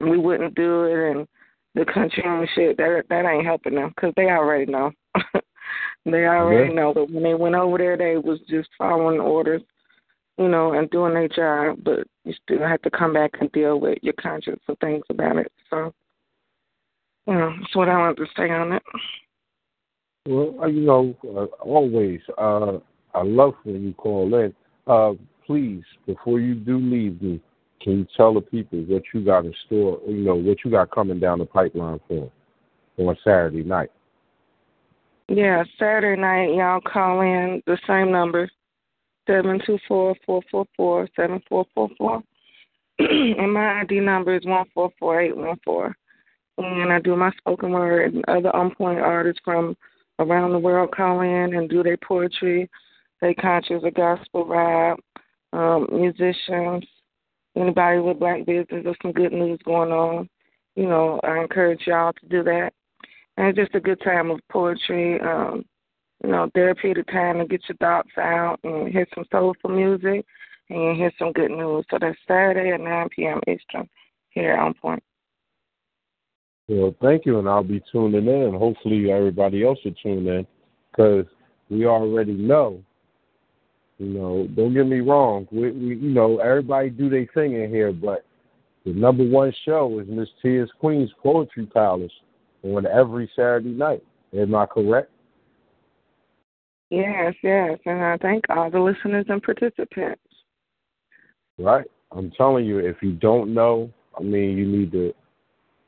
we 0.00 0.18
wouldn't 0.18 0.54
do 0.54 0.84
it 0.84 1.10
and 1.10 1.28
the 1.74 1.84
country 1.84 2.22
and 2.24 2.48
shit, 2.54 2.76
that 2.76 3.04
that 3.08 3.24
ain't 3.24 3.46
helping 3.46 3.74
them 3.74 3.90
because 3.90 4.12
they 4.16 4.26
already 4.26 4.70
know. 4.70 4.92
they 6.04 6.26
already 6.26 6.68
Yeah. 6.68 6.74
know 6.74 6.94
that 6.94 7.10
when 7.10 7.22
they 7.22 7.34
went 7.34 7.54
over 7.54 7.78
there, 7.78 7.96
they 7.96 8.16
was 8.16 8.40
just 8.48 8.68
following 8.76 9.20
orders, 9.20 9.62
you 10.38 10.48
know, 10.48 10.72
and 10.74 10.90
doing 10.90 11.14
their 11.14 11.28
job. 11.28 11.78
But 11.82 12.06
you 12.24 12.34
still 12.42 12.66
have 12.66 12.82
to 12.82 12.90
come 12.90 13.12
back 13.12 13.32
and 13.40 13.50
deal 13.52 13.80
with 13.80 13.98
your 14.02 14.14
conscience 14.14 14.60
and 14.68 14.78
things 14.80 15.04
about 15.10 15.36
it. 15.36 15.52
So, 15.70 15.92
you 17.26 17.34
know, 17.34 17.54
that's 17.58 17.74
what 17.74 17.88
I 17.88 17.98
want 17.98 18.18
to 18.18 18.26
say 18.36 18.50
on 18.50 18.72
it. 18.72 18.82
Well, 20.26 20.54
uh, 20.62 20.66
you 20.66 20.82
know, 20.82 21.16
uh, 21.24 21.46
always. 21.64 22.20
Uh, 22.38 22.78
I 23.14 23.22
love 23.22 23.54
when 23.64 23.82
you 23.82 23.92
call 23.94 24.34
in. 24.34 24.54
Uh, 24.86 25.12
please, 25.46 25.82
before 26.06 26.38
you 26.40 26.54
do 26.54 26.78
leave 26.78 27.20
me, 27.20 27.40
can 27.82 27.98
you 27.98 28.06
tell 28.16 28.34
the 28.34 28.40
people 28.40 28.78
what 28.80 29.02
you 29.12 29.24
got 29.24 29.44
in 29.44 29.54
store? 29.66 30.00
You 30.06 30.24
know, 30.24 30.34
what 30.34 30.58
you 30.64 30.70
got 30.70 30.90
coming 30.90 31.20
down 31.20 31.38
the 31.40 31.44
pipeline 31.44 32.00
for 32.08 32.30
on 32.98 33.16
Saturday 33.24 33.62
night. 33.62 33.90
Yeah, 35.28 35.64
Saturday 35.78 36.20
night, 36.20 36.54
y'all 36.54 36.80
call 36.80 37.20
in 37.22 37.62
the 37.66 37.78
same 37.86 38.12
number, 38.12 38.48
seven 39.26 39.60
two 39.64 39.78
four 39.88 40.14
four 40.26 40.42
four 40.50 40.66
four 40.76 41.08
seven 41.16 41.42
four 41.48 41.64
four 41.74 41.88
four, 41.96 42.22
and 42.98 43.52
my 43.52 43.80
ID 43.80 44.00
number 44.00 44.36
is 44.36 44.44
one 44.44 44.66
four 44.74 44.90
four 44.98 45.20
eight 45.20 45.36
one 45.36 45.58
four. 45.64 45.96
And 46.58 46.92
I 46.92 47.00
do 47.00 47.16
my 47.16 47.32
spoken 47.38 47.72
word 47.72 48.14
and 48.14 48.24
other 48.28 48.54
on 48.54 48.74
point 48.74 49.00
artists 49.00 49.40
from 49.44 49.74
around 50.18 50.52
the 50.52 50.58
world 50.58 50.90
call 50.94 51.22
in 51.22 51.54
and 51.54 51.68
do 51.68 51.82
their 51.82 51.96
poetry, 51.96 52.70
they 53.20 53.34
conscious, 53.34 53.82
a 53.84 53.90
gospel 53.90 54.46
rap, 54.46 54.98
um, 55.52 55.86
musicians, 55.90 56.84
anybody 57.56 57.98
with 57.98 58.18
black 58.18 58.46
business 58.46 58.84
or 58.86 58.94
some 59.02 59.12
good 59.12 59.32
news 59.32 59.60
going 59.64 59.92
on. 59.92 60.28
You 60.76 60.86
know, 60.86 61.20
I 61.22 61.40
encourage 61.40 61.86
y'all 61.86 62.12
to 62.12 62.26
do 62.28 62.42
that. 62.44 62.72
And 63.36 63.48
it's 63.48 63.58
just 63.58 63.74
a 63.74 63.80
good 63.80 64.00
time 64.02 64.30
of 64.30 64.40
poetry, 64.50 65.20
um, 65.20 65.64
you 66.22 66.30
know, 66.30 66.50
therapeutic 66.54 67.06
time 67.08 67.38
to 67.38 67.46
get 67.46 67.62
your 67.68 67.76
thoughts 67.76 68.10
out 68.18 68.60
and 68.64 68.88
hear 68.88 69.06
some 69.14 69.24
soulful 69.30 69.70
music 69.70 70.24
and 70.70 70.96
hear 70.96 71.12
some 71.18 71.32
good 71.32 71.50
news. 71.50 71.84
So 71.90 71.98
that's 72.00 72.18
Saturday 72.26 72.70
at 72.70 72.80
9 72.80 73.08
p.m. 73.10 73.40
Eastern 73.48 73.88
here 74.30 74.56
on 74.56 74.74
Point. 74.74 75.02
Well, 76.68 76.94
thank 77.02 77.26
you, 77.26 77.38
and 77.38 77.48
I'll 77.48 77.64
be 77.64 77.82
tuning 77.90 78.26
in. 78.26 78.54
Hopefully, 78.54 79.10
everybody 79.10 79.64
else 79.64 79.78
will 79.84 79.94
tune 80.02 80.26
in 80.26 80.46
because 80.90 81.26
we 81.68 81.86
already 81.86 82.34
know. 82.34 82.82
You 84.02 84.08
know, 84.08 84.48
don't 84.56 84.74
get 84.74 84.88
me 84.88 84.98
wrong. 84.98 85.46
We, 85.52 85.70
we, 85.70 85.96
you 85.96 86.10
know, 86.10 86.38
everybody 86.40 86.90
do 86.90 87.08
their 87.08 87.28
thing 87.34 87.52
in 87.52 87.70
here, 87.70 87.92
but 87.92 88.24
the 88.84 88.92
number 88.92 89.24
one 89.24 89.52
show 89.64 90.00
is 90.00 90.08
Miss 90.08 90.28
Tia's 90.42 90.68
Queen's 90.80 91.12
Poetry 91.22 91.66
Palace 91.66 92.10
on 92.64 92.84
every 92.84 93.30
Saturday 93.36 93.68
night. 93.68 94.02
Am 94.36 94.56
I 94.56 94.66
correct? 94.66 95.08
Yes, 96.90 97.34
yes. 97.44 97.78
And 97.86 98.02
I 98.02 98.16
thank 98.16 98.44
all 98.50 98.72
the 98.72 98.80
listeners 98.80 99.26
and 99.28 99.40
participants. 99.40 100.20
Right. 101.56 101.86
I'm 102.10 102.32
telling 102.32 102.64
you, 102.66 102.78
if 102.78 102.96
you 103.02 103.12
don't 103.12 103.54
know, 103.54 103.88
I 104.18 104.22
mean, 104.24 104.56
you 104.58 104.66
need 104.66 104.90
to, 104.92 105.14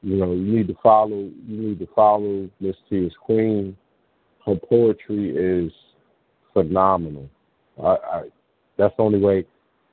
you 0.02 0.16
know, 0.18 0.32
you 0.34 0.56
need 0.56 0.68
to 0.68 0.76
follow. 0.80 1.28
You 1.48 1.62
need 1.62 1.80
to 1.80 1.88
follow 1.96 2.48
Miss 2.60 2.76
Tia's 2.88 3.12
Queen. 3.20 3.76
Her 4.46 4.54
poetry 4.54 5.34
is 5.36 5.72
phenomenal. 6.52 7.28
I, 7.83 7.87
I 7.87 8.22
that's 8.77 8.95
the 8.97 9.03
only 9.03 9.18
way. 9.18 9.45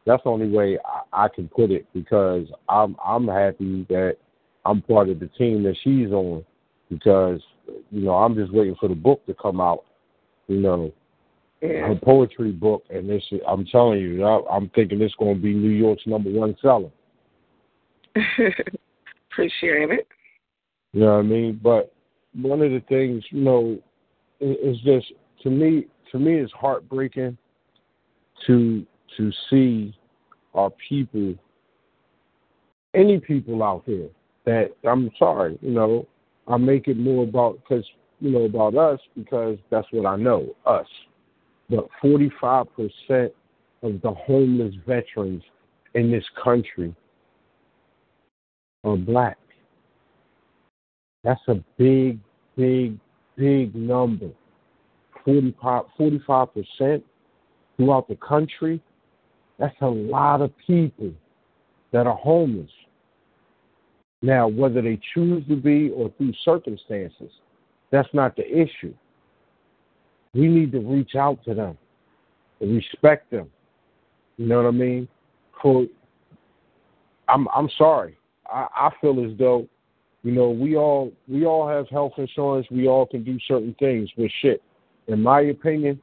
That's 0.06 0.24
the 0.24 0.30
only 0.30 0.50
way 0.50 0.78
I, 0.86 1.26
I 1.26 1.28
can 1.28 1.48
put 1.48 1.72
it 1.72 1.86
because 1.94 2.48
I'm 2.70 2.96
I'm 3.04 3.28
happy 3.28 3.86
that 3.90 4.18
I'm 4.66 4.82
part 4.82 5.10
of 5.10 5.20
the 5.20 5.28
team 5.28 5.64
that 5.64 5.76
she's 5.84 6.12
on 6.12 6.44
because 6.90 7.42
you 7.92 8.02
know 8.02 8.16
I'm 8.16 8.36
just 8.36 8.54
waiting 8.54 8.76
for 8.80 8.90
the 8.90 8.96
book 8.96 9.26
to 9.28 9.34
come 9.34 9.62
out. 9.62 9.84
You 10.48 10.60
know, 10.60 10.94
Yeah. 11.62 11.88
her 11.88 11.96
poetry 11.96 12.52
book, 12.52 12.84
and 12.90 13.10
this 13.10 13.24
I'm 13.48 13.66
telling 13.66 14.00
you, 14.00 14.26
I, 14.26 14.42
I'm 14.54 14.70
thinking 14.70 15.02
it's 15.02 15.16
going 15.16 15.36
to 15.36 15.42
be 15.42 15.54
New 15.54 15.70
York's 15.70 16.06
number 16.06 16.30
one 16.30 16.58
seller. 16.62 16.90
Appreciate 19.32 19.92
it. 19.92 20.08
You 20.94 21.02
know 21.02 21.14
what 21.14 21.20
I 21.20 21.22
mean? 21.22 21.60
But 21.64 21.94
one 22.34 22.62
of 22.62 22.72
the 22.72 22.82
things, 22.90 23.24
you 23.30 23.42
know, 23.42 23.78
is 24.42 24.78
just 24.82 25.14
to 25.44 25.50
me, 25.50 25.86
to 26.12 26.20
me, 26.20 26.36
it's 26.36 26.52
heartbreaking 26.52 27.38
to 28.48 28.86
to 29.18 29.32
see 29.50 29.94
our 30.54 30.72
people, 30.90 31.36
any 32.94 33.20
people 33.20 33.64
out 33.64 33.84
there 33.86 34.08
that 34.46 34.72
I'm 34.88 35.12
sorry, 35.18 35.58
you 35.62 35.72
know, 35.72 36.08
I 36.48 36.58
make 36.58 36.88
it 36.88 36.98
more 36.98 37.24
about 37.24 37.60
because 37.62 37.86
you 38.20 38.32
know 38.32 38.44
about 38.44 38.76
us 38.76 39.00
because 39.16 39.58
that's 39.70 39.88
what 39.92 40.06
I 40.06 40.16
know, 40.16 40.56
us. 40.66 40.88
But 41.70 41.88
45 42.02 42.68
percent 42.76 43.34
of 43.84 44.02
the 44.02 44.12
homeless 44.12 44.76
veterans 44.86 45.44
in 45.94 46.12
this 46.12 46.26
country 46.42 46.96
are 48.84 48.98
black. 48.98 49.38
That's 51.24 51.42
a 51.48 51.56
big, 51.78 52.20
big, 52.56 52.98
big 53.36 53.76
number. 53.76 54.30
45 55.24 55.84
percent 56.54 57.04
throughout 57.82 58.08
the 58.08 58.16
country. 58.16 58.80
That's 59.58 59.76
a 59.82 59.88
lot 59.88 60.42
of 60.42 60.52
people 60.68 61.12
that 61.92 62.06
are 62.06 62.16
homeless. 62.16 62.70
Now, 64.22 64.48
whether 64.48 64.84
they 64.84 65.00
choose 65.16 65.44
to 65.48 65.56
be 65.56 65.90
or 65.90 66.12
through 66.18 66.34
circumstances, 66.46 67.32
that's 67.92 68.08
not 68.14 68.36
the 68.36 68.48
issue. 68.48 68.94
We 70.36 70.48
need 70.48 70.72
to 70.74 70.80
reach 70.80 71.16
out 71.16 71.44
to 71.46 71.56
them 71.56 71.78
and 72.60 72.76
respect 72.76 73.32
them. 73.32 73.50
You 74.38 74.46
know 74.46 74.58
what 74.58 74.68
I 74.68 74.72
mean? 74.72 75.08
For 75.62 75.86
I'm 77.28 77.48
I'm 77.56 77.70
sorry. 77.78 78.16
I, 78.46 78.68
I 78.76 78.90
feel 79.02 79.26
as 79.26 79.38
though, 79.38 79.68
you 80.24 80.32
know, 80.32 80.52
we 80.52 80.76
all 80.76 81.12
we 81.28 81.46
all 81.46 81.68
have 81.68 81.90
health 81.90 82.14
insurance, 82.18 82.68
we 82.70 82.88
all 82.88 83.08
can 83.08 83.24
do 83.24 83.40
certain 83.48 83.76
things, 83.80 84.10
but 84.16 84.30
shit, 84.42 84.62
in 85.08 85.22
my 85.22 85.42
opinion, 85.42 86.00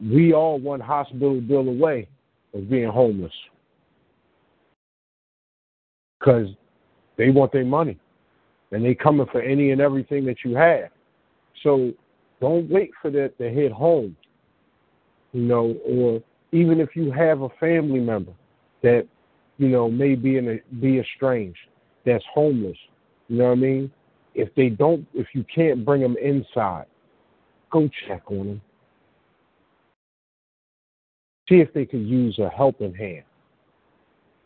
we 0.00 0.32
all 0.32 0.58
one 0.58 0.80
hospital 0.80 1.40
bill 1.40 1.68
away 1.68 2.08
of 2.54 2.68
being 2.68 2.88
homeless. 2.88 3.32
Because 6.18 6.48
they 7.16 7.30
want 7.30 7.52
their 7.52 7.64
money. 7.64 7.98
And 8.72 8.84
they 8.84 8.94
coming 8.94 9.26
for 9.30 9.40
any 9.40 9.70
and 9.70 9.80
everything 9.80 10.24
that 10.26 10.38
you 10.44 10.56
have. 10.56 10.88
So 11.62 11.92
don't 12.40 12.68
wait 12.68 12.90
for 13.00 13.10
that 13.10 13.38
to 13.38 13.48
hit 13.48 13.72
home. 13.72 14.16
You 15.32 15.42
know, 15.42 15.76
or 15.86 16.22
even 16.52 16.80
if 16.80 16.94
you 16.94 17.10
have 17.10 17.42
a 17.42 17.48
family 17.60 18.00
member 18.00 18.32
that, 18.82 19.06
you 19.58 19.68
know, 19.68 19.90
may 19.90 20.14
be 20.14 20.38
in 20.38 20.48
a, 20.48 20.74
be 20.80 20.98
estranged, 21.00 21.58
that's 22.04 22.24
homeless. 22.32 22.76
You 23.28 23.38
know 23.38 23.46
what 23.46 23.52
I 23.52 23.56
mean? 23.56 23.92
If 24.34 24.54
they 24.54 24.68
don't 24.68 25.06
if 25.14 25.28
you 25.34 25.44
can't 25.52 25.84
bring 25.84 26.02
them 26.02 26.16
inside, 26.22 26.86
go 27.70 27.88
check 28.06 28.22
on 28.26 28.46
them. 28.46 28.62
See 31.48 31.56
if 31.56 31.72
they 31.74 31.84
could 31.84 32.06
use 32.06 32.38
a 32.38 32.48
helping 32.48 32.94
hand. 32.94 33.24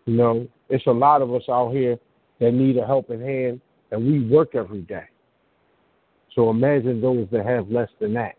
You 0.06 0.16
know, 0.16 0.48
it's 0.68 0.86
a 0.86 0.90
lot 0.90 1.22
of 1.22 1.32
us 1.32 1.42
out 1.48 1.72
here 1.72 1.98
that 2.40 2.52
need 2.52 2.76
a 2.76 2.86
helping 2.86 3.20
hand, 3.20 3.60
and 3.90 4.06
we 4.06 4.26
work 4.26 4.54
every 4.54 4.82
day. 4.82 5.04
So 6.34 6.50
imagine 6.50 7.00
those 7.00 7.26
that 7.32 7.44
have 7.44 7.70
less 7.70 7.88
than 8.00 8.14
that. 8.14 8.34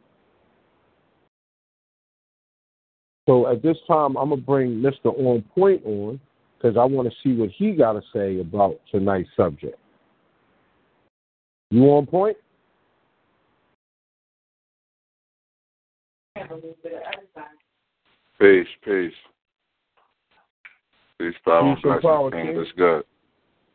So 3.28 3.48
at 3.48 3.62
this 3.62 3.78
time, 3.88 4.18
I'm 4.18 4.30
gonna 4.30 4.38
bring 4.38 4.82
Mr. 4.82 5.08
On 5.18 5.44
Point 5.54 5.86
on 5.86 6.20
because 6.58 6.78
I 6.78 6.84
want 6.84 7.08
to 7.08 7.16
see 7.24 7.36
what 7.36 7.50
he 7.52 7.74
got 7.74 7.94
to 7.94 8.02
say 8.12 8.40
about 8.40 8.80
tonight's 8.92 9.30
subject. 9.38 9.78
You 11.72 11.84
on 11.84 12.08
point? 12.08 12.38
Peace, 18.40 18.68
peace. 18.86 19.12
Peace, 21.20 21.36
power, 21.44 21.76
Peace 21.76 21.84
and 21.84 22.02
power. 22.02 22.32
What's 22.32 22.72
good? 22.78 23.04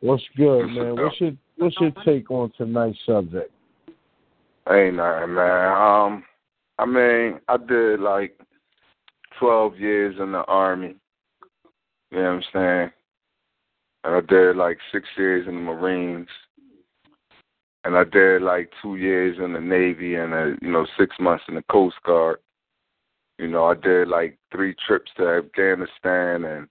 What's 0.01 0.23
good, 0.35 0.67
man? 0.67 0.95
What's 0.95 1.21
your 1.21 1.31
what's 1.57 1.75
your 1.79 1.91
take 2.03 2.31
on 2.31 2.51
tonight's 2.57 2.97
subject? 3.05 3.51
Ain't 4.71 4.95
nothing, 4.95 5.35
man. 5.35 5.71
Um, 5.71 6.23
I 6.79 6.85
mean, 6.85 7.39
I 7.47 7.57
did 7.57 7.99
like 7.99 8.39
twelve 9.39 9.77
years 9.77 10.15
in 10.19 10.31
the 10.31 10.43
army. 10.45 10.95
You 12.11 12.17
know 12.17 12.23
what 12.23 12.29
I'm 12.29 12.43
saying? 12.53 12.91
And 14.03 14.15
I 14.15 14.21
did 14.21 14.55
like 14.55 14.77
six 14.91 15.07
years 15.17 15.47
in 15.47 15.55
the 15.55 15.61
Marines. 15.61 16.27
And 17.83 17.95
I 17.95 18.03
did 18.03 18.41
like 18.41 18.71
two 18.81 18.95
years 18.95 19.37
in 19.37 19.53
the 19.53 19.59
Navy 19.59 20.15
and 20.15 20.33
uh, 20.33 20.45
you 20.61 20.71
know 20.71 20.87
six 20.97 21.15
months 21.19 21.43
in 21.47 21.53
the 21.55 21.63
Coast 21.71 21.97
Guard. 22.03 22.39
You 23.37 23.47
know, 23.47 23.65
I 23.65 23.75
did 23.75 24.07
like 24.07 24.37
three 24.51 24.75
trips 24.87 25.11
to 25.17 25.27
Afghanistan 25.27 26.45
and 26.45 26.67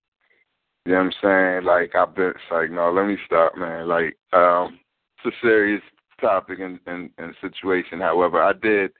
you 0.87 0.93
know 0.93 0.99
what 0.99 1.07
I'm 1.07 1.13
saying? 1.23 1.65
Like 1.65 1.95
I've 1.95 2.15
been 2.15 2.33
like, 2.51 2.71
no, 2.71 2.93
let 2.93 3.07
me 3.07 3.17
stop, 3.27 3.57
man. 3.57 3.89
Like, 3.89 4.17
um, 4.33 4.79
it's 5.25 5.35
a 5.35 5.47
serious 5.47 5.83
topic 6.21 6.59
and, 6.61 6.79
and, 6.87 7.11
and 7.19 7.35
situation. 7.41 8.01
However, 8.01 8.43
I 8.43 8.53
did 8.53 8.93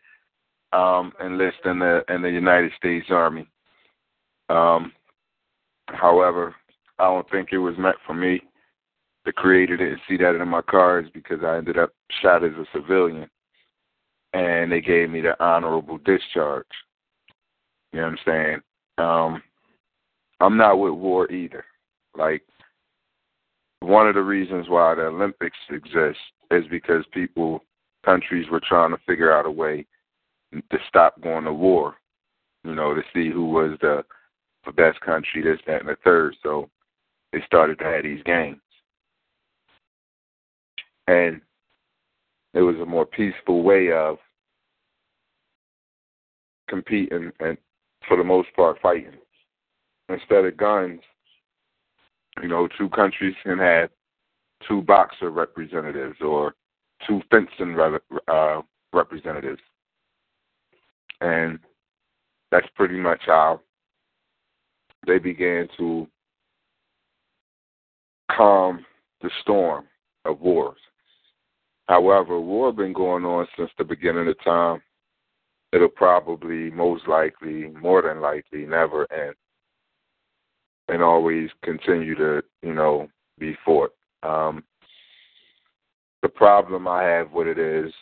um 0.73 1.13
enlist 1.25 1.59
in 1.65 1.79
the 1.79 2.03
in 2.09 2.23
the 2.23 2.31
United 2.31 2.73
States 2.77 3.07
Army. 3.11 3.47
Um 4.49 4.93
however, 5.87 6.55
I 6.99 7.05
don't 7.05 7.29
think 7.31 7.51
it 7.53 7.59
was 7.59 7.79
meant 7.79 7.97
for 8.07 8.15
me. 8.15 8.41
The 9.25 9.33
creator 9.33 9.77
didn't 9.77 10.01
see 10.09 10.17
that 10.19 10.35
in 10.35 10.49
my 10.49 10.63
cards 10.63 11.09
because 11.15 11.39
I 11.45 11.57
ended 11.57 11.79
up 11.79 11.91
shot 12.21 12.45
as 12.45 12.53
a 12.53 12.67
civilian 12.75 13.29
and 14.33 14.71
they 14.71 14.81
gave 14.81 15.11
me 15.11 15.21
the 15.21 15.43
honorable 15.43 15.99
discharge. 15.99 16.67
You 17.95 18.01
know 18.01 18.09
what 18.09 18.19
I'm 18.19 18.19
saying? 18.27 18.61
Um 18.99 19.43
I'm 20.41 20.57
not 20.57 20.81
with 20.81 20.95
war 20.95 21.31
either. 21.31 21.65
Like 22.17 22.43
one 23.79 24.09
of 24.09 24.17
the 24.17 24.23
reasons 24.23 24.69
why 24.69 24.97
the 24.97 25.03
Olympics 25.03 25.57
exist 25.71 26.19
is 26.51 26.65
because 26.71 27.05
people 27.13 27.63
countries 28.05 28.51
were 28.51 28.61
trying 28.61 28.91
to 28.91 28.99
figure 29.07 29.33
out 29.33 29.47
a 29.47 29.51
way 29.51 29.87
to 30.53 30.79
stop 30.89 31.21
going 31.23 31.45
to 31.45 31.53
war. 31.53 31.95
You 32.65 32.75
know, 32.75 32.95
to 32.95 33.03
see 33.15 33.31
who 33.31 33.47
was 33.47 33.79
the 33.81 34.05
the 34.67 34.73
best 34.73 35.01
country, 35.01 35.43
this, 35.43 35.61
that, 35.69 35.81
and 35.81 35.89
the 35.89 35.97
third. 36.03 36.35
So 36.43 36.69
they 37.33 37.43
started 37.47 37.79
to 37.79 37.85
have 37.85 38.03
these 38.03 38.23
games. 38.25 38.61
And 41.07 41.41
it 42.55 42.63
was 42.63 42.77
a 42.77 42.87
more 42.87 43.07
peaceful 43.07 43.63
way 43.63 43.93
of 43.93 44.17
competing 46.69 47.31
and 47.39 47.57
for 48.09 48.17
the 48.17 48.25
most 48.25 48.49
part 48.55 48.81
fighting. 48.81 49.19
Instead 50.09 50.45
of 50.45 50.57
guns, 50.57 51.01
you 52.43 52.49
know, 52.49 52.69
two 52.79 52.89
countries 52.91 53.35
can 53.43 53.59
have 53.59 53.91
two 54.69 54.83
boxer 54.83 55.31
representatives 55.31 56.17
or 56.21 56.55
two 57.07 57.21
fencing 57.31 57.77
uh, 58.29 58.61
representatives. 58.93 59.61
And 61.21 61.59
that's 62.51 62.67
pretty 62.75 62.99
much 62.99 63.23
how 63.27 63.61
they 65.07 65.19
began 65.19 65.69
to 65.77 66.07
calm 68.31 68.85
the 69.23 69.31
storm 69.43 69.87
of 70.25 70.41
wars. 70.41 70.79
However, 71.87 72.41
war 72.41 72.73
been 72.73 72.93
going 72.93 73.25
on 73.25 73.47
since 73.57 73.71
the 73.77 73.85
beginning 73.85 74.29
of 74.29 74.43
time. 74.43 74.83
It'll 75.75 75.89
probably, 75.89 76.71
most 76.71 77.09
likely, 77.09 77.69
more 77.83 78.03
than 78.03 78.21
likely, 78.21 78.65
never 78.65 79.13
end, 79.13 79.35
and 80.87 81.03
always 81.03 81.51
continue 81.65 82.15
to, 82.15 82.43
you 82.63 82.73
know, 82.73 83.09
be 83.41 83.57
fought. 83.65 83.91
Um, 84.23 84.63
the 86.23 86.29
problem 86.29 86.87
I 86.87 87.03
have 87.03 87.33
with 87.33 87.49
it 87.49 87.59
is 87.59 87.93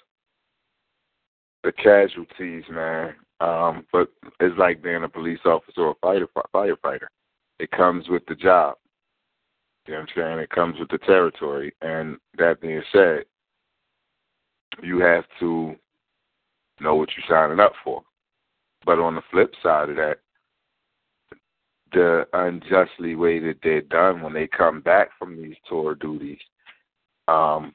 the 1.65 1.73
casualties, 1.73 2.65
man. 2.71 3.15
Um, 3.41 3.87
but 3.91 4.09
it's 4.39 4.59
like 4.59 4.83
being 4.83 5.05
a 5.05 5.09
police 5.09 5.41
officer 5.47 5.81
or 5.81 5.91
a 5.93 5.95
fighter, 6.03 6.29
firefighter. 6.55 7.07
It 7.59 7.71
comes 7.71 8.07
with 8.11 8.25
the 8.27 8.35
job. 8.35 8.77
You 9.87 9.95
know 9.95 10.01
what 10.01 10.11
I'm 10.11 10.15
saying? 10.15 10.39
It 10.41 10.51
comes 10.51 10.79
with 10.79 10.91
the 10.91 10.99
territory. 10.99 11.75
And 11.81 12.19
that 12.37 12.61
being 12.61 12.83
said, 12.93 13.25
you 14.83 15.01
have 15.01 15.25
to 15.41 15.75
know 16.83 16.95
what 16.95 17.11
you're 17.17 17.25
signing 17.29 17.61
up 17.61 17.73
for. 17.85 18.03
But 18.85 18.99
on 18.99 19.15
the 19.15 19.23
flip 19.31 19.55
side 19.63 19.91
of 19.91 19.97
that, 19.97 20.19
the 21.93 22.27
unjustly 22.33 23.15
way 23.15 23.39
that 23.39 23.59
they're 23.63 23.83
done 23.83 24.23
when 24.23 24.33
they 24.33 24.47
come 24.47 24.81
back 24.81 25.11
from 25.19 25.41
these 25.41 25.57
tour 25.69 25.95
duties 25.95 26.39
um, 27.29 27.75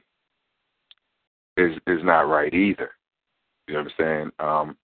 is 1.56 1.76
is 1.86 2.02
not 2.02 2.28
right 2.28 2.52
either. 2.52 2.90
You 3.66 3.74
know 3.74 3.82
what 3.82 3.92
I'm 3.98 4.04
saying? 4.04 4.30
Um, 4.38 4.76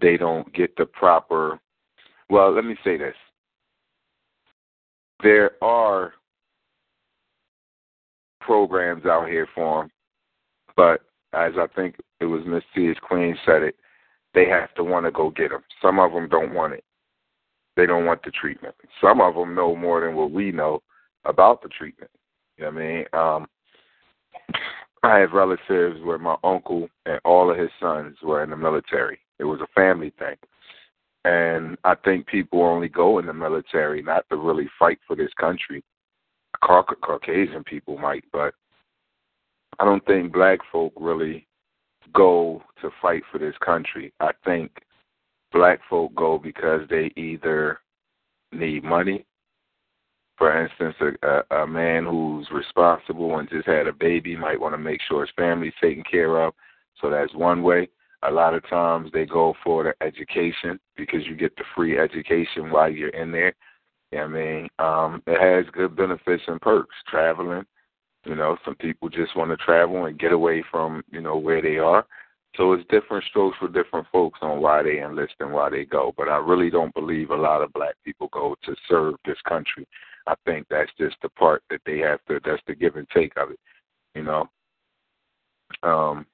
they 0.00 0.16
don't 0.16 0.52
get 0.54 0.74
the 0.76 0.86
proper. 0.86 1.60
Well, 2.30 2.52
let 2.54 2.64
me 2.64 2.76
say 2.82 2.96
this. 2.96 3.14
There 5.22 5.52
are 5.62 6.14
programs 8.40 9.06
out 9.06 9.28
here 9.28 9.46
for 9.54 9.82
them, 9.82 9.90
but 10.76 11.02
as 11.32 11.52
I 11.58 11.66
think 11.74 11.96
it 12.20 12.26
was 12.26 12.42
Miss 12.46 12.64
T's 12.74 12.96
Queen 13.00 13.36
said 13.44 13.62
it, 13.62 13.76
they 14.34 14.46
have 14.46 14.74
to 14.74 14.84
want 14.84 15.06
to 15.06 15.10
go 15.10 15.30
get 15.30 15.50
them. 15.50 15.62
Some 15.80 15.98
of 15.98 16.12
them 16.12 16.28
don't 16.28 16.54
want 16.54 16.74
it. 16.74 16.84
They 17.76 17.86
don't 17.86 18.04
want 18.04 18.22
the 18.22 18.30
treatment. 18.30 18.74
Some 19.00 19.20
of 19.20 19.34
them 19.34 19.54
know 19.54 19.74
more 19.74 20.00
than 20.00 20.14
what 20.14 20.30
we 20.30 20.52
know 20.52 20.82
about 21.24 21.62
the 21.62 21.68
treatment. 21.68 22.10
You 22.56 22.64
know 22.64 22.70
what 22.70 22.82
I 22.82 22.86
mean? 22.86 23.04
Um, 23.12 23.46
I 25.02 25.18
have 25.18 25.32
relatives 25.32 26.00
where 26.02 26.18
my 26.18 26.36
uncle 26.44 26.88
and 27.06 27.20
all 27.24 27.50
of 27.50 27.58
his 27.58 27.70
sons 27.80 28.16
were 28.22 28.42
in 28.44 28.50
the 28.50 28.56
military. 28.56 29.18
It 29.38 29.44
was 29.44 29.60
a 29.60 29.66
family 29.74 30.12
thing. 30.18 30.36
And 31.24 31.76
I 31.84 31.94
think 31.94 32.26
people 32.26 32.62
only 32.62 32.88
go 32.88 33.18
in 33.18 33.26
the 33.26 33.32
military 33.32 34.02
not 34.02 34.24
to 34.30 34.36
really 34.36 34.68
fight 34.78 34.98
for 35.06 35.16
this 35.16 35.32
country. 35.38 35.82
Caucasian 36.62 37.64
people 37.64 37.98
might, 37.98 38.24
but 38.32 38.54
I 39.78 39.84
don't 39.84 40.04
think 40.06 40.32
black 40.32 40.60
folk 40.70 40.92
really 40.96 41.46
go 42.14 42.62
to 42.80 42.90
fight 43.00 43.22
for 43.30 43.38
this 43.38 43.54
country. 43.64 44.12
I 44.20 44.30
think 44.44 44.70
black 45.52 45.80
folk 45.88 46.14
go 46.14 46.38
because 46.38 46.82
they 46.88 47.10
either 47.16 47.80
need 48.52 48.84
money 48.84 49.24
for 50.42 50.60
instance, 50.60 50.96
a, 51.00 51.44
a, 51.54 51.62
a 51.62 51.66
man 51.68 52.04
who's 52.04 52.48
responsible 52.50 53.38
and 53.38 53.48
just 53.48 53.68
had 53.68 53.86
a 53.86 53.92
baby 53.92 54.36
might 54.36 54.60
want 54.60 54.74
to 54.74 54.78
make 54.78 55.00
sure 55.06 55.20
his 55.20 55.30
family's 55.36 55.72
taken 55.80 56.02
care 56.02 56.42
of. 56.42 56.52
So 57.00 57.10
that's 57.10 57.32
one 57.32 57.62
way. 57.62 57.88
A 58.24 58.30
lot 58.32 58.52
of 58.52 58.68
times 58.68 59.10
they 59.12 59.24
go 59.24 59.54
for 59.62 59.84
the 59.84 59.94
education 60.04 60.80
because 60.96 61.24
you 61.28 61.36
get 61.36 61.54
the 61.54 61.62
free 61.76 61.96
education 61.96 62.72
while 62.72 62.90
you're 62.90 63.10
in 63.10 63.30
there. 63.30 63.54
I 64.18 64.26
mean, 64.26 64.68
um, 64.80 65.22
it 65.28 65.40
has 65.40 65.72
good 65.72 65.94
benefits 65.94 66.42
and 66.48 66.60
perks. 66.60 66.96
Traveling, 67.08 67.64
you 68.24 68.34
know, 68.36 68.56
some 68.64 68.76
people 68.76 69.08
just 69.08 69.36
want 69.36 69.50
to 69.50 69.56
travel 69.56 70.06
and 70.06 70.18
get 70.18 70.32
away 70.32 70.64
from, 70.70 71.02
you 71.10 71.20
know, 71.20 71.36
where 71.36 71.60
they 71.60 71.78
are. 71.78 72.06
So 72.56 72.72
it's 72.72 72.88
different 72.90 73.24
strokes 73.24 73.56
for 73.58 73.68
different 73.68 74.06
folks 74.12 74.38
on 74.42 74.60
why 74.60 74.82
they 74.82 75.00
enlist 75.00 75.34
and 75.40 75.52
why 75.52 75.70
they 75.70 75.84
go. 75.84 76.12
But 76.16 76.28
I 76.28 76.36
really 76.36 76.70
don't 76.70 76.94
believe 76.94 77.30
a 77.30 77.36
lot 77.36 77.62
of 77.62 77.72
black 77.72 77.94
people 78.04 78.28
go 78.30 78.54
to 78.64 78.76
serve 78.88 79.14
this 79.24 79.38
country. 79.48 79.86
I 80.26 80.34
think 80.44 80.66
that's 80.68 80.90
just 80.98 81.16
the 81.22 81.30
part 81.30 81.62
that 81.70 81.80
they 81.86 81.98
have 81.98 82.20
to. 82.28 82.40
That's 82.44 82.62
the 82.66 82.74
give 82.74 82.96
and 82.96 83.08
take 83.08 83.32
of 83.36 83.50
it. 83.50 83.58
You 84.14 84.24
know, 84.24 84.48
um, 85.82 86.26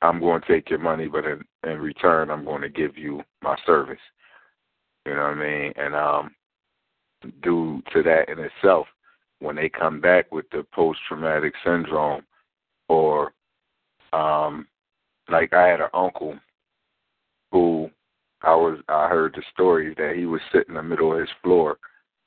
I'm 0.00 0.20
going 0.20 0.40
to 0.40 0.48
take 0.48 0.70
your 0.70 0.78
money, 0.78 1.06
but 1.06 1.24
in, 1.24 1.44
in 1.64 1.78
return, 1.78 2.30
I'm 2.30 2.44
going 2.44 2.62
to 2.62 2.68
give 2.68 2.96
you 2.96 3.22
my 3.42 3.56
service. 3.66 4.00
You 5.06 5.14
know 5.14 5.22
what 5.22 5.36
I 5.36 5.48
mean? 5.48 5.72
And 5.76 5.94
um, 5.94 6.34
due 7.42 7.82
to 7.92 8.02
that 8.02 8.28
in 8.28 8.38
itself, 8.38 8.86
when 9.42 9.56
they 9.56 9.68
come 9.68 10.00
back 10.00 10.30
with 10.32 10.48
the 10.50 10.64
post 10.72 11.00
traumatic 11.08 11.52
syndrome, 11.64 12.22
or 12.88 13.32
um, 14.12 14.66
like 15.30 15.52
I 15.52 15.66
had 15.66 15.80
an 15.80 15.88
uncle 15.92 16.38
who 17.50 17.90
I 18.42 18.54
was 18.54 18.78
I 18.88 19.08
heard 19.08 19.34
the 19.34 19.42
story 19.52 19.94
that 19.96 20.14
he 20.16 20.26
was 20.26 20.40
sitting 20.52 20.70
in 20.70 20.74
the 20.74 20.82
middle 20.82 21.12
of 21.12 21.20
his 21.20 21.28
floor 21.42 21.78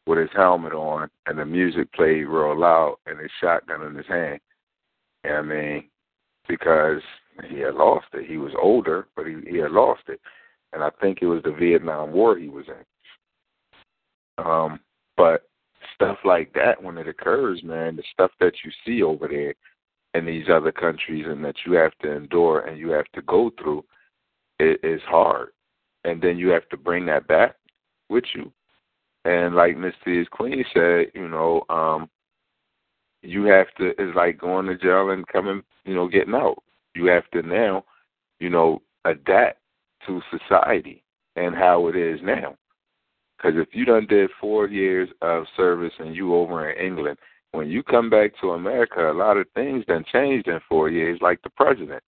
with 0.05 0.19
his 0.19 0.29
helmet 0.35 0.73
on 0.73 1.09
and 1.25 1.39
the 1.39 1.45
music 1.45 1.91
played 1.93 2.25
real 2.25 2.57
loud 2.57 2.97
and 3.05 3.19
his 3.19 3.31
shotgun 3.41 3.81
in 3.83 3.95
his 3.95 4.07
hand. 4.07 4.39
Know 5.23 5.35
I 5.35 5.41
mean? 5.41 5.89
Because 6.47 7.01
he 7.49 7.59
had 7.59 7.73
lost 7.73 8.05
it. 8.13 8.29
He 8.29 8.37
was 8.37 8.51
older, 8.61 9.07
but 9.15 9.25
he, 9.25 9.35
he 9.49 9.57
had 9.57 9.71
lost 9.71 10.03
it. 10.07 10.21
And 10.73 10.83
I 10.83 10.89
think 11.01 11.19
it 11.21 11.25
was 11.25 11.41
the 11.43 11.51
Vietnam 11.51 12.11
War 12.11 12.37
he 12.37 12.49
was 12.49 12.65
in. 12.67 14.45
Um, 14.45 14.79
but 15.17 15.47
stuff 15.95 16.17
like 16.23 16.53
that 16.53 16.81
when 16.81 16.97
it 16.97 17.07
occurs, 17.07 17.63
man, 17.63 17.95
the 17.95 18.03
stuff 18.13 18.31
that 18.39 18.53
you 18.63 18.71
see 18.85 19.01
over 19.01 19.27
there 19.27 19.55
in 20.13 20.25
these 20.25 20.45
other 20.51 20.71
countries 20.71 21.25
and 21.27 21.43
that 21.43 21.55
you 21.65 21.73
have 21.73 21.91
to 22.01 22.11
endure 22.11 22.61
and 22.61 22.77
you 22.77 22.89
have 22.89 23.07
to 23.13 23.21
go 23.23 23.51
through 23.59 23.83
it 24.59 24.79
is 24.83 25.01
hard. 25.07 25.49
And 26.03 26.21
then 26.21 26.37
you 26.37 26.49
have 26.49 26.67
to 26.69 26.77
bring 26.77 27.05
that 27.07 27.27
back 27.27 27.55
with 28.09 28.23
you. 28.35 28.51
And 29.25 29.55
like 29.55 29.77
Miss 29.77 29.93
T's 30.03 30.27
Queen 30.29 30.63
said, 30.73 31.07
you 31.15 31.27
know, 31.27 31.63
um, 31.69 32.09
you 33.23 33.45
have 33.45 33.67
to 33.79 33.87
it's 33.97 34.15
like 34.15 34.37
going 34.37 34.67
to 34.67 34.77
jail 34.77 35.09
and 35.09 35.27
coming, 35.27 35.63
you 35.83 35.95
know, 35.95 36.07
getting 36.07 36.35
out. 36.35 36.61
You 36.93 37.07
have 37.07 37.29
to 37.31 37.41
now, 37.41 37.83
you 38.39 38.49
know, 38.49 38.81
adapt 39.03 39.59
to 40.05 40.21
society 40.29 41.03
and 41.35 41.55
how 41.55 41.87
it 41.87 41.95
is 41.95 42.19
now. 42.23 42.55
Because 43.37 43.57
if 43.57 43.69
you 43.73 43.85
done 43.85 44.07
did 44.07 44.29
four 44.39 44.67
years 44.67 45.09
of 45.21 45.45
service 45.57 45.93
and 45.99 46.15
you 46.15 46.35
over 46.35 46.69
in 46.69 46.85
England, 46.85 47.17
when 47.51 47.69
you 47.69 47.83
come 47.83 48.09
back 48.09 48.31
to 48.41 48.51
America, 48.51 49.11
a 49.11 49.13
lot 49.13 49.37
of 49.37 49.47
things 49.55 49.85
done 49.85 50.05
changed 50.11 50.47
in 50.47 50.59
four 50.67 50.89
years, 50.89 51.19
like 51.21 51.41
the 51.43 51.49
president. 51.51 52.03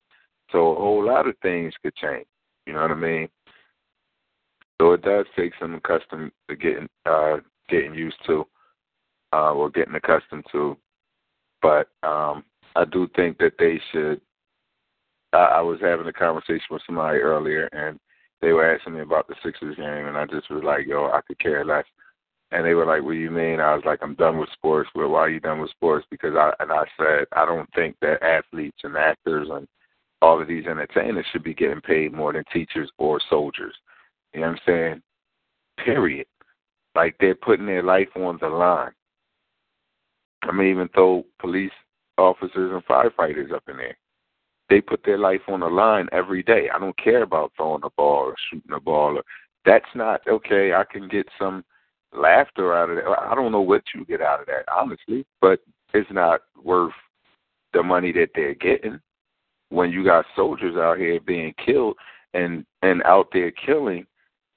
So 0.52 0.72
a 0.72 0.76
whole 0.76 1.06
lot 1.06 1.28
of 1.28 1.36
things 1.42 1.74
could 1.82 1.96
change. 1.96 2.26
You 2.66 2.74
know 2.74 2.82
what 2.82 2.92
I 2.92 2.96
mean? 2.96 3.30
So 4.80 4.94
it 4.94 5.02
does 5.02 5.26
take 5.36 5.54
some 5.60 5.76
accustomed 5.76 6.32
to 6.50 6.56
getting 6.56 6.88
uh, 7.06 7.38
getting 7.70 7.94
used 7.94 8.18
to, 8.28 8.46
uh, 9.34 9.54
or 9.54 9.70
getting 9.70 9.96
accustomed 9.96 10.46
to. 10.52 10.78
But 11.62 11.90
um, 12.04 12.44
I 12.76 12.86
do 12.86 13.08
think 13.16 13.38
that 13.40 13.54
they 13.58 13.82
should. 13.92 14.22
I, 15.34 15.38
I 15.38 15.62
was 15.62 15.80
having 15.82 16.08
a 16.08 16.14
conversation 16.14 16.68
with 16.70 16.84
somebody 16.86 17.20
earlier, 17.20 17.66
and 17.72 18.00
they 18.42 18.52
were 18.52 18.76
asking 18.76 18.94
me 18.94 19.02
about 19.02 19.28
the 19.28 19.36
Sixers 19.44 19.76
game, 19.76 20.08
and 20.08 20.18
I 20.18 20.26
just 20.26 20.50
was 20.50 20.64
like, 20.64 20.86
"Yo, 20.86 21.06
I 21.08 21.22
could 21.22 21.40
care 21.40 21.66
less." 21.66 21.86
And 22.52 22.66
they 22.66 22.74
were 22.76 22.86
like, 22.86 23.04
"What 23.04 23.14
do 23.14 23.18
you 23.18 23.32
mean?" 23.32 23.60
I 23.60 23.76
was 23.76 23.84
like, 23.86 24.00
"I'm 24.02 24.16
done 24.16 24.38
with 24.38 24.50
sports." 24.52 24.90
Well, 24.96 25.10
why 25.10 25.22
are 25.22 25.30
you 25.30 25.40
done 25.40 25.60
with 25.60 25.72
sports? 25.72 26.06
Because 26.10 26.36
I 26.36 26.54
and 26.60 26.72
I 26.72 26.86
said 26.98 27.28
I 27.34 27.46
don't 27.46 27.70
think 27.74 27.98
that 28.02 28.24
athletes 28.24 28.80
and 28.84 28.96
actors 28.96 29.50
and 29.52 29.68
all 30.22 30.42
of 30.42 30.48
these 30.48 30.66
entertainers 30.66 31.26
should 31.32 31.44
be 31.44 31.54
getting 31.54 31.82
paid 31.82 32.14
more 32.14 32.34
than 32.34 32.44
teachers 32.52 32.90
or 32.98 33.20
soldiers. 33.30 33.76
You 34.34 34.42
know 34.42 34.48
what 34.48 34.54
I'm 34.54 34.60
saying? 34.66 35.02
Period. 35.84 36.28
Like 36.96 37.16
they're 37.20 37.36
putting 37.36 37.68
their 37.68 37.84
life 37.84 38.10
on 38.16 38.38
the 38.42 38.50
line. 38.50 38.94
I 40.44 40.52
mean, 40.52 40.70
even 40.70 40.90
though 40.96 41.26
police 41.40 41.72
officers 42.18 42.72
and 42.72 42.86
firefighters 42.86 43.52
up 43.52 43.64
in 43.68 43.78
there, 43.78 43.98
they 44.70 44.82
put 44.82 45.04
their 45.04 45.18
life 45.18 45.42
on 45.48 45.62
the 45.62 45.68
line 45.68 46.08
every 46.12 46.44
day. 46.44 46.70
I 46.74 46.80
don't 46.80 46.98
care 46.98 47.24
about 47.24 47.54
throwing 47.56 47.84
a 47.84 47.90
ball 47.92 48.26
or 48.26 48.36
shooting 48.50 48.74
a 48.74 48.80
ball. 48.80 49.18
Or, 49.18 49.24
that's 49.66 49.86
not 49.96 50.22
okay. 50.28 50.74
I 50.74 50.84
can 50.84 51.08
get 51.08 51.28
some 51.40 51.64
laughter 52.14 52.74
out 52.74 52.90
of 52.90 52.98
that. 52.98 53.06
I 53.06 53.36
don't 53.36 53.52
know 53.52 53.62
what 53.62 53.84
you 53.94 54.06
get 54.06 54.22
out 54.22 54.42
of 54.42 54.48
that, 54.48 54.66
honestly, 54.74 55.26
but 55.42 55.60
it's 55.94 56.10
not 56.12 56.42
worth 56.64 56.94
the 57.74 57.84
money 57.84 58.12
that 58.14 58.30
they're 58.36 58.56
getting 58.56 59.00
when 59.70 59.92
you 59.92 60.04
got 60.04 60.26
soldiers 60.36 60.76
out 60.78 60.98
here 60.98 61.20
being 61.20 61.54
killed 61.64 61.98
and 62.34 62.66
and 62.82 63.04
out 63.04 63.28
there 63.34 63.52
killing 63.52 64.06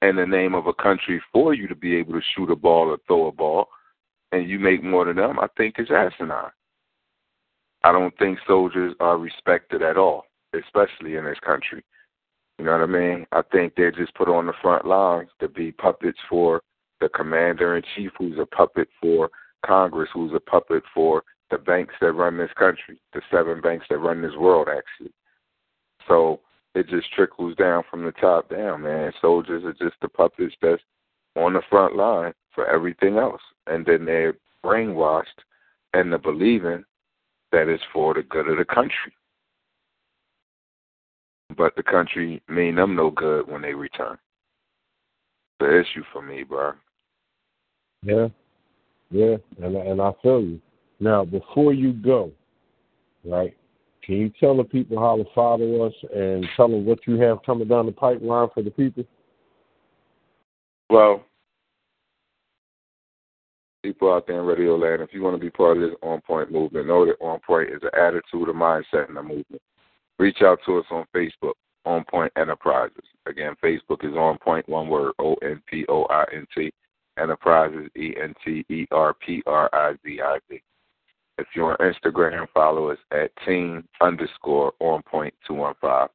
in 0.03 0.17
the 0.17 0.27
name 0.27 0.55
of 0.55 0.67
a 0.67 0.75
country 0.75 1.21
for 1.33 1.53
you 1.55 1.69
to 1.69 1.75
be 1.75 1.97
able 1.97 2.13
to 2.13 2.23
shoot 2.35 2.51
a 2.51 2.57
ball 2.57 2.89
or 2.89 2.99
throw 3.07 3.27
a 3.27 3.33
ball 3.33 3.69
and 4.33 4.49
you 4.49 4.59
make 4.59 4.83
more 4.83 5.05
than 5.05 5.17
them, 5.17 5.39
I 5.41 5.49
think 5.57 5.75
is 5.79 5.91
asinine. 5.91 6.51
I 7.83 7.93
don't 7.93 8.17
think 8.19 8.39
soldiers 8.47 8.95
are 9.01 9.19
respected 9.19 9.83
at 9.83 9.97
all, 9.97 10.25
especially 10.55 11.17
in 11.17 11.25
this 11.25 11.39
country. 11.45 11.83
You 12.59 12.67
know 12.67 12.73
what 12.73 12.83
I 12.83 12.87
mean? 12.87 13.27
I 13.33 13.43
think 13.51 13.75
they're 13.75 13.91
just 13.91 14.15
put 14.15 14.29
on 14.29 14.47
the 14.47 14.53
front 14.61 14.85
lines 14.85 15.31
to 15.41 15.49
be 15.49 15.73
puppets 15.73 16.19
for 16.29 16.61
the 17.01 17.09
commander 17.09 17.77
in 17.77 17.83
chief, 17.97 18.11
who's 18.19 18.39
a 18.39 18.45
puppet 18.45 18.89
for 19.01 19.31
Congress, 19.65 20.11
who's 20.13 20.33
a 20.35 20.41
puppet 20.41 20.83
for 20.93 21.23
the 21.51 21.57
banks 21.57 21.95
that 22.01 22.13
run 22.13 22.37
this 22.37 22.51
country, 22.59 23.01
the 23.15 23.23
seven 23.31 23.61
banks 23.63 23.87
that 23.89 23.99
run 23.99 24.21
this 24.21 24.37
world, 24.39 24.69
actually. 24.69 25.13
So 26.07 26.41
it 26.75 26.89
just 26.89 27.13
trickles 27.13 27.57
down 27.57 27.83
from 27.91 28.05
the 28.05 28.13
top 28.13 28.51
down, 28.51 28.83
man. 28.83 29.13
Soldiers 29.21 29.65
are 29.65 29.73
just 29.73 29.97
the 30.03 30.09
puppets 30.09 30.55
that's 30.61 30.83
on 31.37 31.55
the 31.55 31.63
front 31.69 31.97
line 31.97 32.33
for 32.55 32.67
everything 32.67 33.17
else. 33.17 33.41
And 33.67 33.85
then 33.87 34.05
they're 34.05 34.35
brainwashed 34.65 35.25
into 35.95 36.19
believing 36.19 36.85
that 37.53 37.69
it's 37.69 37.83
for 37.93 38.15
the 38.15 38.23
good 38.23 38.49
of 38.49 38.59
the 38.59 38.65
country. 38.65 39.13
But 41.57 41.75
the 41.77 41.83
country 41.83 42.43
mean 42.49 42.77
them 42.77 42.95
no 42.95 43.11
good 43.11 43.49
when 43.49 43.63
they 43.63 43.75
return. 43.75 44.19
The 45.59 45.81
issue 45.81 46.05
for 46.13 46.23
me, 46.23 46.45
bro. 46.45 46.73
Yeah, 48.03 48.29
yeah, 49.11 49.37
and 49.63 49.77
and 49.77 50.01
I 50.01 50.13
feel 50.23 50.41
you. 50.41 50.61
Now, 51.01 51.25
before 51.25 51.75
you 51.75 51.93
go, 51.93 52.31
right? 53.25 53.55
Can 54.03 54.17
you 54.17 54.33
tell 54.41 54.57
the 54.57 54.65
people 54.65 54.99
how 54.99 55.17
to 55.17 55.25
follow 55.35 55.87
us 55.87 55.93
and 56.15 56.47
tell 56.57 56.69
them 56.69 56.87
what 56.87 57.07
you 57.07 57.21
have 57.21 57.43
coming 57.45 57.69
down 57.69 57.87
the 57.87 57.93
pipeline 57.93 58.49
for 58.55 58.63
the 58.63 58.71
people? 58.71 59.05
Well, 60.89 61.25
people 63.83 64.13
out 64.13 64.27
there 64.27 64.41
in 64.41 64.47
Radio 64.47 64.77
Land, 64.77 65.03
if 65.03 65.13
you 65.13 65.23
want 65.23 65.37
to 65.37 65.41
be 65.41 65.51
part 65.51 65.77
of 65.77 65.83
this 65.83 65.99
On 66.03 66.21
Point 66.21 66.51
movement, 66.51 66.87
know 66.87 67.07
that 67.07 67.21
On 67.21 67.39
Point 67.47 67.71
is 67.71 67.83
an 67.83 67.91
attitude, 67.99 68.49
a 68.49 68.53
mindset, 68.53 69.09
and 69.09 69.19
a 69.19 69.23
movement. 69.23 69.63
Reach 70.19 70.43
out 70.43 70.59
to 70.67 70.79
us 70.79 70.87
on 70.91 71.07
Facebook, 71.15 71.55
On 71.85 72.05
Point 72.05 72.33
Enterprises. 72.37 73.05
Again, 73.27 73.55
Facebook 73.63 74.05
is 74.05 74.17
On 74.17 74.39
Point, 74.39 74.69
one 74.69 74.89
word, 74.89 75.13
O 75.19 75.35
N 75.43 75.63
P 75.67 75.85
O 75.89 76.05
I 76.11 76.25
N 76.35 76.47
T. 76.55 76.73
Enterprises, 77.19 77.89
E 77.97 78.15
N 78.23 78.35
T 78.45 78.65
E 78.71 78.87
R 78.91 79.15
P 79.15 79.43
R 79.47 79.69
I 79.73 79.93
Z 80.05 80.21
I 80.23 80.39
V. 80.49 80.63
If 81.39 81.47
you're 81.55 81.73
on 81.73 81.93
Instagram, 81.93 82.47
follow 82.55 82.91
us 82.91 82.99
at 83.13 83.31
team 83.47 83.85
underscore 84.01 84.73
on 84.81 85.03
point 85.03 85.35
two 85.47 85.55
one 85.55 85.75
five. 85.81 86.09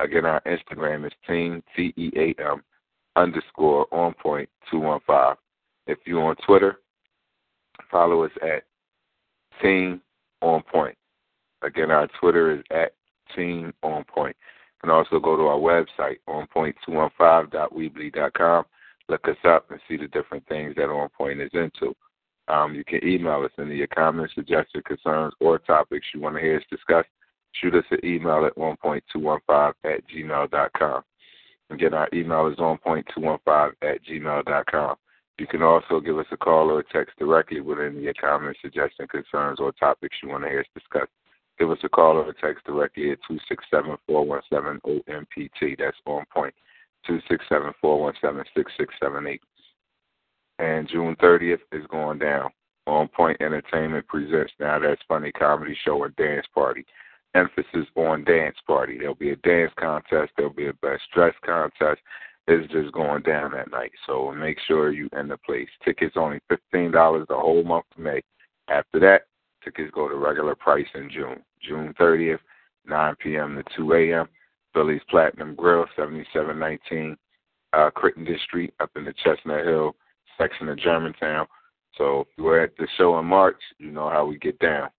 Again, 0.00 0.24
our 0.24 0.42
Instagram 0.42 1.06
is 1.06 1.12
team 1.26 1.62
T 1.74 1.92
E 1.96 2.10
A 2.16 2.42
M 2.42 2.62
underscore 3.16 3.86
on 3.92 4.14
point 4.14 4.48
two 4.70 4.78
one 4.78 5.00
five. 5.06 5.36
If 5.86 5.98
you're 6.04 6.22
on 6.22 6.36
Twitter, 6.46 6.78
follow 7.90 8.24
us 8.24 8.32
at 8.42 8.64
team 9.62 10.02
on 10.42 10.62
point. 10.62 10.96
Again, 11.62 11.90
our 11.90 12.06
Twitter 12.20 12.54
is 12.54 12.62
at 12.70 12.92
team 13.34 13.72
on 13.82 14.04
point. 14.04 14.36
You 14.76 14.80
can 14.88 14.90
also 14.90 15.18
go 15.18 15.36
to 15.36 15.44
our 15.44 15.58
website, 15.58 16.18
onpoint215.weebly.com 16.28 18.64
look 19.08 19.26
us 19.28 19.36
up 19.44 19.70
and 19.70 19.80
see 19.88 19.96
the 19.96 20.08
different 20.08 20.46
things 20.48 20.74
that 20.76 20.88
On 20.88 21.08
Point 21.10 21.40
is 21.40 21.50
into. 21.52 21.94
Um, 22.48 22.74
you 22.74 22.84
can 22.84 23.06
email 23.06 23.42
us 23.44 23.50
any 23.58 23.72
of 23.72 23.76
your 23.76 23.86
comments, 23.88 24.34
suggestions, 24.34 24.84
concerns, 24.86 25.34
or 25.40 25.58
topics 25.58 26.06
you 26.14 26.20
want 26.20 26.36
to 26.36 26.40
hear 26.40 26.56
us 26.56 26.62
discuss. 26.70 27.04
Shoot 27.52 27.74
us 27.74 27.84
an 27.90 27.98
email 28.04 28.46
at 28.46 28.56
onpoint215 28.56 29.74
at 29.84 30.00
gmail.com. 30.08 31.02
Again, 31.70 31.94
our 31.94 32.08
email 32.14 32.46
is 32.46 32.56
onpoint215 32.56 33.72
at 33.82 34.04
gmail.com. 34.04 34.96
You 35.38 35.46
can 35.46 35.62
also 35.62 36.00
give 36.00 36.18
us 36.18 36.26
a 36.30 36.36
call 36.36 36.70
or 36.70 36.80
a 36.80 36.84
text 36.84 37.18
directly 37.18 37.60
with 37.60 37.78
any 37.78 37.98
of 37.98 38.02
your 38.02 38.14
comments, 38.14 38.60
suggestions, 38.62 39.08
concerns, 39.10 39.60
or 39.60 39.72
topics 39.72 40.16
you 40.22 40.30
want 40.30 40.44
to 40.44 40.50
hear 40.50 40.60
us 40.60 40.66
discuss. 40.74 41.08
Give 41.58 41.70
us 41.70 41.78
a 41.84 41.88
call 41.88 42.16
or 42.16 42.30
a 42.30 42.34
text 42.34 42.64
directly 42.64 43.12
at 43.12 43.18
267 43.28 43.96
417 44.06 45.02
ONPT. 45.08 45.78
That's 45.78 45.96
on 46.06 46.24
point 46.32 46.54
two 47.06 47.20
six 47.28 47.44
seven 47.48 47.72
four 47.80 48.00
one 48.00 48.14
seven 48.20 48.44
six 48.54 48.72
six 48.76 48.92
seven 49.00 49.26
eight. 49.26 49.42
And 50.58 50.88
June 50.88 51.16
thirtieth 51.20 51.60
is 51.72 51.86
going 51.90 52.18
down. 52.18 52.50
On 52.86 53.08
Point 53.08 53.40
Entertainment 53.40 54.06
presents 54.06 54.52
Now 54.60 54.78
That's 54.78 55.00
Funny 55.08 55.32
Comedy 55.32 55.76
Show 55.84 56.04
and 56.04 56.14
Dance 56.16 56.46
Party. 56.54 56.84
Emphasis 57.34 57.86
on 57.96 58.24
dance 58.24 58.56
party. 58.66 58.96
There'll 58.96 59.14
be 59.14 59.30
a 59.30 59.36
dance 59.36 59.72
contest. 59.78 60.32
There'll 60.36 60.52
be 60.52 60.68
a 60.68 60.72
best 60.74 61.02
dress 61.12 61.34
contest. 61.44 62.00
It's 62.48 62.70
just 62.72 62.92
going 62.92 63.22
down 63.22 63.52
that 63.52 63.70
night. 63.70 63.92
So 64.06 64.32
make 64.32 64.58
sure 64.66 64.92
you 64.92 65.08
in 65.18 65.28
the 65.28 65.36
place. 65.38 65.68
Tickets 65.84 66.14
only 66.16 66.40
fifteen 66.48 66.92
dollars 66.92 67.26
the 67.28 67.34
whole 67.34 67.64
month 67.64 67.86
of 67.96 68.02
May. 68.02 68.22
After 68.68 69.00
that, 69.00 69.22
tickets 69.64 69.90
go 69.92 70.08
to 70.08 70.14
regular 70.14 70.54
price 70.54 70.86
in 70.94 71.10
June. 71.10 71.42
June 71.60 71.92
thirtieth, 71.98 72.40
nine 72.86 73.16
PM 73.16 73.56
to 73.56 73.64
two 73.76 73.94
AM. 73.94 74.28
Philly's 74.72 75.00
Platinum 75.08 75.54
Grill, 75.54 75.86
7719 75.96 77.16
uh, 77.72 77.90
Crittenden 77.90 78.38
Street 78.44 78.74
up 78.78 78.90
in 78.94 79.06
the 79.06 79.14
Chestnut 79.24 79.64
Hill 79.64 79.96
section 80.38 80.68
of 80.68 80.78
Germantown. 80.78 81.46
So 81.96 82.20
if 82.20 82.26
you're 82.36 82.60
at 82.60 82.76
the 82.76 82.86
show 82.98 83.18
in 83.18 83.24
March, 83.24 83.56
you 83.78 83.90
know 83.90 84.10
how 84.10 84.26
we 84.26 84.38
get 84.38 84.58
down. 84.58 84.90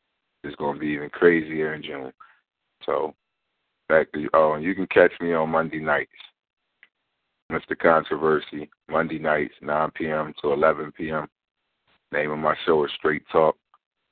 It's 0.44 0.56
going 0.56 0.76
to 0.76 0.80
be 0.80 0.88
even 0.88 1.10
crazier 1.10 1.76
in 1.76 1.84
June. 1.84 2.12
So 2.86 3.14
back 3.88 4.12
to 4.14 4.20
you. 4.20 4.30
Oh, 4.34 4.54
and 4.54 4.64
you 4.64 4.74
can 4.74 4.88
catch 4.88 5.12
me 5.22 5.34
on 5.34 5.50
Monday 5.50 5.80
nights. 5.80 6.10
Mr. 7.52 7.78
Controversy, 7.80 8.70
Monday 8.90 9.20
nights, 9.20 9.54
9 9.62 9.92
p.m. 9.92 10.34
to 10.42 10.52
11 10.52 10.92
p.m. 10.92 11.28
Name 12.12 12.32
of 12.32 12.40
my 12.40 12.56
show 12.66 12.84
is 12.86 12.92
Straight 12.98 13.24
Talk. 13.32 13.56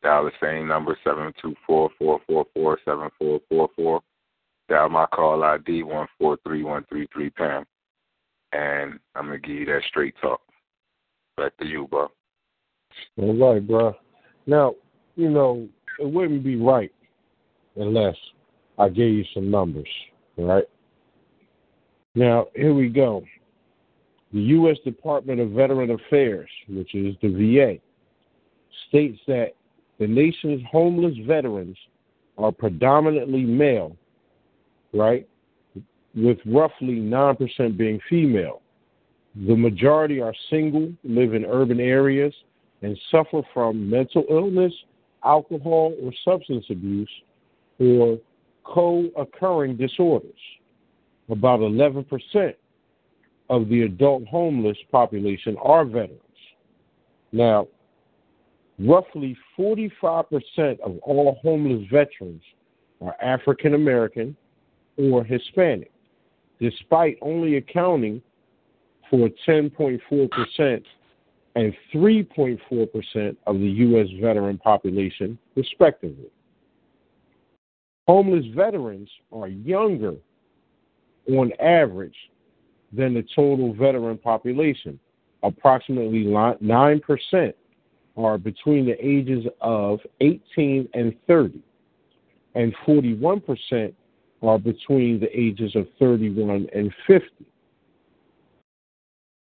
Dial 0.03 0.25
the 0.25 0.31
same 0.41 0.67
number, 0.67 0.97
724 1.03 1.89
444 1.97 2.79
7444 2.86 4.01
Dial 4.67 4.89
my 4.89 5.05
call 5.07 5.43
ID 5.43 5.83
143133-PAM. 5.83 7.65
and 8.51 8.99
I'm 9.15 9.25
gonna 9.25 9.38
give 9.38 9.55
you 9.55 9.65
that 9.65 9.81
straight 9.88 10.15
talk. 10.21 10.41
Back 11.38 11.57
to 11.57 11.65
you, 11.65 11.88
bro. 11.88 12.07
All 13.17 13.53
right, 13.53 13.65
bro. 13.65 13.95
Now, 14.47 14.75
you 15.15 15.29
know, 15.29 15.67
it 15.99 16.09
wouldn't 16.09 16.43
be 16.43 16.55
right 16.55 16.91
unless 17.75 18.15
I 18.79 18.89
gave 18.89 19.13
you 19.13 19.25
some 19.33 19.51
numbers, 19.51 19.88
right? 20.38 20.63
Now, 22.16 22.47
here 22.55 22.74
we 22.74 22.89
go. 22.89 23.24
The 24.34 24.41
U.S. 24.41 24.78
Department 24.84 25.39
of 25.39 25.51
Veteran 25.51 25.91
Affairs, 25.91 26.49
which 26.70 26.95
is 26.95 27.16
the 27.22 27.30
VA, 27.30 27.80
states 28.88 29.20
that 29.28 29.53
the 29.99 30.07
nation's 30.07 30.61
homeless 30.70 31.16
veterans 31.26 31.78
are 32.38 32.51
predominantly 32.51 33.43
male 33.43 33.95
right? 34.95 35.28
With 36.16 36.38
roughly 36.45 36.95
9% 36.95 37.78
being 37.78 37.99
female. 38.09 38.61
The 39.36 39.55
majority 39.55 40.22
are 40.22 40.34
single, 40.49 40.93
live 41.03 41.34
in 41.34 41.45
urban 41.45 41.80
areas, 41.80 42.34
and 42.82 42.97
suffer 43.11 43.41
from 43.53 43.89
mental 43.89 44.24
illness, 44.30 44.74
alcohol 45.24 45.93
or 46.01 46.13
substance 46.24 46.66
abuse, 46.70 47.09
or 47.80 48.18
co 48.63 49.09
occurring 49.18 49.76
disorders. 49.76 50.32
About 51.30 51.59
11% 51.59 52.53
of 53.49 53.69
the 53.69 53.82
adult 53.84 54.26
homeless 54.28 54.78
population 54.91 55.57
are 55.61 55.86
veterans. 55.86 56.21
Now, 57.32 57.67
roughly 58.80 59.38
45% 59.57 60.80
of 60.82 60.97
all 61.01 61.39
homeless 61.41 61.88
veterans 61.91 62.41
are 63.01 63.15
African 63.21 63.73
American 63.73 64.36
or 64.97 65.23
Hispanic, 65.23 65.91
despite 66.59 67.17
only 67.21 67.57
accounting 67.57 68.21
for 69.09 69.30
10.4% 69.47 70.84
and 71.55 71.73
3.4% 71.93 73.36
of 73.47 73.59
the 73.59 73.67
U.S. 73.67 74.07
veteran 74.21 74.57
population, 74.57 75.38
respectively. 75.55 76.30
Homeless 78.07 78.45
veterans 78.55 79.09
are 79.32 79.47
younger 79.47 80.15
on 81.30 81.51
average 81.59 82.15
than 82.91 83.13
the 83.13 83.26
total 83.36 83.73
veteran 83.73 84.17
population. 84.17 84.99
Approximately 85.43 86.26
9% 86.26 87.53
are 88.17 88.38
between 88.38 88.86
the 88.86 89.05
ages 89.05 89.45
of 89.61 89.99
18 90.21 90.89
and 90.93 91.13
30, 91.28 91.59
and 92.55 92.73
41% 92.88 93.93
are 94.41 94.57
between 94.59 95.19
the 95.19 95.39
ages 95.39 95.76
of 95.76 95.88
31 95.99 96.67
and 96.73 96.93
50. 97.07 97.28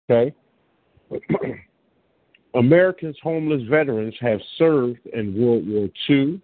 Okay? 0.10 0.34
Americans 2.56 3.18
homeless 3.22 3.62
veterans 3.70 4.16
have 4.20 4.40
served 4.58 5.06
in 5.14 5.40
World 5.40 5.68
War 5.68 5.90
II, 6.10 6.42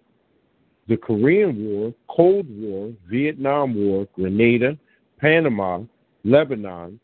the 0.86 0.96
Korean 0.96 1.64
War, 1.64 1.94
Cold 2.08 2.46
War, 2.48 2.92
Vietnam 3.08 3.74
War, 3.74 4.06
Grenada, 4.14 4.78
Panama, 5.18 5.80
Lebanon, 6.24 6.98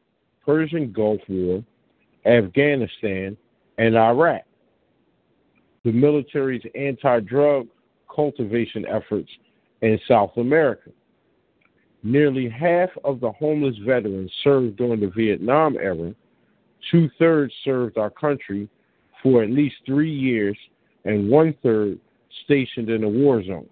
Persian 0.44 0.92
Gulf 0.92 1.20
War, 1.28 1.64
Afghanistan, 2.26 3.36
and 3.78 3.96
Iraq. 3.96 4.42
The 5.84 5.92
military's 5.92 6.62
anti 6.74 7.20
drug 7.20 7.66
cultivation 8.14 8.84
efforts 8.86 9.30
in 9.82 9.98
South 10.06 10.36
America. 10.36 10.90
Nearly 12.02 12.48
half 12.48 12.90
of 13.04 13.20
the 13.20 13.32
homeless 13.32 13.76
veterans 13.86 14.32
served 14.42 14.76
during 14.76 15.00
the 15.00 15.12
Vietnam 15.14 15.76
era. 15.76 16.14
Two 16.90 17.10
thirds 17.18 17.52
served 17.64 17.98
our 17.98 18.10
country 18.10 18.68
for 19.22 19.42
at 19.42 19.50
least 19.50 19.76
three 19.84 20.12
years, 20.12 20.56
and 21.04 21.30
one 21.30 21.54
third 21.62 21.98
stationed 22.44 22.88
in 22.88 23.04
a 23.04 23.08
war 23.08 23.42
zone. 23.44 23.68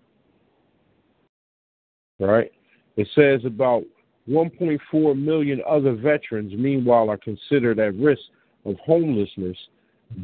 Right? 2.21 2.51
It 2.97 3.09
says 3.15 3.41
about 3.45 3.85
1.4 4.29 5.19
million 5.19 5.63
other 5.69 5.95
veterans, 5.95 6.53
meanwhile, 6.57 7.09
are 7.09 7.17
considered 7.17 7.79
at 7.79 7.95
risk 7.95 8.23
of 8.65 8.77
homelessness 8.85 9.57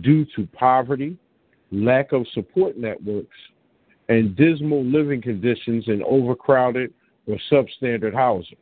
due 0.02 0.26
to 0.36 0.46
poverty, 0.52 1.16
lack 1.70 2.12
of 2.12 2.26
support 2.34 2.76
networks, 2.76 3.36
and 4.08 4.36
dismal 4.36 4.84
living 4.84 5.22
conditions 5.22 5.84
in 5.86 6.02
overcrowded 6.02 6.92
or 7.26 7.38
substandard 7.50 8.14
housing. 8.14 8.56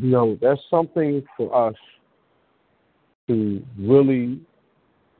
You 0.00 0.08
know, 0.08 0.38
that's 0.40 0.60
something 0.70 1.22
for 1.36 1.68
us 1.68 1.74
to 3.28 3.62
really 3.78 4.40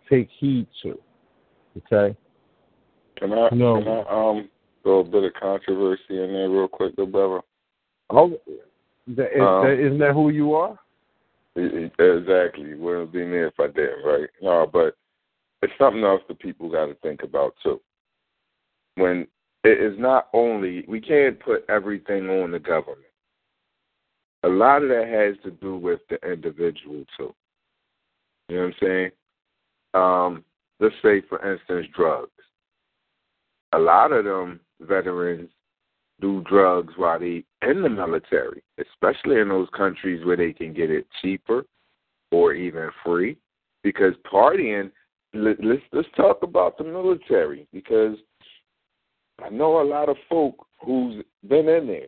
take 0.09 0.29
heed 0.39 0.67
to. 0.83 0.99
Okay? 1.77 2.17
Can 3.17 3.33
I, 3.33 3.49
No. 3.53 3.83
can 3.83 3.89
I 3.89 4.01
um 4.09 4.49
a 4.85 5.05
bit 5.05 5.25
of 5.25 5.35
controversy 5.35 6.23
in 6.23 6.33
there 6.33 6.51
real 6.51 6.69
quick, 6.69 6.95
though, 6.97 7.07
brother? 7.07 7.41
Oh, 8.11 8.39
that, 9.09 9.37
is, 9.37 9.41
Um, 9.41 9.65
that, 9.65 9.79
isn't 9.79 9.99
that 9.99 10.13
who 10.13 10.31
you 10.31 10.55
are? 10.55 10.79
Exactly. 11.55 12.75
Wouldn't 12.75 13.13
be 13.13 13.25
me 13.25 13.39
if 13.39 13.55
I 13.61 13.67
didn't, 13.67 14.05
right? 14.05 14.29
No, 14.41 14.69
but 14.71 14.97
it's 15.61 15.73
something 15.79 16.03
else 16.03 16.23
that 16.29 16.39
people 16.39 16.71
got 16.71 16.87
to 16.87 16.95
think 16.97 17.23
about 17.23 17.55
too. 17.63 17.81
When 18.97 19.27
it 19.65 19.81
is 19.81 19.99
not 19.99 20.29
only 20.33 20.85
we 20.89 21.01
can't 21.01 21.39
put 21.39 21.65
everything 21.69 22.29
on 22.29 22.51
the 22.51 22.59
government. 22.59 23.01
A 24.45 24.49
lot 24.49 24.83
of 24.83 24.89
that 24.89 25.07
has 25.07 25.37
to 25.45 25.53
do 25.59 25.77
with 25.77 26.01
the 26.11 26.19
individual 26.29 27.05
too. 27.17 27.35
You 28.49 28.57
know 28.57 28.63
what 28.63 28.67
I'm 28.67 28.75
saying? 28.83 29.11
Um, 29.95 30.45
let's 30.81 30.95
say, 31.03 31.23
for 31.29 31.39
instance, 31.53 31.87
drugs. 31.95 32.31
A 33.73 33.79
lot 33.79 34.13
of 34.13 34.25
them 34.25 34.61
veterans 34.87 35.51
do 36.21 36.43
drugs 36.49 36.95
while 36.97 37.19
they 37.19 37.45
in 37.63 37.83
the 37.83 37.89
military, 37.89 38.63
especially 38.79 39.41
in 39.41 39.49
those 39.49 39.69
countries 39.77 40.25
where 40.25 40.37
they 40.37 40.53
can 40.53 40.73
get 40.73 40.91
it 40.91 41.07
cheaper 41.21 41.65
or 42.31 42.55
even 42.55 42.91
free. 43.05 43.37
Because 43.83 44.15
partying, 44.33 44.91
let, 45.35 45.63
let's 45.63 45.83
let's 45.93 46.09
talk 46.17 46.43
about 46.43 46.79
the 46.79 46.85
military 46.85 47.67
because 47.73 48.17
I 49.43 49.49
know 49.49 49.81
a 49.81 49.85
lot 49.85 50.09
of 50.09 50.17
folk 50.29 50.67
who's 50.85 51.25
been 51.49 51.69
in 51.69 51.87
there, 51.87 52.07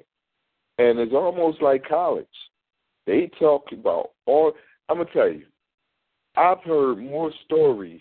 and 0.79 0.99
it's 0.99 1.13
almost 1.13 1.61
like 1.61 1.89
college. 1.89 2.27
They 3.07 3.31
talk 3.39 3.65
about 3.73 4.11
all. 4.27 4.53
I'm 4.89 4.99
gonna 4.99 5.11
tell 5.13 5.29
you, 5.29 5.47
I've 6.37 6.63
heard 6.63 6.97
more 6.99 7.33
stories 7.45 8.01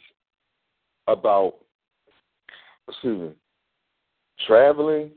about, 1.08 1.56
excuse 2.88 3.30
me, 3.30 3.36
traveling 4.48 5.12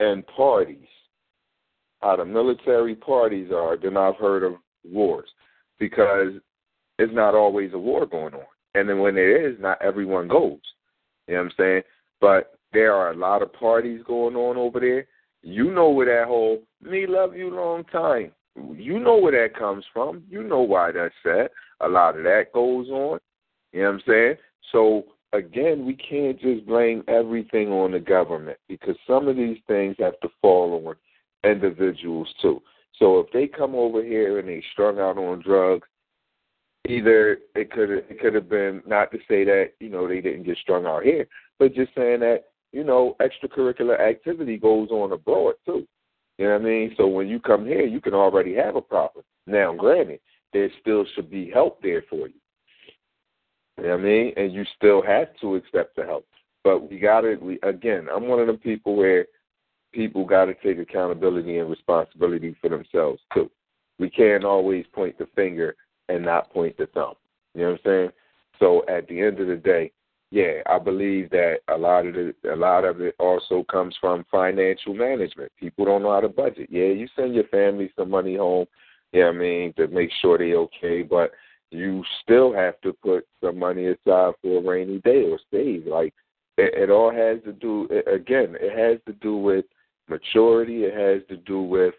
and 0.00 0.26
parties, 0.26 0.88
how 2.02 2.16
the 2.16 2.24
military 2.24 2.94
parties 2.94 3.50
are, 3.52 3.76
than 3.76 3.96
I've 3.96 4.16
heard 4.16 4.42
of 4.42 4.54
wars, 4.84 5.28
because 5.78 6.32
it's 6.98 7.14
not 7.14 7.34
always 7.34 7.72
a 7.74 7.78
war 7.78 8.06
going 8.06 8.34
on, 8.34 8.46
and 8.74 8.88
then 8.88 9.00
when 9.00 9.14
there 9.14 9.48
is, 9.50 9.56
not 9.60 9.80
everyone 9.82 10.28
goes. 10.28 10.58
You 11.26 11.34
know 11.34 11.40
what 11.40 11.46
I'm 11.46 11.52
saying? 11.58 11.82
But 12.20 12.58
there 12.72 12.94
are 12.94 13.12
a 13.12 13.16
lot 13.16 13.42
of 13.42 13.52
parties 13.52 14.02
going 14.06 14.36
on 14.36 14.56
over 14.56 14.80
there. 14.80 15.06
You 15.42 15.72
know 15.72 15.90
where 15.90 16.06
that 16.06 16.28
whole 16.28 16.62
"me 16.82 17.06
love 17.06 17.36
you 17.36 17.50
long 17.50 17.84
time." 17.84 18.32
You 18.74 18.98
know 18.98 19.16
where 19.16 19.32
that 19.32 19.58
comes 19.58 19.84
from. 19.92 20.24
You 20.30 20.42
know 20.42 20.60
why 20.60 20.92
that's 20.92 21.14
said. 21.22 21.48
A 21.80 21.88
lot 21.88 22.16
of 22.16 22.24
that 22.24 22.52
goes 22.54 22.88
on. 22.88 23.18
You 23.72 23.82
know 23.82 23.88
what 23.88 23.94
I'm 23.94 24.02
saying? 24.06 24.34
So 24.72 25.04
again, 25.32 25.86
we 25.86 25.94
can't 25.94 26.40
just 26.40 26.66
blame 26.66 27.02
everything 27.08 27.68
on 27.70 27.92
the 27.92 28.00
government 28.00 28.58
because 28.68 28.96
some 29.06 29.28
of 29.28 29.36
these 29.36 29.58
things 29.66 29.96
have 29.98 30.18
to 30.20 30.28
fall 30.40 30.86
on 30.86 31.50
individuals 31.50 32.28
too. 32.40 32.62
So 32.98 33.20
if 33.20 33.26
they 33.32 33.46
come 33.46 33.74
over 33.74 34.02
here 34.02 34.38
and 34.38 34.48
they 34.48 34.62
strung 34.72 34.98
out 34.98 35.18
on 35.18 35.42
drugs, 35.42 35.86
either 36.88 37.38
it 37.54 37.70
could 37.70 37.90
it 37.90 38.20
could 38.20 38.34
have 38.34 38.48
been 38.48 38.82
not 38.86 39.10
to 39.12 39.18
say 39.28 39.44
that 39.44 39.72
you 39.80 39.90
know 39.90 40.08
they 40.08 40.20
didn't 40.20 40.44
get 40.44 40.58
strung 40.58 40.86
out 40.86 41.02
here, 41.02 41.26
but 41.58 41.74
just 41.74 41.94
saying 41.94 42.20
that 42.20 42.44
you 42.72 42.84
know 42.84 43.16
extracurricular 43.20 44.00
activity 44.00 44.56
goes 44.56 44.90
on 44.90 45.12
abroad 45.12 45.54
too. 45.66 45.86
You 46.38 46.46
know 46.46 46.52
what 46.52 46.62
I 46.62 46.64
mean? 46.64 46.94
So 46.96 47.06
when 47.06 47.28
you 47.28 47.40
come 47.40 47.66
here, 47.66 47.86
you 47.86 48.00
can 48.00 48.14
already 48.14 48.54
have 48.54 48.76
a 48.76 48.82
problem. 48.82 49.24
Now, 49.46 49.74
granted, 49.74 50.20
there 50.52 50.68
still 50.80 51.04
should 51.14 51.30
be 51.30 51.50
help 51.50 51.80
there 51.82 52.02
for 52.10 52.28
you. 52.28 52.34
I 53.78 53.96
mean? 53.96 54.32
And 54.36 54.52
you 54.52 54.64
still 54.76 55.02
have 55.02 55.28
to 55.40 55.56
accept 55.56 55.96
the 55.96 56.04
help. 56.04 56.26
But 56.64 56.90
we 56.90 56.98
got 56.98 57.20
to, 57.22 57.36
we, 57.36 57.58
again, 57.62 58.08
I'm 58.14 58.28
one 58.28 58.40
of 58.40 58.46
them 58.46 58.58
people 58.58 58.96
where 58.96 59.26
people 59.92 60.24
got 60.24 60.46
to 60.46 60.54
take 60.54 60.78
accountability 60.78 61.58
and 61.58 61.70
responsibility 61.70 62.56
for 62.60 62.70
themselves, 62.70 63.20
too. 63.32 63.50
We 63.98 64.10
can't 64.10 64.44
always 64.44 64.84
point 64.92 65.18
the 65.18 65.28
finger 65.34 65.76
and 66.08 66.24
not 66.24 66.52
point 66.52 66.76
the 66.76 66.86
thumb. 66.86 67.14
You 67.54 67.62
know 67.62 67.70
what 67.70 67.80
I'm 67.84 67.84
saying? 67.84 68.10
So 68.58 68.84
at 68.88 69.06
the 69.08 69.20
end 69.20 69.40
of 69.40 69.48
the 69.48 69.56
day, 69.56 69.92
yeah, 70.30 70.60
I 70.66 70.78
believe 70.78 71.30
that 71.30 71.58
a 71.68 71.76
lot 71.78 72.06
of 72.06 72.16
it, 72.16 72.36
a 72.50 72.56
lot 72.56 72.84
of 72.84 73.00
it 73.00 73.14
also 73.18 73.64
comes 73.70 73.96
from 74.00 74.26
financial 74.30 74.92
management. 74.92 75.52
People 75.58 75.84
don't 75.84 76.02
know 76.02 76.12
how 76.12 76.20
to 76.20 76.28
budget. 76.28 76.68
Yeah, 76.70 76.86
you 76.86 77.06
send 77.14 77.34
your 77.34 77.44
family 77.44 77.92
some 77.96 78.10
money 78.10 78.36
home, 78.36 78.66
yeah, 79.12 79.18
you 79.18 79.24
know 79.24 79.38
I 79.38 79.40
mean, 79.40 79.72
to 79.74 79.86
make 79.86 80.10
sure 80.20 80.36
they're 80.36 80.56
okay, 80.56 81.02
but 81.02 81.30
you 81.70 82.04
still 82.22 82.52
have 82.52 82.80
to 82.82 82.92
put 82.92 83.26
some 83.42 83.58
money 83.58 83.86
aside 83.86 84.34
for 84.42 84.58
a 84.58 84.62
rainy 84.62 84.98
day 84.98 85.24
or 85.30 85.38
save. 85.50 85.86
Like 85.86 86.14
it, 86.56 86.74
it 86.74 86.90
all 86.90 87.10
has 87.10 87.42
to 87.44 87.52
do 87.52 87.88
again, 88.12 88.56
it 88.60 88.76
has 88.76 89.00
to 89.06 89.12
do 89.20 89.36
with 89.36 89.64
maturity, 90.08 90.84
it 90.84 90.94
has 90.94 91.26
to 91.28 91.36
do 91.36 91.62
with 91.62 91.94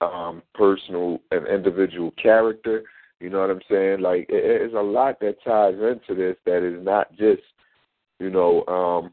um 0.00 0.42
personal 0.54 1.20
and 1.30 1.46
individual 1.46 2.12
character. 2.22 2.84
You 3.20 3.30
know 3.30 3.40
what 3.40 3.50
I'm 3.50 3.60
saying? 3.70 4.00
Like 4.00 4.26
it, 4.28 4.62
it's 4.62 4.74
a 4.74 4.80
lot 4.80 5.18
that 5.20 5.42
ties 5.44 5.74
into 5.74 6.14
this 6.14 6.36
that 6.46 6.62
is 6.62 6.84
not 6.84 7.10
just 7.16 7.42
you 8.18 8.30
know, 8.30 8.64
um, 8.66 9.12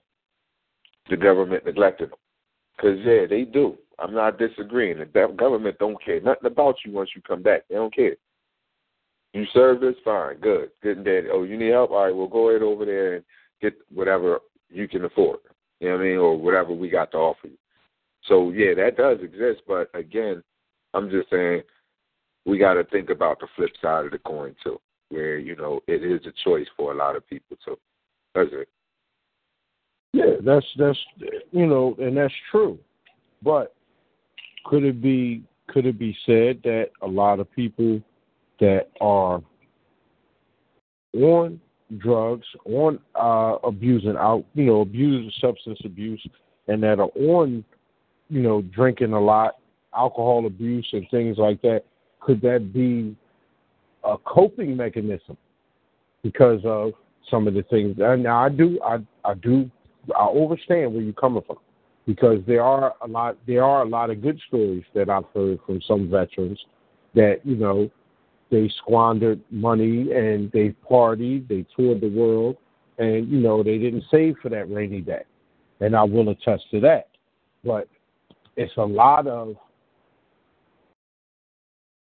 the 1.10 1.18
government 1.18 1.66
neglected 1.66 2.12
them. 2.12 2.20
Because, 2.76 3.00
yeah, 3.06 3.26
they 3.30 3.44
do. 3.44 3.78
I'm 4.00 4.14
not 4.14 4.38
disagreeing. 4.38 5.00
The 5.00 5.34
government 5.38 5.78
don't 5.80 6.04
care 6.04 6.20
nothing 6.20 6.48
about 6.48 6.76
you 6.84 6.92
once 6.92 7.12
you 7.16 7.22
come 7.22 7.42
back. 7.42 7.62
They 7.70 7.76
don't 7.76 7.96
care. 7.96 8.16
You 9.36 9.46
serve 9.54 9.82
this, 9.82 9.96
fine, 10.06 10.38
good. 10.38 10.70
Good 10.82 10.96
and 10.96 11.06
dead. 11.06 11.26
Oh, 11.30 11.44
you 11.44 11.58
need 11.58 11.72
help? 11.72 11.92
All 11.92 12.06
right, 12.06 12.16
well, 12.16 12.28
go 12.28 12.50
ahead 12.50 12.62
over 12.62 12.86
there 12.86 13.16
and 13.16 13.26
get 13.62 13.74
whatever 13.94 14.40
you 14.70 14.88
can 14.88 15.04
afford. 15.04 15.40
You 15.82 15.90
know 15.90 15.96
what 15.96 16.04
I 16.04 16.06
mean? 16.06 16.18
Or 16.18 16.38
whatever 16.38 16.72
we 16.72 16.90
got 16.90 17.12
to 17.12 17.18
offer 17.18 17.48
you. 17.48 17.58
So, 18.30 18.52
yeah, 18.52 18.74
that 18.76 18.96
does 18.96 19.20
exist. 19.22 19.64
But, 19.68 19.90
again, 19.94 20.42
I'm 20.94 21.10
just 21.10 21.30
saying 21.30 21.64
we 22.46 22.58
got 22.58 22.76
to 22.76 22.86
think 22.86 23.10
about 23.10 23.42
the 23.42 23.48
flip 23.58 23.72
side 23.82 24.06
of 24.06 24.12
the 24.12 24.20
coin 24.20 24.56
too, 24.64 24.80
where 25.10 25.38
you 25.38 25.58
know 25.58 25.82
it 25.88 26.04
is 26.04 26.26
a 26.26 26.34
choice 26.44 26.68
for 26.78 26.94
a 26.94 26.96
lot 26.96 27.18
of 27.18 27.28
people 27.28 27.58
too. 27.66 27.78
That's 28.34 28.50
it. 28.54 28.70
Yeah, 30.14 30.36
that's 30.42 30.66
that's 30.78 30.98
you 31.52 31.68
know, 31.68 31.96
and 32.00 32.16
that's 32.16 32.34
true. 32.52 32.80
But 33.44 33.76
could 34.64 34.86
it 34.86 35.02
be 35.02 35.44
could 35.68 35.86
it 35.86 36.00
be 36.00 36.16
said 36.26 36.62
that 36.64 36.92
a 37.02 37.08
lot 37.08 37.40
of 37.40 37.52
people 37.52 38.02
that 38.60 38.90
are 39.02 39.42
on 41.14 41.60
drugs, 41.98 42.46
on 42.66 43.00
uh, 43.16 43.58
abusing 43.64 44.16
out, 44.18 44.46
you 44.54 44.66
know, 44.66 44.82
abuse 44.82 45.34
substance 45.40 45.80
abuse, 45.86 46.26
and 46.68 46.82
that 46.84 47.00
are 47.00 47.12
on, 47.16 47.64
you 48.30 48.42
know, 48.42 48.62
drinking 48.62 49.14
a 49.14 49.20
lot, 49.20 49.56
alcohol 49.96 50.46
abuse, 50.46 50.88
and 50.94 51.06
things 51.12 51.38
like 51.38 51.62
that. 51.62 51.84
Could 52.20 52.42
that 52.42 52.74
be 52.74 53.16
a 54.04 54.18
coping 54.18 54.76
mechanism 54.76 55.38
because 56.24 56.62
of 56.66 56.94
some 57.30 57.48
of 57.48 57.54
the 57.54 57.64
things? 57.64 57.96
Now 57.98 58.44
I 58.44 58.50
do, 58.50 58.80
I, 58.84 58.98
I 59.24 59.36
do, 59.36 59.70
I 60.18 60.26
understand 60.26 60.94
where 60.94 61.04
you're 61.04 61.14
coming 61.14 61.44
from 61.46 61.58
because 62.08 62.40
there 62.48 62.64
are 62.64 62.96
a 63.02 63.08
lot, 63.08 63.38
there 63.48 63.64
are 63.64 63.84
a 63.84 63.88
lot 63.88 64.10
of 64.10 64.22
good 64.22 64.40
stories 64.48 64.84
that 64.94 65.10
I've 65.10 65.26
heard 65.34 65.60
from 65.66 65.82
some 65.88 66.10
veterans 66.10 66.60
that 67.14 67.42
you 67.44 67.56
know 67.56 67.90
they 68.52 68.72
squandered 68.78 69.42
money 69.50 70.12
and 70.12 70.52
they 70.52 70.76
partied, 70.90 71.48
they 71.48 71.66
toured 71.76 72.02
the 72.02 72.10
world, 72.10 72.58
and 72.98 73.28
you 73.28 73.40
know 73.40 73.64
they 73.64 73.78
didn't 73.78 74.04
save 74.12 74.36
for 74.42 74.50
that 74.50 74.72
rainy 74.72 75.02
day. 75.02 75.24
And 75.82 75.96
I 75.96 76.04
will 76.04 76.30
attest 76.30 76.64
to 76.72 76.80
that. 76.82 77.10
But 77.64 77.88
it's 78.56 78.76
a 78.78 78.84
lot 78.84 79.28
of 79.28 79.56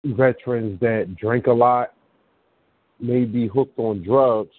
veterans 0.03 0.79
that 0.81 1.15
drink 1.15 1.47
a 1.47 1.51
lot, 1.51 1.93
may 2.99 3.25
be 3.25 3.47
hooked 3.47 3.77
on 3.79 4.03
drugs 4.03 4.53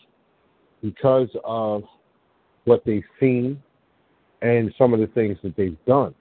because 0.82 1.28
of 1.44 1.84
what 2.64 2.84
they've 2.84 3.04
seen 3.20 3.62
and 4.42 4.74
some 4.76 4.92
of 4.92 5.00
the 5.00 5.06
things 5.08 5.38
that 5.42 5.56
they've 5.56 5.78
done. 5.86 6.14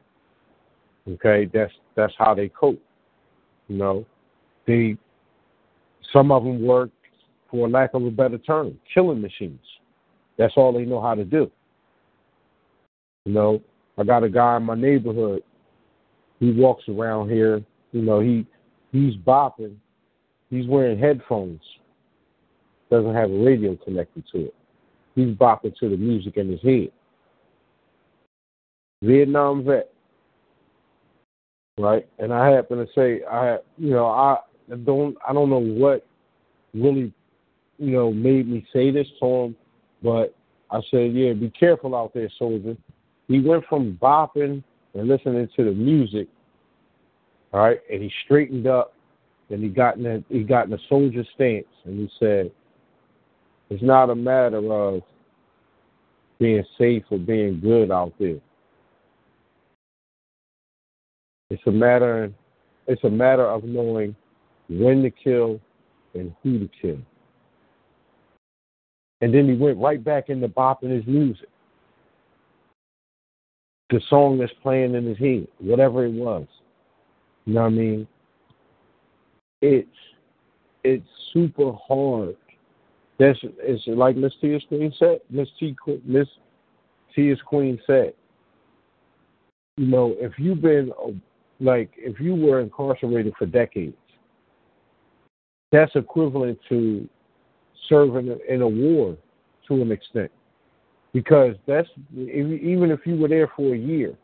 Okay, 1.07 1.49
that's 1.53 1.73
that's 1.95 2.13
how 2.17 2.33
they 2.33 2.49
cope. 2.49 2.81
You 3.67 3.77
know, 3.77 4.05
they 4.65 4.97
some 6.11 6.31
of 6.31 6.43
them 6.43 6.61
work, 6.61 6.89
for 7.49 7.69
lack 7.69 7.93
of 7.93 8.03
a 8.03 8.11
better 8.11 8.37
term, 8.37 8.77
killing 8.93 9.21
machines. 9.21 9.59
That's 10.37 10.53
all 10.57 10.73
they 10.73 10.85
know 10.85 11.01
how 11.01 11.15
to 11.15 11.23
do. 11.23 11.49
You 13.25 13.33
know, 13.33 13.61
I 13.97 14.03
got 14.03 14.23
a 14.23 14.29
guy 14.29 14.57
in 14.57 14.63
my 14.63 14.75
neighborhood. 14.75 15.41
He 16.39 16.51
walks 16.51 16.83
around 16.89 17.29
here. 17.29 17.63
You 17.91 18.01
know, 18.01 18.19
he 18.19 18.45
he's 18.91 19.15
bopping. 19.15 19.75
He's 20.49 20.67
wearing 20.67 20.99
headphones. 20.99 21.61
Doesn't 22.91 23.15
have 23.15 23.31
a 23.31 23.43
radio 23.43 23.75
connected 23.77 24.23
to 24.33 24.45
it. 24.47 24.55
He's 25.15 25.35
bopping 25.35 25.75
to 25.79 25.89
the 25.89 25.97
music 25.97 26.37
in 26.37 26.49
his 26.49 26.61
head. 26.61 26.91
Vietnam 29.01 29.63
vet, 29.63 29.91
right? 31.77 32.07
And 32.19 32.33
I 32.33 32.51
happen 32.51 32.77
to 32.77 32.87
say, 32.93 33.21
I, 33.29 33.57
you 33.77 33.91
know, 33.91 34.07
I 34.07 34.37
don't, 34.83 35.17
I 35.27 35.33
don't 35.33 35.49
know 35.49 35.59
what 35.59 36.05
really, 36.73 37.13
you 37.77 37.91
know, 37.91 38.11
made 38.11 38.47
me 38.47 38.65
say 38.73 38.91
this 38.91 39.07
to 39.19 39.25
him, 39.25 39.55
but 40.03 40.35
I 40.71 40.81
said, 40.91 41.13
yeah, 41.13 41.33
be 41.33 41.49
careful 41.49 41.95
out 41.95 42.13
there, 42.13 42.29
soldier. 42.37 42.75
He 43.27 43.39
went 43.39 43.65
from 43.67 43.97
bopping 44.01 44.63
and 44.93 45.07
listening 45.07 45.47
to 45.55 45.63
the 45.63 45.71
music, 45.71 46.27
all 47.53 47.61
right, 47.61 47.79
and 47.91 48.01
he 48.01 48.11
straightened 48.25 48.67
up 48.67 48.93
and 49.49 49.63
he 49.63 49.69
got 49.69 49.97
in 49.97 50.05
a, 50.05 50.23
he 50.29 50.43
got 50.43 50.67
in 50.67 50.73
a 50.73 50.79
soldier 50.89 51.23
stance 51.35 51.67
and 51.85 51.99
he 51.99 52.09
said, 52.19 52.51
it's 53.69 53.83
not 53.83 54.09
a 54.09 54.15
matter 54.15 54.71
of 54.71 55.01
being 56.39 56.63
safe 56.77 57.03
or 57.09 57.17
being 57.17 57.59
good 57.59 57.91
out 57.91 58.13
there. 58.19 58.39
It's 61.49 61.63
a 61.67 61.71
matter 61.71 62.31
it's 62.87 63.03
a 63.03 63.09
matter 63.09 63.45
of 63.45 63.63
knowing 63.63 64.15
when 64.69 65.03
to 65.03 65.11
kill 65.11 65.59
and 66.13 66.33
who 66.41 66.59
to 66.59 66.69
kill. 66.81 66.97
And 69.21 69.33
then 69.33 69.47
he 69.47 69.55
went 69.55 69.77
right 69.77 70.03
back 70.03 70.29
into 70.29 70.47
bopping 70.47 70.91
his 70.95 71.05
music. 71.05 71.49
The 73.89 74.01
song 74.09 74.39
that's 74.39 74.51
playing 74.61 74.95
in 74.95 75.05
his 75.05 75.17
head, 75.17 75.47
whatever 75.59 76.05
it 76.05 76.13
was. 76.13 76.47
You 77.45 77.53
know 77.53 77.61
what 77.61 77.67
I 77.67 77.69
mean? 77.69 78.07
It's 79.61 79.87
it's 80.83 81.07
super 81.33 81.71
hard. 81.87 82.35
That's 83.19 83.39
it's 83.43 83.83
like 83.87 84.15
Miss 84.15 84.33
Tia's 84.41 84.63
Queen 84.67 84.93
said. 84.97 85.19
Miss 85.29 85.47
T 85.59 85.75
Miss 86.03 86.27
Tia's 87.15 87.39
Queen 87.45 87.79
said. 87.87 88.13
You 89.77 89.87
know, 89.87 90.15
if 90.19 90.33
you've 90.37 90.61
been 90.61 90.91
like 91.59 91.91
if 91.97 92.19
you 92.19 92.35
were 92.35 92.59
incarcerated 92.59 93.33
for 93.37 93.45
decades, 93.45 93.95
that's 95.71 95.95
equivalent 95.95 96.59
to 96.69 97.07
serving 97.89 98.37
in 98.47 98.61
a 98.61 98.67
war 98.67 99.17
to 99.67 99.81
an 99.81 99.91
extent. 99.91 100.31
Because 101.13 101.55
that's 101.65 101.87
even 102.13 102.91
if 102.91 102.99
you 103.05 103.15
were 103.15 103.27
there 103.27 103.49
for 103.55 103.73
a 103.73 103.77
year, 103.77 104.15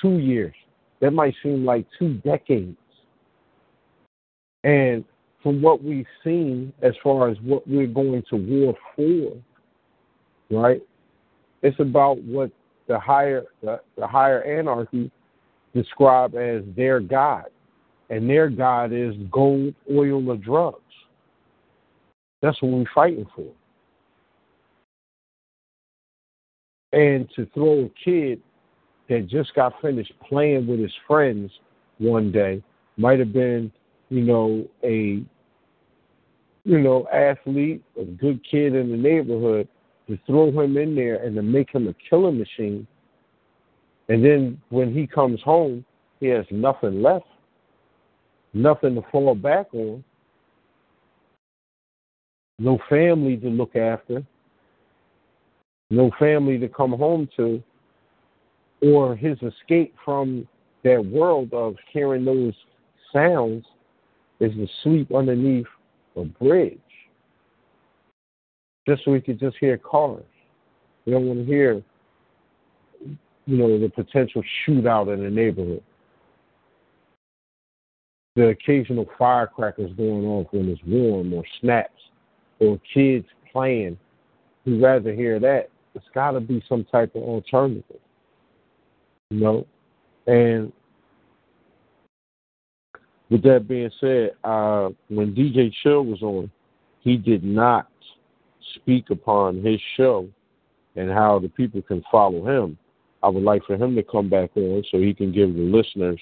two 0.00 0.18
years, 0.18 0.54
that 1.00 1.12
might 1.12 1.34
seem 1.42 1.64
like 1.64 1.86
two 1.98 2.14
decades. 2.18 2.76
And 4.62 5.04
from 5.42 5.62
what 5.62 5.82
we've 5.82 6.06
seen 6.22 6.72
as 6.82 6.92
far 7.02 7.28
as 7.28 7.36
what 7.42 7.66
we're 7.66 7.86
going 7.86 8.22
to 8.30 8.36
war 8.36 8.76
for, 8.94 9.36
right? 10.50 10.82
It's 11.62 11.78
about 11.80 12.22
what 12.22 12.50
the 12.86 12.98
higher 12.98 13.44
the, 13.62 13.80
the 13.96 14.06
higher 14.06 14.42
anarchy 14.42 15.10
describe 15.74 16.34
as 16.34 16.62
their 16.76 17.00
God. 17.00 17.46
And 18.10 18.28
their 18.28 18.48
God 18.48 18.92
is 18.92 19.14
gold, 19.30 19.74
oil, 19.90 20.30
or 20.30 20.36
drugs. 20.36 20.78
That's 22.42 22.60
what 22.60 22.72
we're 22.72 22.84
fighting 22.94 23.26
for. 23.34 23.46
And 26.92 27.30
to 27.36 27.46
throw 27.54 27.84
a 27.84 27.90
kid 28.04 28.40
that 29.08 29.28
just 29.28 29.54
got 29.54 29.80
finished 29.80 30.12
playing 30.28 30.66
with 30.66 30.80
his 30.80 30.92
friends 31.06 31.50
one 31.98 32.32
day 32.32 32.62
might 32.96 33.20
have 33.20 33.32
been, 33.32 33.70
you 34.08 34.22
know, 34.22 34.68
a 34.82 35.22
you 36.64 36.78
know, 36.78 37.06
athlete, 37.12 37.82
a 37.98 38.04
good 38.04 38.40
kid 38.48 38.74
in 38.74 38.90
the 38.90 38.96
neighborhood, 38.96 39.66
to 40.08 40.18
throw 40.26 40.50
him 40.50 40.76
in 40.76 40.94
there 40.94 41.24
and 41.24 41.34
to 41.36 41.42
make 41.42 41.70
him 41.70 41.88
a 41.88 41.94
killing 42.08 42.38
machine 42.38 42.86
and 44.10 44.24
then 44.24 44.60
when 44.70 44.92
he 44.92 45.06
comes 45.06 45.40
home, 45.40 45.84
he 46.18 46.26
has 46.26 46.44
nothing 46.50 47.00
left, 47.00 47.26
nothing 48.52 48.94
to 48.94 49.02
fall 49.10 49.34
back 49.34 49.72
on, 49.72 50.02
no 52.58 52.78
family 52.88 53.36
to 53.38 53.48
look 53.48 53.76
after, 53.76 54.22
no 55.90 56.10
family 56.18 56.58
to 56.58 56.68
come 56.68 56.92
home 56.92 57.28
to, 57.36 57.62
or 58.82 59.16
his 59.16 59.36
escape 59.42 59.94
from 60.04 60.46
that 60.84 61.04
world 61.04 61.52
of 61.52 61.76
hearing 61.92 62.24
those 62.24 62.54
sounds 63.12 63.64
is 64.40 64.52
to 64.52 64.66
sleep 64.82 65.14
underneath 65.14 65.66
a 66.16 66.24
bridge. 66.24 66.78
Just 68.88 69.04
so 69.04 69.14
he 69.14 69.20
could 69.20 69.38
just 69.38 69.56
hear 69.60 69.76
cars. 69.76 70.24
We 71.04 71.12
don't 71.12 71.26
want 71.26 71.40
to 71.40 71.44
hear 71.44 71.82
you 73.50 73.56
know, 73.56 73.78
the 73.78 73.88
potential 73.88 74.42
shootout 74.66 75.12
in 75.12 75.24
the 75.24 75.30
neighborhood. 75.30 75.82
The 78.40 78.48
occasional 78.48 79.06
firecrackers 79.18 79.92
going 79.98 80.24
off 80.24 80.46
when 80.50 80.70
it's 80.70 80.80
warm 80.86 81.34
or 81.34 81.44
snaps 81.60 82.00
or 82.58 82.80
kids 82.94 83.26
playing. 83.52 83.98
We'd 84.64 84.80
rather 84.80 85.12
hear 85.12 85.38
that. 85.40 85.68
It's 85.94 86.06
got 86.14 86.30
to 86.30 86.40
be 86.40 86.64
some 86.66 86.84
type 86.84 87.14
of 87.14 87.22
alternative, 87.22 88.00
you 89.28 89.40
know? 89.40 89.66
And 90.26 90.72
with 93.28 93.42
that 93.42 93.68
being 93.68 93.90
said, 94.00 94.30
uh, 94.42 94.88
when 95.08 95.34
DJ 95.34 95.70
Chill 95.82 96.06
was 96.06 96.22
on, 96.22 96.50
he 97.00 97.18
did 97.18 97.44
not 97.44 97.88
speak 98.74 99.10
upon 99.10 99.62
his 99.62 99.78
show 99.98 100.26
and 100.96 101.10
how 101.10 101.40
the 101.40 101.50
people 101.50 101.82
can 101.82 102.02
follow 102.10 102.46
him 102.46 102.78
I 103.22 103.28
would 103.28 103.42
like 103.42 103.64
for 103.64 103.76
him 103.76 103.94
to 103.96 104.02
come 104.02 104.30
back 104.30 104.50
on 104.56 104.82
so 104.90 104.98
he 104.98 105.12
can 105.12 105.32
give 105.32 105.52
the 105.54 105.60
listeners 105.60 106.18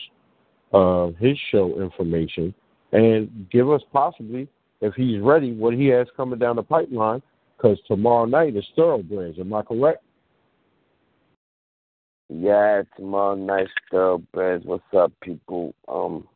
uh, 0.72 1.08
his 1.18 1.36
show 1.50 1.80
information 1.80 2.54
and 2.92 3.48
give 3.50 3.70
us 3.70 3.82
possibly, 3.92 4.48
if 4.80 4.94
he's 4.94 5.20
ready, 5.20 5.52
what 5.52 5.74
he 5.74 5.86
has 5.86 6.06
coming 6.16 6.38
down 6.38 6.56
the 6.56 6.62
pipeline. 6.62 7.22
Because 7.56 7.78
tomorrow 7.88 8.24
night 8.24 8.54
is 8.54 8.64
Thoroughbreds. 8.76 9.38
Am 9.40 9.52
I 9.52 9.62
correct? 9.62 10.02
Yeah, 12.28 12.82
tomorrow 12.96 13.34
night 13.34 13.68
Thoroughbreds. 13.90 14.64
What's 14.64 14.84
up, 14.96 15.12
people? 15.20 15.74
Um, 15.88 16.28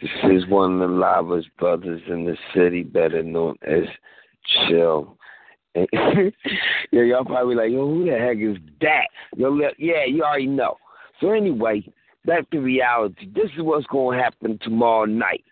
This 0.00 0.10
is 0.32 0.48
one 0.48 0.80
of 0.80 0.88
the 0.88 0.96
Lava's 0.96 1.46
brothers 1.58 2.00
in 2.08 2.24
the 2.24 2.36
city, 2.54 2.82
better 2.82 3.22
known 3.22 3.56
as 3.62 3.84
Chill. 4.68 5.16
yeah, 5.74 6.30
y'all 6.90 7.24
probably 7.24 7.54
like, 7.54 7.70
yo, 7.70 7.86
who 7.86 8.04
the 8.04 8.18
heck 8.18 8.38
is 8.38 8.56
that? 8.80 9.08
Yo, 9.36 9.56
yeah, 9.78 10.04
you 10.06 10.22
already 10.22 10.46
know. 10.46 10.76
So 11.20 11.30
anyway, 11.30 11.84
back 12.24 12.48
to 12.50 12.60
reality. 12.60 13.28
This 13.34 13.50
is 13.56 13.62
what's 13.62 13.86
going 13.86 14.18
to 14.18 14.24
happen 14.24 14.58
tomorrow 14.62 15.04
night, 15.04 15.44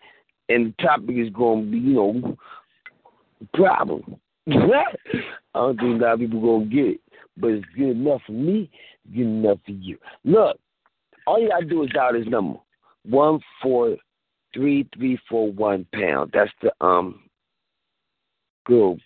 and 0.49 0.73
the 0.77 0.83
topic 0.83 1.15
is 1.17 1.29
going 1.29 1.65
to 1.65 1.71
be, 1.71 1.77
you 1.77 1.93
know, 1.93 2.37
problem. 3.53 4.17
I 4.49 4.55
don't 5.53 5.77
think 5.77 6.01
a 6.01 6.03
lot 6.03 6.13
of 6.13 6.19
people 6.19 6.41
going 6.41 6.69
to 6.69 6.75
get 6.75 6.85
it, 6.85 7.01
but 7.37 7.47
it's 7.51 7.65
good 7.77 7.91
enough 7.91 8.21
for 8.25 8.31
me, 8.31 8.69
good 9.13 9.21
enough 9.21 9.59
for 9.65 9.71
you. 9.71 9.97
Look, 10.23 10.57
all 11.27 11.39
you 11.39 11.49
got 11.49 11.59
to 11.59 11.65
do 11.65 11.83
is 11.83 11.89
dial 11.91 12.13
this 12.13 12.27
number, 12.27 12.59
one 13.03 13.39
four 13.61 13.97
three 14.53 14.87
three 14.95 15.19
four 15.29 15.51
one 15.51 15.85
pound. 15.93 16.31
That's 16.33 16.51
the 16.61 16.71
um 16.85 17.21
good 18.65 18.99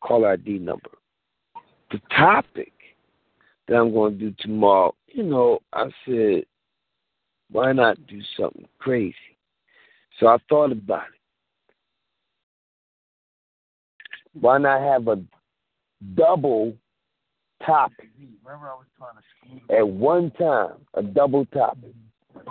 call 0.00 0.24
ID 0.24 0.58
number. 0.58 0.90
The 1.90 2.00
topic 2.16 2.72
that 3.68 3.76
I'm 3.76 3.92
going 3.92 4.18
to 4.18 4.30
do 4.30 4.34
tomorrow, 4.38 4.94
you 5.08 5.22
know, 5.22 5.60
I 5.72 5.86
said, 6.06 6.44
why 7.52 7.72
not 7.72 8.06
do 8.06 8.20
something 8.36 8.66
crazy? 8.78 9.14
So 10.18 10.26
I 10.26 10.36
thought 10.48 10.72
about 10.72 11.04
it. 11.08 11.20
Why 14.40 14.58
not 14.58 14.80
have 14.80 15.08
a 15.08 15.22
double 16.14 16.74
topic 17.64 18.10
Remember, 18.50 18.68
I 18.68 18.74
was 18.74 18.86
trying 18.98 19.14
to 19.14 19.72
scam 19.72 19.78
at 19.78 19.86
one 19.86 20.30
time? 20.32 20.84
A 20.94 21.02
double 21.02 21.46
topic. 21.46 21.94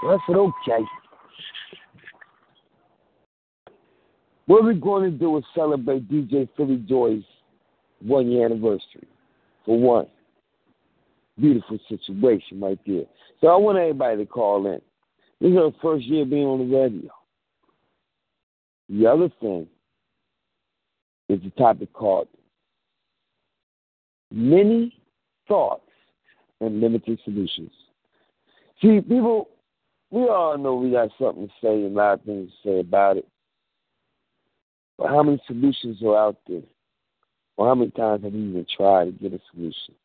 So 0.02 0.08
I 0.08 0.18
said, 0.26 0.36
okay. 0.38 0.86
What 4.46 4.64
we're 4.64 4.74
going 4.74 5.12
to 5.12 5.18
do 5.18 5.38
is 5.38 5.44
celebrate 5.54 6.10
DJ 6.10 6.48
Philly 6.56 6.78
Joy's 6.88 7.24
one 8.02 8.32
year 8.32 8.46
anniversary. 8.46 9.08
For 9.66 9.78
one. 9.78 10.08
Beautiful 11.38 11.80
situation 11.90 12.62
right 12.62 12.80
there. 12.88 13.04
So 13.42 13.48
I 13.48 13.58
want 13.58 13.78
everybody 13.78 14.18
to 14.18 14.26
call 14.26 14.68
in. 14.68 14.82
This 15.42 15.52
is 15.52 15.58
our 15.58 15.72
first 15.82 16.06
year 16.06 16.26
being 16.26 16.46
on 16.46 16.70
the 16.70 16.78
radio. 16.78 17.10
The 18.90 19.08
other 19.08 19.30
thing 19.40 19.68
is 21.30 21.40
the 21.44 21.52
topic 21.52 21.94
called 21.94 22.28
Many 24.32 24.94
Thoughts 25.48 25.90
and 26.60 26.82
Limited 26.82 27.20
Solutions. 27.24 27.72
See, 28.82 29.00
people, 29.02 29.50
we 30.12 30.24
all 30.24 30.58
know 30.58 30.76
we 30.76 30.92
got 30.92 31.10
something 31.20 31.48
to 31.48 31.54
say 31.62 31.84
and 31.84 31.96
a 31.96 31.98
lot 31.98 32.14
of 32.14 32.22
things 32.22 32.52
to 32.64 32.70
say 32.70 32.80
about 32.80 33.18
it. 33.18 33.28
But 34.98 35.10
how 35.10 35.24
many 35.24 35.42
solutions 35.48 36.02
are 36.04 36.18
out 36.18 36.38
there? 36.48 36.62
Or 37.58 37.68
how 37.68 37.76
many 37.76 37.92
times 37.92 38.24
have 38.24 38.34
you 38.34 38.50
even 38.50 38.66
tried 38.76 39.06
to 39.06 39.12
get 39.12 39.34
a 39.34 39.40
solution? 39.54 39.96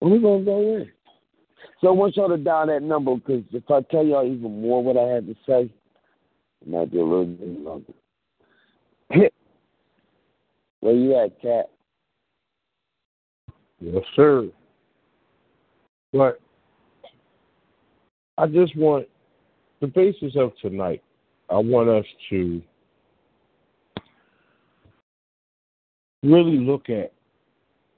Well, 0.00 0.10
we're 0.10 0.20
going 0.20 0.44
to 0.44 0.50
go 0.50 0.76
in. 0.76 0.92
So 1.84 1.90
I 1.90 1.92
want 1.92 2.16
y'all 2.16 2.30
to 2.30 2.38
dial 2.38 2.66
that 2.68 2.82
number 2.82 3.14
because 3.14 3.44
if 3.52 3.70
I 3.70 3.82
tell 3.90 4.02
y'all 4.02 4.26
even 4.26 4.62
more 4.62 4.82
what 4.82 4.96
I 4.96 5.02
had 5.02 5.26
to 5.26 5.34
say, 5.46 5.70
it 6.62 6.66
might 6.66 6.90
be 6.90 6.98
a 6.98 7.04
little 7.04 7.26
bit 7.26 7.60
longer. 7.60 7.92
Where 10.80 10.94
you 10.94 11.14
at, 11.14 11.38
Cat? 11.42 11.66
Yes, 13.80 14.02
sir. 14.16 14.48
But 16.14 16.40
I 18.38 18.46
just 18.46 18.74
want 18.76 19.06
the 19.82 19.86
basis 19.86 20.36
of 20.36 20.52
tonight. 20.62 21.02
I 21.50 21.58
want 21.58 21.90
us 21.90 22.06
to 22.30 22.62
really 26.22 26.60
look 26.60 26.88
at, 26.88 27.12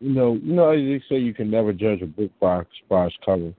you 0.00 0.12
know, 0.12 0.40
you 0.42 0.54
know, 0.54 0.72
they 0.72 1.00
say 1.08 1.20
you 1.20 1.32
can 1.32 1.52
never 1.52 1.72
judge 1.72 2.02
a 2.02 2.06
book 2.06 2.32
by, 2.40 2.64
by 2.88 3.06
its 3.06 3.16
cover. 3.24 3.52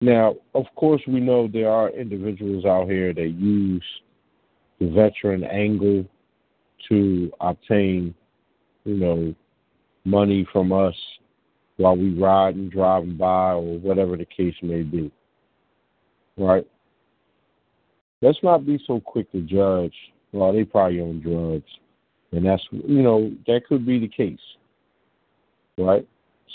Now, 0.00 0.36
of 0.54 0.66
course, 0.76 1.02
we 1.08 1.20
know 1.20 1.48
there 1.48 1.70
are 1.70 1.90
individuals 1.90 2.64
out 2.64 2.88
here 2.88 3.12
that 3.12 3.28
use 3.30 3.84
the 4.78 4.88
veteran 4.90 5.42
angle 5.44 6.04
to 6.88 7.32
obtain, 7.40 8.14
you 8.84 8.94
know, 8.94 9.34
money 10.04 10.46
from 10.52 10.72
us 10.72 10.94
while 11.78 11.96
we 11.96 12.14
ride 12.14 12.54
and 12.54 12.70
driving 12.70 13.16
by 13.16 13.52
or 13.52 13.78
whatever 13.78 14.16
the 14.16 14.24
case 14.24 14.54
may 14.62 14.82
be. 14.82 15.10
Right? 16.36 16.66
Let's 18.22 18.38
not 18.42 18.64
be 18.64 18.80
so 18.86 19.00
quick 19.00 19.30
to 19.32 19.40
judge. 19.40 19.94
Well, 20.32 20.52
they 20.52 20.64
probably 20.64 21.00
on 21.00 21.20
drugs. 21.20 21.70
And 22.30 22.46
that's, 22.46 22.62
you 22.70 23.02
know, 23.02 23.32
that 23.46 23.62
could 23.68 23.84
be 23.84 23.98
the 23.98 24.08
case. 24.08 24.38
Right? 25.76 26.06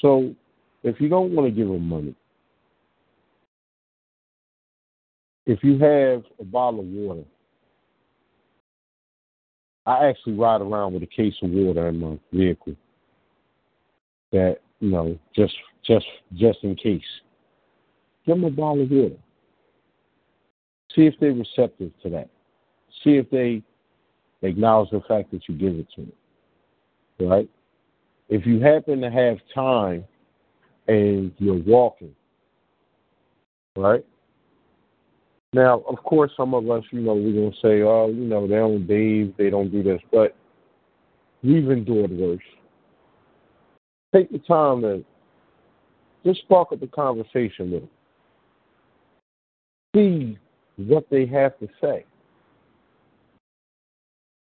So 0.02 0.34
if 0.84 1.02
you 1.02 1.10
don't 1.10 1.34
want 1.34 1.48
to 1.48 1.52
give 1.52 1.68
them 1.68 1.88
money, 1.88 2.16
if 5.46 5.64
you 5.64 5.74
have 5.80 6.24
a 6.40 6.44
bottle 6.44 6.82
of 6.82 6.86
water, 6.86 7.24
I 9.86 10.08
actually 10.08 10.36
ride 10.36 10.62
around 10.62 10.94
with 10.94 11.04
a 11.04 11.08
case 11.08 11.36
of 11.42 11.50
water 11.50 11.90
in 11.90 12.00
my 12.00 12.18
vehicle. 12.32 12.76
That 14.32 14.58
you 14.80 14.90
know, 14.90 15.20
just 15.36 15.54
just 15.86 16.06
just 16.34 16.60
in 16.64 16.76
case. 16.76 17.02
Give 18.26 18.36
them 18.36 18.46
a 18.46 18.50
bottle 18.50 18.84
of 18.84 18.92
water. 18.92 19.18
See 20.96 21.06
if 21.06 21.16
they're 21.20 21.34
receptive 21.34 21.92
to 22.04 22.10
that. 22.12 22.30
See 23.04 23.18
if 23.18 23.30
they 23.30 23.62
acknowledge 24.48 24.92
the 24.92 25.02
fact 25.08 25.32
that 25.32 25.48
you 25.50 25.56
give 25.56 25.76
it 25.76 25.88
to 25.96 26.02
them. 26.02 27.30
Right? 27.30 27.50
If 28.30 28.46
you 28.46 28.62
happen 28.62 29.02
to 29.02 29.12
have 29.12 29.38
time 29.54 30.06
and 30.88 31.32
you're 31.38 31.62
walking, 31.64 32.16
right? 33.76 34.06
Now, 35.54 35.84
of 35.88 35.98
course, 36.04 36.32
some 36.36 36.56
of 36.56 36.70
us, 36.72 36.84
you 36.92 37.02
know, 37.02 37.14
we're 37.14 37.32
going 37.32 37.52
to 37.52 37.58
say, 37.58 37.84
oh, 37.84 38.08
you 38.08 38.26
know, 38.26 38.48
they 38.48 38.56
don't 38.56 38.88
bathe, 38.88 39.34
they 39.38 39.52
don't 39.52 39.72
do 39.72 39.84
this, 39.84 40.02
but 40.12 40.36
we've 41.44 41.70
endured 41.70 42.12
worse. 42.12 42.42
Take 44.16 44.32
the 44.32 44.40
time 44.40 44.82
to 44.82 45.06
just 46.26 46.42
spark 46.42 46.72
up 46.72 46.82
a 46.82 46.88
conversation 46.88 47.72
with 47.72 47.82
them. 47.82 47.90
See 49.96 50.40
what 50.78 51.08
they 51.12 51.28
have 51.28 51.58
to 51.60 51.68
say. 51.80 52.04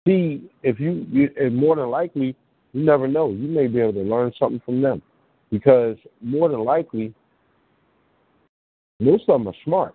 See 0.09 0.51
if 0.63 0.81
you, 0.81 1.07
you 1.11 1.31
and 1.39 1.55
more 1.55 1.77
than 1.77 1.91
likely, 1.91 2.35
you 2.73 2.85
never 2.85 3.07
know. 3.07 3.31
You 3.31 3.49
may 3.49 3.67
be 3.67 3.81
able 3.81 3.93
to 3.95 4.03
learn 4.03 4.33
something 4.39 4.61
from 4.65 4.81
them 4.81 5.03
because 5.51 5.97
more 6.23 6.49
than 6.49 6.65
likely, 6.65 7.15
most 9.01 9.29
of 9.29 9.41
them 9.41 9.49
are 9.49 9.55
smart. 9.65 9.95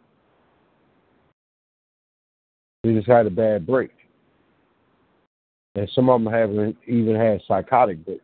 They 2.83 2.93
just 2.93 3.07
had 3.07 3.25
a 3.25 3.31
bad 3.31 3.65
break. 3.67 3.91
And 5.75 5.89
some 5.93 6.09
of 6.09 6.23
them 6.23 6.31
haven't 6.31 6.77
even 6.87 7.15
had 7.15 7.41
psychotic 7.47 8.05
breaks. 8.05 8.23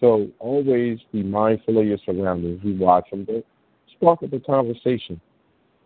So 0.00 0.28
always 0.38 0.98
be 1.12 1.22
mindful 1.22 1.78
of 1.78 1.86
your 1.86 1.98
surroundings. 2.04 2.60
You 2.62 2.76
watch 2.76 3.10
them, 3.10 3.24
but 3.24 3.44
spark 3.92 4.22
up 4.22 4.32
a 4.32 4.40
conversation 4.40 5.20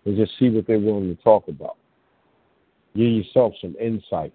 and 0.05 0.17
just 0.17 0.33
see 0.39 0.51
what 0.51 0.67
they're 0.67 0.79
willing 0.79 1.15
to 1.15 1.23
talk 1.23 1.49
about. 1.49 1.77
Give 2.95 3.11
yourself 3.11 3.55
some 3.61 3.75
insight 3.81 4.33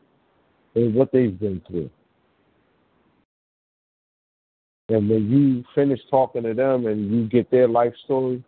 in 0.76 0.94
what 0.94 1.12
they've 1.12 1.40
been 1.40 1.62
through. 1.68 1.90
And 4.90 5.10
when 5.10 5.30
you 5.30 5.64
finish 5.76 6.00
talking 6.10 6.44
to 6.44 6.54
them 6.54 6.88
and 6.88 7.12
you 7.12 7.28
get 7.28 7.52
their 7.52 7.68
life 7.68 7.94
story, 8.06 8.44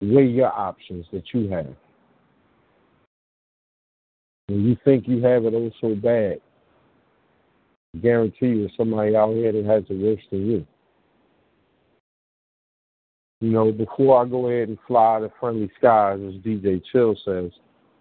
weigh 0.00 0.26
your 0.26 0.52
options 0.52 1.06
that 1.12 1.24
you 1.32 1.48
have. 1.50 1.74
When 4.48 4.64
you 4.64 4.76
think 4.84 5.06
you 5.06 5.22
have 5.22 5.44
it 5.44 5.54
all 5.54 5.70
so 5.80 5.94
bad, 5.94 6.40
I 7.94 7.98
guarantee 7.98 8.46
you 8.46 8.68
somebody 8.76 9.14
out 9.14 9.34
here 9.34 9.52
that 9.52 9.64
has 9.64 9.84
it 9.88 9.94
worse 9.94 10.22
than 10.30 10.46
you. 10.46 10.66
You 13.40 13.50
know, 13.50 13.70
before 13.70 14.24
I 14.24 14.28
go 14.28 14.48
ahead 14.48 14.68
and 14.68 14.78
fly 14.86 15.20
to 15.20 15.30
friendly 15.38 15.70
skies, 15.78 16.18
as 16.26 16.34
DJ 16.42 16.82
Chill 16.90 17.14
says, 17.24 17.50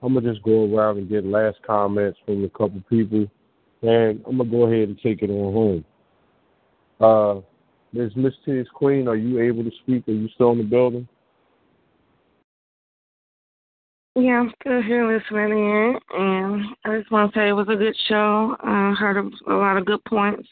I'm 0.01 0.13
gonna 0.13 0.31
just 0.31 0.43
go 0.43 0.73
around 0.73 0.97
and 0.97 1.09
get 1.09 1.25
last 1.25 1.57
comments 1.65 2.17
from 2.25 2.43
a 2.43 2.49
couple 2.49 2.81
people, 2.89 3.27
and 3.81 4.23
I'm 4.25 4.37
gonna 4.37 4.49
go 4.49 4.65
ahead 4.65 4.89
and 4.89 4.99
take 5.01 5.21
it 5.21 5.29
on 5.29 5.53
home. 5.53 5.85
Uh, 6.99 7.41
Ms. 7.93 8.33
T's 8.45 8.67
Queen, 8.73 9.07
are 9.07 9.15
you 9.15 9.39
able 9.39 9.63
to 9.63 9.71
speak? 9.83 10.07
Are 10.07 10.11
you 10.11 10.27
still 10.33 10.51
in 10.51 10.59
the 10.59 10.63
building? 10.63 11.07
Yeah, 14.19 14.39
I'm 14.39 14.51
still 14.59 14.81
here 14.81 15.05
listening 15.05 15.51
in, 15.51 15.99
and 16.09 16.65
I 16.85 16.97
just 16.97 17.11
want 17.11 17.31
to 17.31 17.39
say 17.39 17.49
it 17.49 17.53
was 17.53 17.67
a 17.69 17.75
good 17.75 17.95
show. 18.09 18.57
I 18.61 18.95
heard 18.97 19.17
a, 19.17 19.53
a 19.53 19.53
lot 19.53 19.77
of 19.77 19.85
good 19.85 20.03
points. 20.05 20.49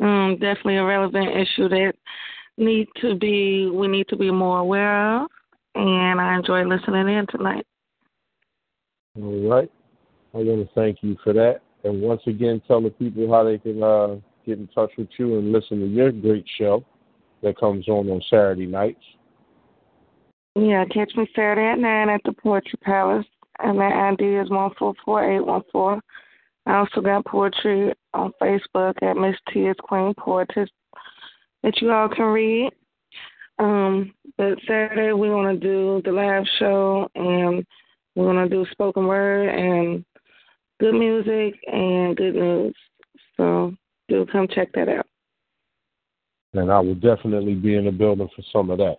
Um, 0.00 0.38
definitely 0.40 0.78
a 0.78 0.84
relevant 0.84 1.28
issue 1.28 1.68
that 1.68 1.92
need 2.56 2.88
to 3.02 3.16
be 3.16 3.68
we 3.70 3.86
need 3.86 4.08
to 4.08 4.16
be 4.16 4.30
more 4.30 4.60
aware 4.60 5.18
of, 5.18 5.28
and 5.74 6.22
I 6.22 6.34
enjoy 6.36 6.62
listening 6.64 7.06
in 7.06 7.26
tonight. 7.26 7.66
All 9.20 9.50
right. 9.50 9.70
I 10.32 10.38
want 10.38 10.66
to 10.66 10.74
thank 10.74 11.02
you 11.02 11.18
for 11.22 11.34
that. 11.34 11.60
And 11.84 12.00
once 12.00 12.22
again, 12.26 12.62
tell 12.66 12.80
the 12.80 12.88
people 12.88 13.30
how 13.30 13.44
they 13.44 13.58
can 13.58 13.82
uh, 13.82 14.16
get 14.46 14.58
in 14.58 14.68
touch 14.68 14.92
with 14.96 15.08
you 15.18 15.38
and 15.38 15.52
listen 15.52 15.80
to 15.80 15.86
your 15.86 16.12
great 16.12 16.46
show 16.56 16.82
that 17.42 17.60
comes 17.60 17.88
on 17.88 18.08
on 18.08 18.22
Saturday 18.30 18.64
nights. 18.64 19.04
Yeah, 20.56 20.84
catch 20.86 21.14
me 21.16 21.28
Saturday 21.34 21.72
at 21.72 21.78
9 21.78 22.08
at 22.08 22.20
the 22.24 22.32
Poetry 22.32 22.78
Palace, 22.82 23.26
and 23.60 23.78
my 23.78 24.10
ID 24.10 24.24
is 24.24 24.50
144814. 24.50 26.00
I 26.66 26.76
also 26.76 27.00
got 27.00 27.24
poetry 27.24 27.94
on 28.14 28.32
Facebook 28.42 28.94
at 29.02 29.16
Miss 29.16 29.36
T 29.52 29.60
is 29.60 29.76
Queen 29.80 30.12
Poetess 30.18 30.68
that 31.62 31.80
you 31.80 31.90
all 31.90 32.08
can 32.08 32.26
read. 32.26 32.70
Um, 33.58 34.14
but 34.38 34.58
Saturday 34.66 35.12
we're 35.12 35.30
gonna 35.30 35.56
do 35.56 36.00
the 36.04 36.12
live 36.12 36.44
show 36.58 37.08
and 37.14 37.64
we're 38.14 38.26
gonna 38.26 38.48
do 38.48 38.66
spoken 38.70 39.06
word 39.06 39.48
and 39.50 40.04
good 40.80 40.94
music 40.94 41.58
and 41.66 42.16
good 42.16 42.34
news. 42.34 42.74
So 43.36 43.74
do 44.08 44.26
come 44.32 44.48
check 44.48 44.72
that 44.72 44.88
out. 44.88 45.06
And 46.54 46.72
I 46.72 46.80
will 46.80 46.94
definitely 46.94 47.54
be 47.54 47.76
in 47.76 47.84
the 47.84 47.92
building 47.92 48.28
for 48.34 48.42
some 48.52 48.70
of 48.70 48.78
that. 48.78 48.98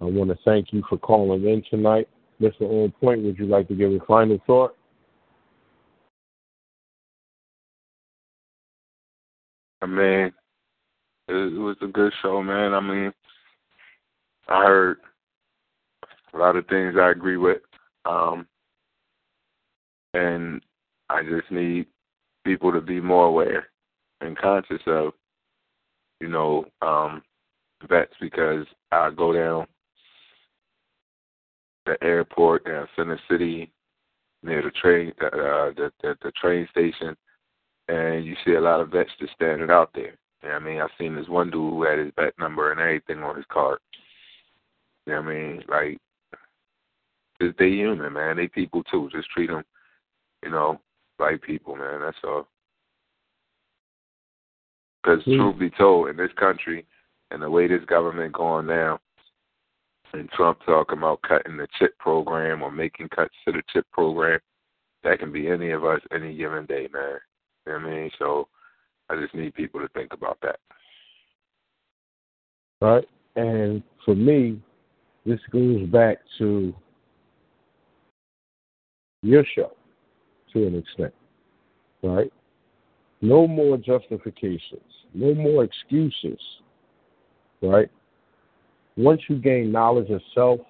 I 0.00 0.04
want 0.04 0.30
to 0.30 0.38
thank 0.44 0.72
you 0.72 0.82
for 0.88 0.98
calling 0.98 1.44
in 1.44 1.62
tonight. 1.70 2.08
Mr. 2.40 2.62
On 2.62 2.90
Point, 3.00 3.22
would 3.22 3.38
you 3.38 3.46
like 3.46 3.68
to 3.68 3.74
give 3.74 3.92
a 3.92 3.98
final 4.06 4.38
thought? 4.46 4.74
I 9.82 9.86
mean, 9.86 10.32
it, 11.28 11.58
was 11.58 11.76
a 11.82 11.86
good 11.86 12.12
show, 12.22 12.42
man. 12.42 12.72
I 12.72 12.80
mean, 12.80 13.12
I 14.48 14.64
heard 14.64 14.98
a 16.32 16.38
lot 16.38 16.56
of 16.56 16.66
things 16.66 16.94
I 16.98 17.10
agree 17.10 17.36
with, 17.36 17.62
um, 18.04 18.46
and 20.14 20.62
I 21.08 21.22
just 21.22 21.50
need 21.50 21.86
people 22.44 22.72
to 22.72 22.80
be 22.80 23.00
more 23.00 23.26
aware 23.26 23.68
and 24.20 24.36
conscious 24.36 24.82
of, 24.86 25.12
you 26.20 26.28
know, 26.28 26.64
um, 26.82 27.22
vets 27.88 28.12
because 28.20 28.66
I 28.92 29.10
go 29.10 29.32
down 29.32 29.66
the 31.86 31.96
airport 32.02 32.64
down 32.64 32.88
Center 32.96 33.18
City 33.30 33.72
near 34.42 34.62
the 34.62 34.70
train, 34.70 35.12
uh, 35.22 35.72
the, 35.76 35.92
the 36.02 36.16
the 36.22 36.32
train 36.32 36.66
station, 36.70 37.16
and 37.88 38.24
you 38.24 38.36
see 38.44 38.54
a 38.54 38.60
lot 38.60 38.80
of 38.80 38.90
vets 38.90 39.10
just 39.18 39.32
standing 39.34 39.70
out 39.70 39.90
there. 39.94 40.16
You 40.42 40.48
know 40.48 40.54
what 40.54 40.62
I 40.62 40.64
mean? 40.64 40.80
I've 40.80 40.90
seen 40.98 41.14
this 41.14 41.28
one 41.28 41.50
dude 41.50 41.72
who 41.72 41.82
had 41.82 41.98
his 41.98 42.12
vet 42.16 42.38
number 42.38 42.72
and 42.72 42.80
everything 42.80 43.22
on 43.22 43.36
his 43.36 43.44
card. 43.50 43.78
You 45.06 45.14
know 45.14 45.22
what 45.22 45.30
I 45.30 45.34
mean? 45.34 45.62
Like, 45.68 45.98
just 47.40 47.58
they 47.58 47.68
human, 47.68 48.12
man. 48.12 48.36
They 48.36 48.48
people 48.48 48.82
too. 48.84 49.08
Just 49.12 49.28
treat 49.30 49.48
them, 49.48 49.64
you 50.42 50.50
know, 50.50 50.80
like 51.18 51.42
people, 51.42 51.76
man. 51.76 52.00
That's 52.00 52.16
all. 52.24 52.46
Because 55.02 55.22
mm. 55.24 55.36
truth 55.36 55.58
be 55.58 55.70
told, 55.70 56.08
in 56.08 56.16
this 56.16 56.32
country, 56.38 56.86
and 57.30 57.42
the 57.42 57.50
way 57.50 57.66
this 57.66 57.84
government 57.86 58.32
going 58.32 58.66
now, 58.66 59.00
and 60.12 60.30
Trump 60.30 60.58
talking 60.64 60.98
about 60.98 61.22
cutting 61.22 61.56
the 61.56 61.68
CHIP 61.78 61.98
program 61.98 62.62
or 62.62 62.70
making 62.70 63.08
cuts 63.08 63.34
to 63.44 63.52
the 63.52 63.62
CHIP 63.72 63.86
program, 63.92 64.40
that 65.04 65.18
can 65.18 65.32
be 65.32 65.48
any 65.48 65.70
of 65.70 65.84
us 65.84 66.00
any 66.14 66.36
given 66.36 66.66
day, 66.66 66.88
man. 66.92 67.18
You 67.66 67.72
know 67.72 67.78
what 67.78 67.86
I 67.86 67.90
mean? 67.90 68.10
So 68.18 68.48
I 69.08 69.16
just 69.20 69.34
need 69.34 69.54
people 69.54 69.80
to 69.80 69.88
think 69.88 70.12
about 70.12 70.38
that. 70.42 70.58
Right. 72.80 73.06
And 73.36 73.82
for 74.04 74.14
me, 74.14 74.60
this 75.26 75.40
goes 75.52 75.86
back 75.88 76.18
to 76.38 76.74
your 79.22 79.44
show 79.54 79.72
to 80.52 80.66
an 80.66 80.76
extent. 80.76 81.14
Right? 82.02 82.32
No 83.20 83.46
more 83.46 83.76
justifications, 83.76 84.80
no 85.12 85.34
more 85.34 85.64
excuses. 85.64 86.40
Right? 87.62 87.90
Once 89.02 89.22
you 89.28 89.36
gain 89.36 89.72
knowledge 89.72 90.10
of 90.10 90.20
self, 90.34 90.60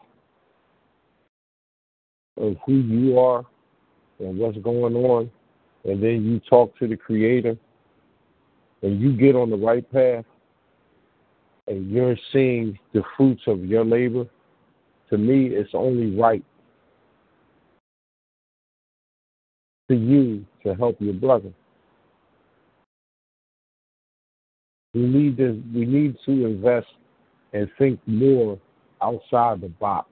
of 2.37 2.55
who 2.65 2.75
you 2.75 3.19
are 3.19 3.45
and 4.21 4.39
what's 4.39 4.57
going 4.59 4.95
on, 4.95 5.29
and 5.85 6.01
then 6.01 6.25
you 6.25 6.39
talk 6.49 6.77
to 6.79 6.87
the 6.87 6.97
Creator 6.97 7.57
and 8.83 9.01
you 9.01 9.13
get 9.17 9.35
on 9.35 9.51
the 9.51 9.57
right 9.57 9.91
path 9.93 10.25
and 11.67 11.91
you're 11.91 12.17
seeing 12.33 12.79
the 12.93 13.03
fruits 13.17 13.43
of 13.49 13.65
your 13.65 13.85
labor, 13.85 14.27
to 15.11 15.19
me, 15.19 15.47
it's 15.47 15.71
only 15.75 16.17
right 16.17 16.45
for 19.89 19.95
you 19.95 20.47
to 20.63 20.75
help 20.77 20.97
your 21.01 21.15
brother. 21.15 21.53
We 24.95 25.03
need 25.03 25.37
to 25.39 25.61
we 25.75 25.85
need 25.85 26.17
to 26.27 26.47
invest 26.47 26.87
and 27.53 27.69
think 27.79 28.01
more 28.07 28.59
outside 29.03 29.61
the 29.61 29.69
box 29.69 30.09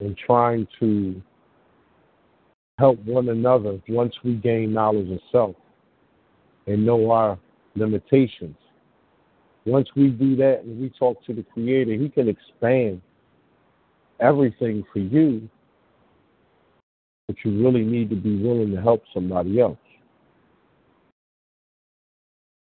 in 0.00 0.14
trying 0.26 0.66
to 0.80 1.20
help 2.78 2.98
one 3.04 3.28
another 3.28 3.80
once 3.88 4.14
we 4.24 4.34
gain 4.34 4.72
knowledge 4.72 5.10
of 5.10 5.20
self 5.30 5.56
and 6.66 6.84
know 6.84 7.10
our 7.10 7.38
limitations. 7.76 8.56
Once 9.66 9.88
we 9.96 10.08
do 10.08 10.36
that 10.36 10.62
and 10.64 10.80
we 10.80 10.90
talk 10.90 11.24
to 11.24 11.32
the 11.32 11.42
Creator, 11.54 11.94
He 11.94 12.08
can 12.08 12.28
expand 12.28 13.00
everything 14.20 14.84
for 14.92 14.98
you, 14.98 15.48
but 17.26 17.36
you 17.44 17.62
really 17.62 17.84
need 17.84 18.10
to 18.10 18.16
be 18.16 18.42
willing 18.42 18.72
to 18.72 18.80
help 18.80 19.02
somebody 19.12 19.60
else. 19.60 19.78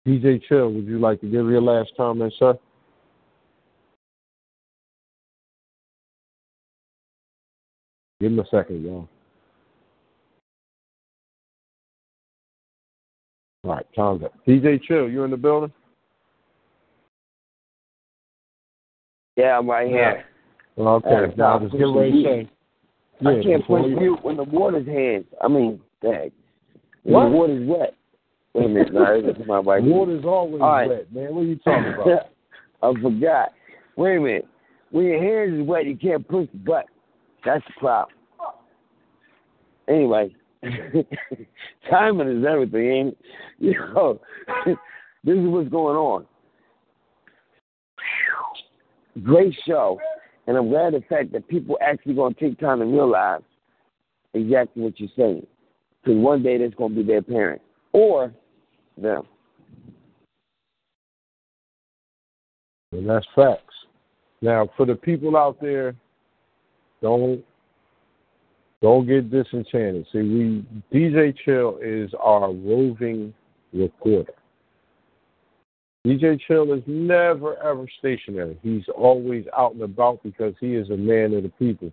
DJ 0.07 0.41
Chill, 0.47 0.71
would 0.71 0.85
you 0.85 0.99
like 0.99 1.19
to 1.19 1.27
give 1.27 1.49
your 1.49 1.61
last 1.61 1.91
comment, 1.97 2.33
sir? 2.39 2.57
Give 8.19 8.31
him 8.31 8.39
a 8.39 8.45
second, 8.49 8.83
y'all. 8.83 9.07
All 13.63 13.71
right, 13.71 13.85
time's 13.95 14.23
up. 14.23 14.33
DJ 14.47 14.81
Chill, 14.81 15.09
you 15.09 15.23
in 15.23 15.31
the 15.31 15.37
building? 15.37 15.71
Yeah, 19.35 19.59
I'm 19.59 19.69
right 19.69 19.87
here. 19.87 20.25
Okay, 20.77 21.09
uh, 21.09 21.35
now 21.35 21.59
just 21.59 21.73
ready 21.73 22.11
to 22.11 22.23
say. 22.23 22.49
Yeah, 23.19 23.29
I 23.29 23.43
can't 23.43 23.67
push 23.67 23.83
mute 23.85 24.19
when 24.23 24.37
the 24.37 24.43
water's 24.43 24.87
hands. 24.87 25.25
I 25.41 25.47
mean, 25.47 25.79
dang. 26.01 26.31
When 27.03 27.31
the 27.31 27.37
water's 27.37 27.67
wet. 27.67 27.93
Wait 28.53 28.65
a 28.65 28.69
minute, 28.69 28.93
no, 28.93 29.45
my 29.45 29.59
wife. 29.59 29.83
Water's 29.83 30.25
always 30.25 30.61
right. 30.61 30.89
wet, 30.89 31.13
man. 31.13 31.35
What 31.35 31.41
are 31.41 31.45
you 31.45 31.55
talking 31.57 31.93
about? 31.93 32.29
I 32.81 33.01
forgot. 33.01 33.53
Wait 33.95 34.17
a 34.17 34.19
minute. 34.19 34.47
When 34.91 35.05
your 35.05 35.21
hands 35.21 35.59
is 35.59 35.67
wet, 35.67 35.85
you 35.85 35.97
can't 35.97 36.27
push 36.27 36.47
the 36.51 36.57
button. 36.59 36.87
That's 37.47 37.63
the 37.65 37.73
problem. 37.79 38.17
Anyway, 39.87 40.35
timing 41.89 42.27
is 42.27 42.45
everything, 42.45 42.91
ain't 42.91 43.07
it? 43.07 43.17
You 43.59 43.71
know, 43.93 44.19
this 44.65 45.37
is 45.37 45.47
what's 45.47 45.69
going 45.69 45.95
on. 45.95 46.25
Great 49.23 49.55
show, 49.65 49.97
and 50.45 50.57
I'm 50.57 50.67
glad 50.67 50.93
the 50.93 51.01
fact 51.07 51.31
that 51.31 51.47
people 51.47 51.77
actually 51.81 52.15
going 52.15 52.33
to 52.33 52.39
take 52.39 52.59
time 52.59 52.79
to 52.79 52.85
realize 52.85 53.43
exactly 54.33 54.83
what 54.83 54.99
you're 54.99 55.09
saying, 55.15 55.47
because 56.03 56.19
one 56.19 56.43
day 56.43 56.57
that's 56.57 56.75
going 56.75 56.95
to 56.95 57.01
be 57.01 57.07
their 57.07 57.21
parent 57.21 57.61
or 57.93 58.33
them. 58.97 59.23
And 62.91 63.09
that's 63.09 63.25
facts. 63.33 63.63
Now, 64.41 64.69
for 64.75 64.85
the 64.85 64.95
people 64.95 65.37
out 65.37 65.61
there, 65.61 65.95
don't 67.01 67.43
don't 68.81 69.07
get 69.07 69.31
disenchanted. 69.31 70.05
See, 70.11 70.19
we 70.19 70.65
DJ 70.93 71.35
Chill 71.43 71.79
is 71.81 72.11
our 72.19 72.51
roving 72.51 73.33
reporter. 73.73 74.33
DJ 76.05 76.39
Chill 76.47 76.73
is 76.73 76.83
never 76.85 77.61
ever 77.63 77.85
stationary. 77.99 78.57
He's 78.61 78.85
always 78.95 79.45
out 79.57 79.73
and 79.73 79.81
about 79.81 80.21
because 80.23 80.53
he 80.59 80.75
is 80.75 80.89
a 80.89 80.97
man 80.97 81.33
of 81.33 81.43
the 81.43 81.49
people. 81.49 81.91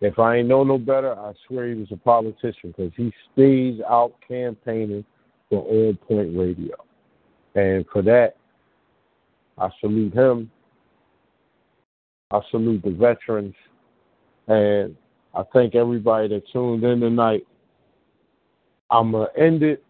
If 0.00 0.18
I 0.18 0.36
ain't 0.36 0.48
know 0.48 0.64
no 0.64 0.76
better, 0.76 1.18
I 1.18 1.32
swear 1.46 1.68
he 1.68 1.74
was 1.74 1.90
a 1.92 1.96
politician 1.96 2.74
because 2.76 2.92
he 2.96 3.12
stays 3.32 3.80
out 3.88 4.12
campaigning 4.26 5.04
for 5.48 5.62
On 5.62 5.96
Point 5.96 6.36
Radio. 6.36 6.74
And 7.54 7.86
for 7.92 8.02
that, 8.02 8.36
I 9.56 9.68
salute 9.80 10.12
him. 10.12 10.50
I 12.32 12.40
salute 12.50 12.82
the 12.82 12.90
veterans. 12.90 13.54
And 14.48 14.96
I 15.34 15.42
thank 15.52 15.74
everybody 15.74 16.28
that 16.28 16.42
tuned 16.52 16.84
in 16.84 17.00
tonight. 17.00 17.46
I'm 18.90 19.12
going 19.12 19.28
to 19.34 19.40
end 19.40 19.62
it 19.62 19.82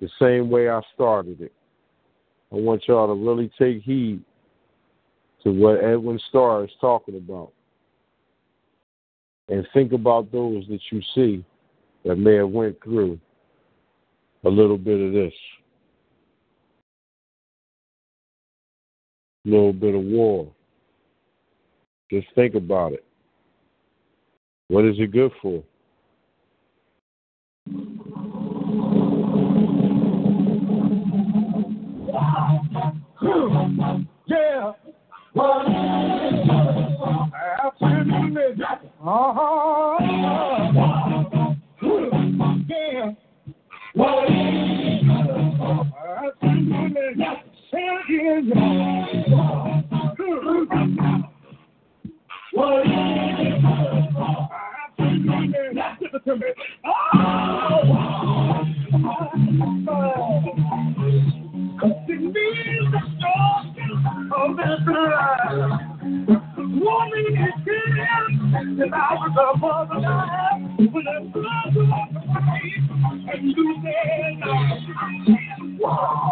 the 0.00 0.08
same 0.18 0.50
way 0.50 0.68
I 0.68 0.80
started 0.94 1.40
it. 1.40 1.52
I 2.52 2.56
want 2.56 2.82
y'all 2.88 3.06
to 3.06 3.14
really 3.14 3.50
take 3.58 3.82
heed 3.82 4.20
to 5.44 5.52
what 5.52 5.84
Edwin 5.84 6.20
Starr 6.28 6.64
is 6.64 6.70
talking 6.80 7.16
about. 7.16 7.52
And 9.48 9.66
think 9.72 9.92
about 9.92 10.30
those 10.32 10.64
that 10.68 10.80
you 10.90 11.00
see 11.14 11.44
that 12.04 12.16
may 12.16 12.34
have 12.34 12.50
went 12.50 12.82
through 12.82 13.18
a 14.44 14.48
little 14.48 14.78
bit 14.78 15.00
of 15.00 15.12
this. 15.12 15.32
A 19.46 19.48
little 19.48 19.72
bit 19.72 19.94
of 19.94 20.02
war. 20.02 20.52
Just 22.10 22.26
think 22.34 22.54
about 22.54 22.92
it. 22.92 23.04
What 24.70 24.84
is 24.84 24.94
it 25.00 25.10
good 25.10 25.32
for? 25.42 25.64
Yeah. 34.28 34.72
Absolutely. 37.64 38.64
Uh-huh. 39.04 39.98
Yeah. 42.68 43.10
Absolutely. 46.22 47.14
Say 47.72 47.82
it 47.82 48.46
again. 48.46 48.70
Absolutely. 55.40 55.82
Listen 56.00 56.20
to 56.26 56.36
me. 56.36 56.46
Oh. 56.84 56.90
It 61.82 62.20
means 62.20 62.92
the 62.92 63.00
I 69.38 69.52
was. 69.60 69.88
When 70.78 71.06
face, 72.50 72.88
and 73.32 73.42
you 73.44 73.64
said, 73.82 74.40
wow. 75.80 76.29